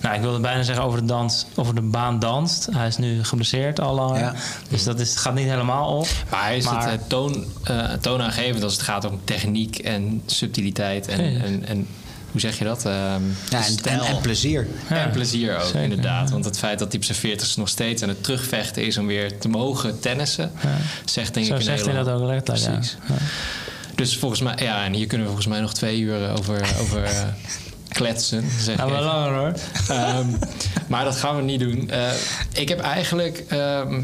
Nou, 0.01 0.15
ik 0.15 0.21
wilde 0.21 0.39
bijna 0.39 0.63
zeggen 0.63 0.85
over 0.85 0.99
de, 0.99 1.05
dans, 1.05 1.45
over 1.55 1.75
de 1.75 1.81
baan 1.81 2.19
danst. 2.19 2.67
Hij 2.71 2.87
is 2.87 2.97
nu 2.97 3.23
geblesseerd 3.23 3.79
al 3.79 3.93
langer. 3.95 4.19
Ja. 4.19 4.33
Dus 4.69 4.83
dat 4.83 4.99
is, 4.99 5.15
gaat 5.15 5.33
niet 5.33 5.47
helemaal 5.49 5.97
op. 5.97 6.07
Maar 6.31 6.43
hij 6.43 6.57
is 6.57 6.65
Maar- 6.65 6.91
het 6.91 7.01
eh, 7.01 7.07
toon, 7.07 7.45
eh, 7.63 7.91
toonaangevend 7.93 8.63
als 8.63 8.73
het 8.73 8.81
gaat 8.81 9.05
om 9.05 9.19
techniek 9.23 9.77
en 9.77 10.21
subtiliteit 10.25 11.07
en, 11.07 11.31
Ja. 11.31 11.39
en, 11.43 11.65
en 11.65 11.87
hoe 12.31 12.39
zeg 12.41 12.57
je 12.57 12.63
dat? 12.63 12.85
Ehm, 12.85 12.91
Ja, 13.49 13.65
en, 13.65 13.75
en, 13.83 13.99
en 13.99 14.19
plezier. 14.21 14.67
Ja, 14.89 14.95
en 14.95 15.11
plezier 15.11 15.55
ook, 15.55 15.63
zeker, 15.63 15.81
inderdaad. 15.81 16.25
ja. 16.27 16.33
Want 16.33 16.45
het 16.45 16.57
feit 16.59 16.79
dat 16.79 16.87
hij 16.87 16.97
op 16.97 17.05
zijn 17.05 17.17
40 17.17 17.57
nog 17.57 17.69
steeds 17.69 18.03
aan 18.03 18.09
het 18.09 18.23
terugvechten 18.23 18.85
is 18.85 18.97
om 18.97 19.07
weer 19.07 19.37
te 19.39 19.47
mogen 19.49 19.99
tennissen, 19.99 20.51
Ja. 20.63 20.69
zegt 21.05 21.33
denk 21.33 21.45
Zo 21.45 21.51
ik 21.53 21.59
een 21.59 21.65
zegt 21.65 21.85
hij 21.85 21.93
dat 22.03 22.07
ook 22.09 22.29
ja. 22.29 22.39
Precies. 22.41 22.97
Ja. 23.07 23.15
Dus 23.95 24.17
volgens 24.17 24.41
mij, 24.41 24.53
ja, 24.57 24.85
en 24.85 24.93
hier 24.93 25.07
kunnen 25.07 25.25
we 25.27 25.31
volgens 25.33 25.47
mij 25.53 25.61
nog 25.61 25.73
twee 25.73 25.99
uur 25.99 26.31
over, 26.37 26.61
over 26.81 27.03
eh, 27.03 27.21
kletsen. 27.89 28.43
Zeg 28.59 28.77
Nou, 28.77 28.91
even. 28.91 29.03
langer 29.03 29.33
hoor. 29.37 29.53
Ehm, 29.87 30.27
maar 30.87 31.03
dat 31.03 31.15
gaan 31.15 31.35
we 31.35 31.41
niet 31.41 31.59
doen. 31.59 31.89
Eh, 31.89 32.11
ik 32.53 32.69
heb 32.69 32.79
eigenlijk 32.79 33.43
ehm, 33.47 34.01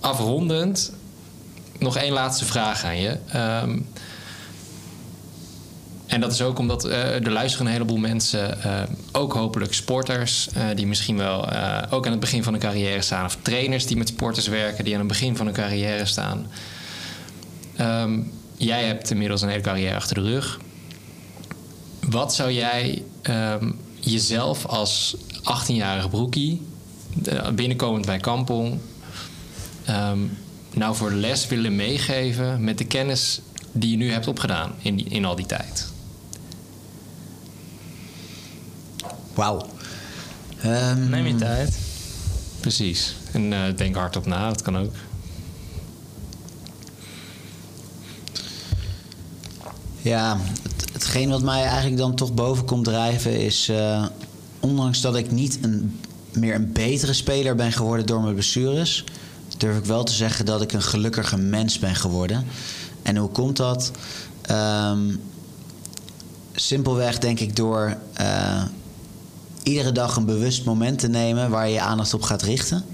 afrondend 0.00 0.92
nog 1.78 1.96
één 1.96 2.12
laatste 2.12 2.44
vraag 2.44 2.84
aan 2.84 3.00
je. 3.00 3.16
En 6.08 6.20
dat 6.20 6.32
is 6.32 6.42
ook 6.42 6.58
omdat 6.58 6.84
eh, 6.84 7.14
er 7.14 7.30
luisteren 7.30 7.66
een 7.66 7.72
heleboel 7.72 7.96
mensen, 7.96 8.62
eh, 8.62 8.82
ook 9.12 9.32
hopelijk 9.32 9.74
sporters, 9.74 10.48
eh, 10.54 10.64
die 10.74 10.86
misschien 10.86 11.16
wel 11.16 11.44
ook 11.90 12.06
aan 12.06 12.10
het 12.10 12.20
begin 12.20 12.42
van 12.42 12.52
hun 12.52 12.62
carrière 12.62 13.02
staan, 13.02 13.24
of 13.24 13.36
trainers 13.42 13.86
die 13.86 13.96
met 13.96 14.08
sporters 14.08 14.46
werken, 14.46 14.84
die 14.84 14.92
aan 14.92 14.98
het 14.98 15.08
begin 15.08 15.36
van 15.36 15.46
hun 15.46 15.54
carrière 15.54 16.06
staan. 16.06 16.46
Ehm, 17.76 18.20
jij 18.56 18.84
hebt 18.84 19.10
inmiddels 19.10 19.42
een 19.42 19.48
hele 19.48 19.60
carrière 19.60 19.94
achter 19.94 20.14
de 20.14 20.30
rug. 20.30 20.60
Wat 22.00 22.34
zou 22.34 22.52
jij 22.52 23.02
ehm, 23.22 23.70
jezelf 24.00 24.66
als 24.66 25.16
18-jarige 25.42 26.08
broekie, 26.08 26.62
binnenkomend 27.54 28.06
bij 28.06 28.18
Kampong, 28.18 28.78
ehm, 29.84 30.18
nou 30.74 30.96
voor 30.96 31.12
les 31.12 31.46
willen 31.46 31.76
meegeven 31.76 32.64
met 32.64 32.78
de 32.78 32.86
kennis 32.86 33.40
die 33.72 33.90
je 33.90 33.96
nu 33.96 34.12
hebt 34.12 34.28
opgedaan 34.28 34.74
in, 34.78 35.10
in 35.10 35.24
al 35.24 35.36
die 35.36 35.46
tijd? 35.46 35.96
Wauw. 39.38 39.66
Ehm, 40.62 41.08
Neem 41.08 41.26
je 41.26 41.34
tijd. 41.34 41.78
Precies. 42.60 43.14
En 43.32 43.52
eh, 43.52 43.76
denk 43.76 43.94
hardop 43.94 44.26
na, 44.26 44.48
dat 44.48 44.62
kan 44.62 44.78
ook. 44.78 44.94
Ja, 50.02 50.38
het, 50.62 50.92
hetgeen 50.92 51.28
wat 51.28 51.42
mij 51.42 51.62
eigenlijk 51.64 51.96
dan 51.96 52.14
toch 52.14 52.34
boven 52.34 52.64
komt 52.64 52.84
drijven 52.84 53.40
is... 53.40 53.68
eh, 53.68 54.06
ondanks 54.60 55.00
dat 55.00 55.16
ik 55.16 55.30
niet 55.30 55.58
een, 55.62 56.00
meer 56.32 56.54
een 56.54 56.72
betere 56.72 57.12
speler 57.12 57.54
ben 57.54 57.72
geworden 57.72 58.06
door 58.06 58.20
mijn 58.22 58.34
blessures... 58.34 59.04
durf 59.56 59.76
ik 59.78 59.84
wel 59.84 60.04
te 60.04 60.12
zeggen 60.12 60.44
dat 60.44 60.62
ik 60.62 60.72
een 60.72 60.82
gelukkiger 60.82 61.38
mens 61.38 61.78
ben 61.78 61.94
geworden. 61.94 62.44
En 63.02 63.16
hoe 63.16 63.30
komt 63.30 63.56
dat? 63.56 63.90
Ehm, 64.42 65.14
simpelweg 66.54 67.18
denk 67.18 67.40
ik 67.40 67.56
door 67.56 67.96
eh, 68.12 68.62
iedere 69.68 69.92
dag 69.92 70.16
een 70.16 70.24
bewust 70.24 70.64
moment 70.64 70.98
te 70.98 71.08
nemen... 71.08 71.50
waar 71.50 71.66
je 71.66 71.72
je 71.72 71.80
aandacht 71.80 72.14
op 72.14 72.22
gaat 72.22 72.42
richten. 72.42 72.84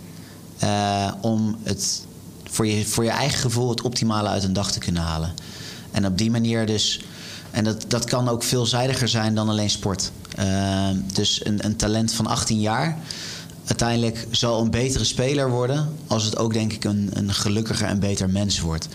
eh, 0.59 1.13
om 1.21 1.57
het 1.63 2.03
voor 2.51 2.67
je, 2.67 2.87
voor 2.87 3.05
je 3.05 3.11
eigen 3.11 3.39
gevoel 3.39 3.69
het 3.69 3.83
optimale 3.83 4.29
uit 4.29 4.45
een 4.45 4.53
dag 4.53 4.73
te 4.73 4.79
kunnen 4.79 5.03
halen. 5.03 5.35
En 5.91 6.07
op 6.07 6.19
die 6.19 6.31
manier 6.31 6.67
dus... 6.67 7.01
En 7.51 7.65
dat, 7.65 7.85
dat 7.89 8.05
kan 8.05 8.29
ook 8.29 8.43
veelzijdiger 8.43 9.09
zijn 9.09 9.35
dan 9.35 9.49
alleen 9.49 9.71
sport. 9.71 10.11
Eh, 10.37 10.89
dus 11.13 11.45
een, 11.45 11.65
een 11.65 11.77
talent 11.77 12.13
van 12.13 12.27
18 12.27 12.61
jaar... 12.61 12.99
uiteindelijk 13.67 14.27
zal 14.31 14.61
een 14.61 14.71
betere 14.71 15.05
speler 15.05 15.51
worden... 15.51 15.89
als 16.07 16.25
het 16.25 16.39
ook 16.39 16.53
denk 16.53 16.73
ik 16.73 16.85
een, 16.85 17.11
een 17.13 17.35
gelukkiger 17.35 17.87
en 17.87 17.99
beter 17.99 18.31
mens 18.31 18.61
wordt. 18.61 18.89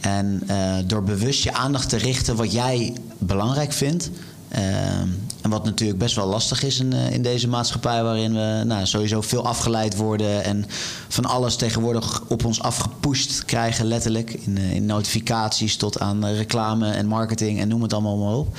En 0.00 0.42
eh, 0.46 0.74
door 0.86 1.02
bewust 1.02 1.42
je 1.42 1.52
aandacht 1.52 1.88
te 1.88 1.96
richten 1.96 2.36
wat 2.36 2.52
jij 2.52 2.94
belangrijk 3.18 3.72
vindt... 3.72 4.10
eh, 4.56 5.00
en 5.42 5.50
wat 5.50 5.64
natuurlijk 5.64 5.98
best 5.98 6.16
wel 6.16 6.26
lastig 6.26 6.62
is 6.62 6.80
in, 6.80 6.92
eh, 6.92 7.12
in 7.12 7.22
deze 7.22 7.48
maatschappij... 7.48 8.02
waarin 8.02 8.32
we 8.32 8.62
nou, 8.66 8.86
sowieso 8.86 9.20
veel 9.20 9.46
afgeleid 9.46 9.96
worden... 9.96 10.44
en 10.44 10.66
van 11.08 11.24
alles 11.24 11.56
tegenwoordig 11.56 12.22
op 12.28 12.44
ons 12.44 12.62
afgepusht 12.62 13.44
krijgen, 13.44 13.86
letterlijk. 13.86 14.30
In, 14.32 14.56
eh, 14.56 14.72
in 14.72 14.86
notificaties 14.86 15.76
tot 15.76 16.00
aan 16.00 16.24
eh, 16.24 16.36
reclame 16.36 16.90
en 16.90 17.06
marketing 17.06 17.60
en 17.60 17.68
noem 17.68 17.82
het 17.82 17.92
allemaal 17.92 18.16
maar 18.16 18.34
op. 18.34 18.56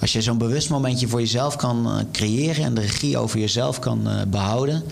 Als 0.00 0.12
je 0.12 0.22
zo'n 0.22 0.38
bewust 0.38 0.70
momentje 0.70 1.08
voor 1.08 1.20
jezelf 1.20 1.56
kan 1.56 2.06
creëren... 2.12 2.64
en 2.64 2.74
de 2.74 2.80
regie 2.80 3.18
over 3.18 3.38
jezelf 3.38 3.78
kan 3.78 4.08
eh, 4.08 4.22
behouden... 4.28 4.82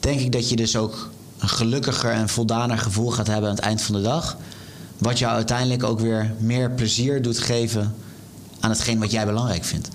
denk 0.00 0.20
ik 0.20 0.32
dat 0.32 0.48
je 0.48 0.56
dus 0.56 0.76
ook 0.76 1.10
een 1.38 1.48
gelukkiger 1.48 2.10
en 2.10 2.28
voldaner 2.28 2.78
gevoel 2.78 3.10
gaat 3.10 3.26
hebben... 3.26 3.48
aan 3.48 3.56
het 3.56 3.64
eind 3.64 3.82
van 3.82 3.94
de 3.94 4.02
dag... 4.02 4.36
Wat 4.98 5.18
jou 5.18 5.34
uiteindelijk 5.34 5.82
ook 5.82 6.00
weer 6.00 6.34
meer 6.38 6.70
plezier 6.70 7.22
doet 7.22 7.38
geven 7.38 7.94
aan 8.64 8.70
hetgeen 8.70 8.98
wat 8.98 9.10
jij 9.10 9.26
belangrijk 9.26 9.64
vindt. 9.64 9.88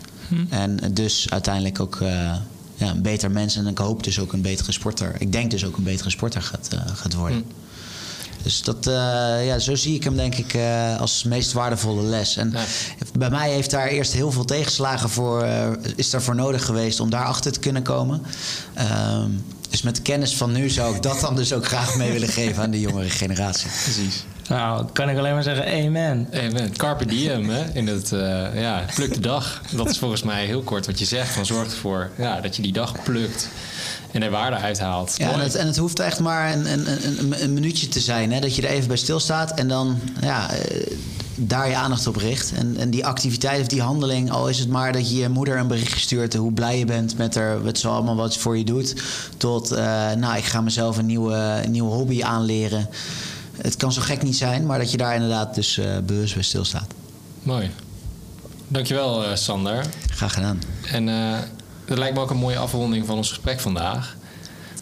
En 0.50 0.80
dus 0.94 1.30
uiteindelijk 1.30 1.80
ook 1.80 2.02
eh, 2.02 2.10
ja, 2.76 2.90
een 2.90 3.02
beter 3.02 3.32
mens 3.32 3.56
en 3.56 3.68
ik 3.68 3.78
hoop 3.78 4.04
dus 4.04 4.20
ook 4.20 4.34
een 4.34 4.42
betere 4.42 4.72
sporter. 4.72 5.16
Ik 5.20 5.32
denk 5.32 5.52
dus 5.52 5.66
ook 5.66 5.78
een 5.78 5.84
betere 5.84 6.10
sporter 6.10 6.42
gaat, 6.42 6.68
eh, 6.72 6.80
gaat 6.96 7.14
worden. 7.14 7.46
Dus 8.44 8.62
dat, 8.62 8.88
eh, 8.88 8.94
ja, 9.46 9.60
zo 9.60 9.76
zie 9.76 9.96
ik 9.96 10.04
hem 10.04 10.16
denk 10.16 10.36
ik 10.36 10.54
eh, 10.54 11.00
als 11.00 11.24
meest 11.24 11.52
waardevolle 11.52 12.02
les. 12.04 12.38
En 12.38 12.52
Ja. 12.52 12.64
bij 13.18 13.30
mij 13.30 13.52
heeft 13.52 13.72
daar 13.72 13.88
eerst 13.88 14.12
heel 14.14 14.32
veel 14.32 14.46
tegenslagen 14.46 15.10
voor, 15.10 15.42
eh, 15.44 15.68
is 15.96 16.10
daarvoor 16.10 16.36
nodig 16.36 16.66
geweest 16.66 17.00
om 17.00 17.10
daarachter 17.10 17.52
te 17.52 17.60
kunnen 17.60 17.84
komen. 17.84 18.22
Ehm, 18.74 19.30
dus 19.70 19.82
met 19.82 19.96
de 19.96 20.02
kennis 20.02 20.36
van 20.36 20.52
nu 20.52 20.70
zou 20.70 20.96
ik 20.96 21.02
dat 21.02 21.20
dan 21.20 21.36
dus 21.36 21.54
ook 21.54 21.66
graag 21.68 21.96
mee 21.96 22.12
willen 22.12 22.30
geven 22.30 22.64
aan 22.64 22.72
de 22.72 22.80
jongere 22.80 23.10
generatie. 23.10 23.70
Precies. 23.84 24.24
Nou, 24.50 24.86
kan 24.94 25.10
ik 25.10 25.18
alleen 25.18 25.34
maar 25.34 25.44
zeggen 25.44 25.86
amen. 25.86 26.28
Even 26.32 26.78
carpe 26.78 27.06
diem, 27.06 27.50
hè? 27.50 27.64
In 27.74 27.88
het, 27.88 28.12
eh, 28.12 28.62
ja, 28.62 28.86
pluk 28.96 29.14
de 29.14 29.20
dag. 29.20 29.62
Dat 29.76 29.90
is 29.90 29.98
volgens 29.98 30.24
mij 30.24 30.46
heel 30.46 30.62
kort 30.62 30.86
wat 30.86 31.00
je 31.00 31.06
zegt. 31.06 31.34
Van 31.34 31.46
zorg 31.46 31.72
ervoor 31.72 32.10
ja, 32.18 32.42
dat 32.42 32.56
je 32.56 32.62
die 32.62 32.74
dag 32.74 33.04
plukt 33.04 33.50
en 34.12 34.24
er 34.24 34.32
waarde 34.32 34.56
uithaalt. 34.56 35.16
Ja, 35.18 35.32
en 35.32 35.40
het, 35.40 35.56
en 35.56 35.68
het 35.68 35.78
hoeft 35.78 36.00
echt 36.00 36.20
maar 36.20 36.54
een, 36.54 36.72
een, 36.72 36.88
een, 36.88 37.44
een 37.44 37.54
minuutje 37.54 37.88
te 37.88 38.00
zijn. 38.00 38.32
Hè? 38.32 38.40
Dat 38.40 38.56
je 38.56 38.62
er 38.62 38.74
even 38.74 38.88
bij 38.88 38.98
stilstaat 38.98 39.52
en 39.52 39.68
dan 39.68 40.00
ja, 40.22 40.52
eh, 40.52 40.88
daar 41.36 41.70
je 41.70 41.76
aandacht 41.76 42.08
op 42.08 42.16
richt. 42.16 42.52
En, 42.56 42.78
en 42.78 42.90
die 42.90 43.06
activiteit 43.06 43.62
of 43.62 43.68
die 43.68 43.82
handeling, 43.82 44.32
al 44.32 44.50
is 44.50 44.60
het 44.60 44.70
maar 44.70 44.92
dat 44.92 45.10
je 45.10 45.18
je 45.18 45.30
moeder 45.30 45.58
een 45.58 45.68
berichtje 45.68 46.00
stuurt 46.00 46.34
hoe 46.34 46.54
blij 46.54 46.80
je 46.80 46.86
bent 46.86 47.18
met 47.18 47.36
haar, 47.36 47.64
wat 47.64 47.78
ze 47.78 47.88
allemaal 47.88 48.16
wat 48.16 48.38
voor 48.38 48.58
je 48.58 48.64
doet. 48.64 48.96
Tot, 49.38 49.72
eh, 49.72 50.12
nou, 50.12 50.38
ik 50.38 50.46
ga 50.46 50.62
mezelf 50.62 50.98
een 50.98 51.06
nieuwe, 51.06 51.62
een 51.64 51.72
nieuwe 51.72 51.92
hobby 51.92 52.24
aanleren. 52.24 52.90
Het 53.62 53.76
kan 53.78 53.92
zo 53.92 54.02
gek 54.02 54.22
niet 54.22 54.38
zijn, 54.38 54.66
maar 54.66 54.80
dat 54.80 54.92
je 54.92 54.98
daar 54.98 55.14
inderdaad 55.14 55.56
dus 55.56 55.78
eh, 55.78 55.98
bewust 56.06 56.34
bij 56.34 56.44
stilstaat. 56.44 56.94
Mooi. 57.44 57.72
Dankjewel, 58.68 59.26
eh 59.26 59.36
Sander. 59.36 59.86
Graag 60.10 60.34
gedaan. 60.34 60.62
En 60.92 61.10
eh 61.10 61.40
dat 61.90 61.98
lijkt 61.98 62.16
me 62.16 62.22
ook 62.22 62.30
een 62.30 62.38
mooie 62.38 62.58
afronding 62.58 63.06
van 63.06 63.18
ons 63.18 63.30
gesprek 63.30 63.60
vandaag. 63.60 64.18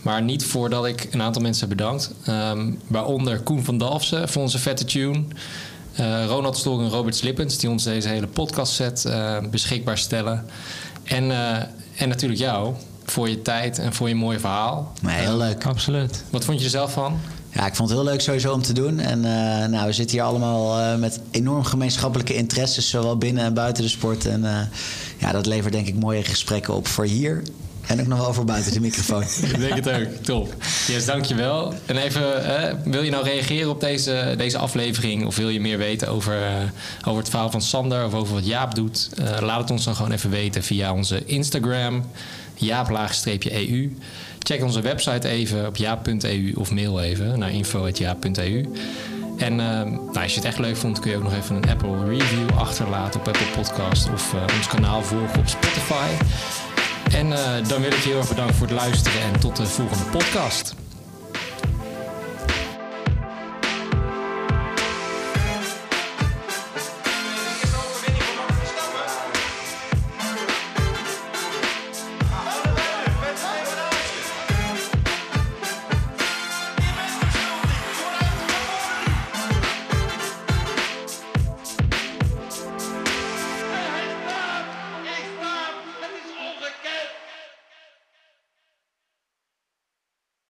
Maar 0.01 0.21
niet 0.21 0.45
voordat 0.45 0.85
ik 0.85 1.07
een 1.11 1.21
aantal 1.21 1.41
mensen 1.41 1.67
heb 1.67 1.77
bedankt. 1.77 2.11
Ehm, 2.23 2.73
waaronder 2.87 3.39
Koen 3.39 3.63
van 3.63 3.77
Dalfsen 3.77 4.29
voor 4.29 4.41
onze 4.41 4.59
vette 4.59 4.85
tune. 4.85 5.23
Eh, 5.93 6.25
Ronald 6.25 6.57
Stol 6.57 6.79
en 6.79 6.89
Robert 6.89 7.15
Slippens, 7.15 7.57
die 7.57 7.69
ons 7.69 7.83
deze 7.83 8.07
hele 8.07 8.27
podcast 8.27 8.73
set 8.73 9.05
eh, 9.05 9.37
beschikbaar 9.51 9.97
stellen. 9.97 10.45
En, 11.03 11.31
eh, 11.31 11.57
en 11.95 12.09
natuurlijk 12.09 12.39
jou 12.39 12.73
voor 13.05 13.29
je 13.29 13.41
tijd 13.41 13.79
en 13.79 13.93
voor 13.93 14.07
je 14.07 14.15
mooie 14.15 14.39
verhaal. 14.39 14.93
Maar 15.01 15.13
heel 15.13 15.37
leuk. 15.37 15.65
Absoluut. 15.65 16.23
Wat 16.29 16.45
vond 16.45 16.59
je 16.59 16.65
er 16.65 16.71
zelf 16.71 16.91
van? 16.91 17.19
Ja, 17.57 17.65
ik 17.65 17.75
vond 17.75 17.89
het 17.89 17.97
heel 17.97 18.07
leuk 18.07 18.21
sowieso 18.21 18.53
om 18.53 18.61
te 18.61 18.73
doen. 18.73 18.99
En 18.99 19.25
eh, 19.25 19.67
nou, 19.67 19.85
we 19.85 19.93
zitten 19.93 20.17
hier 20.17 20.25
allemaal 20.25 20.79
eh, 20.79 20.99
met 20.99 21.19
enorm 21.31 21.63
gemeenschappelijke 21.63 22.35
interesses, 22.35 22.89
zowel 22.89 23.17
binnen 23.17 23.43
en 23.43 23.53
buiten 23.53 23.83
de 23.83 23.89
sport. 23.89 24.25
En 24.25 24.45
eh, 24.45 24.59
ja, 25.17 25.31
dat 25.31 25.45
levert 25.45 25.73
denk 25.73 25.87
ik 25.87 25.95
mooie 25.95 26.23
gesprekken 26.23 26.73
op 26.73 26.87
voor 26.87 27.05
hier. 27.05 27.41
En 27.85 27.99
ook 27.99 28.07
nog 28.07 28.19
wel 28.19 28.33
voor 28.33 28.45
buiten 28.45 28.73
de 28.73 28.79
microfoon. 28.79 29.23
Ik 29.53 29.59
denk 29.59 29.75
het 29.75 29.89
ook. 29.89 30.23
Top. 30.23 30.55
Yes, 30.87 31.05
dankjewel. 31.05 31.73
En 31.85 31.97
even, 31.97 32.23
wil 32.83 33.01
je 33.01 33.11
nou 33.11 33.23
reageren 33.23 33.69
op 33.69 33.79
deze, 33.79 34.33
deze 34.37 34.57
aflevering? 34.57 35.25
Of 35.25 35.35
wil 35.35 35.49
je 35.49 35.61
meer 35.61 35.77
weten 35.77 36.07
over, 36.07 36.37
over 37.05 37.19
het 37.19 37.29
verhaal 37.29 37.51
van 37.51 37.61
Sander 37.61 38.05
of 38.05 38.13
over 38.13 38.33
wat 38.33 38.45
Jaap 38.45 38.75
doet? 38.75 39.09
Laat 39.39 39.59
het 39.59 39.71
ons 39.71 39.83
dan 39.83 39.95
gewoon 39.95 40.11
even 40.11 40.29
weten 40.29 40.63
via 40.63 40.93
onze 40.93 41.25
Instagram, 41.25 42.03
jaap-eu. 42.55 43.91
Check 44.47 44.63
onze 44.63 44.81
website 44.81 45.27
even 45.27 45.67
op 45.67 45.75
jaap.eu 45.75 46.53
of 46.55 46.71
mail 46.71 47.01
even 47.01 47.39
naar 47.39 47.51
info.jaap.eu. 47.51 48.65
En 49.37 49.59
eh, 49.59 49.83
nou, 49.83 50.13
als 50.13 50.33
je 50.33 50.39
het 50.39 50.47
echt 50.47 50.59
leuk 50.59 50.77
vond, 50.77 50.99
kun 50.99 51.11
je 51.11 51.17
ook 51.17 51.23
nog 51.23 51.33
even 51.33 51.55
een 51.55 51.69
Apple 51.69 52.05
review 52.05 52.57
achterlaten 52.57 53.19
op 53.19 53.27
Apple 53.27 53.47
Podcast 53.55 54.09
of 54.13 54.33
eh, 54.33 54.55
ons 54.57 54.67
kanaal 54.67 55.03
volgen 55.03 55.39
op 55.39 55.47
Spotify. 55.47 56.07
En 57.11 57.33
eh, 57.33 57.67
dan 57.67 57.81
wil 57.81 57.91
ik 57.91 57.97
je 57.97 58.09
heel 58.09 58.17
erg 58.17 58.29
bedanken 58.29 58.55
voor 58.55 58.67
het 58.67 58.75
luisteren 58.75 59.21
en 59.21 59.39
tot 59.39 59.55
de 59.55 59.65
volgende 59.65 60.03
podcast. 60.03 60.75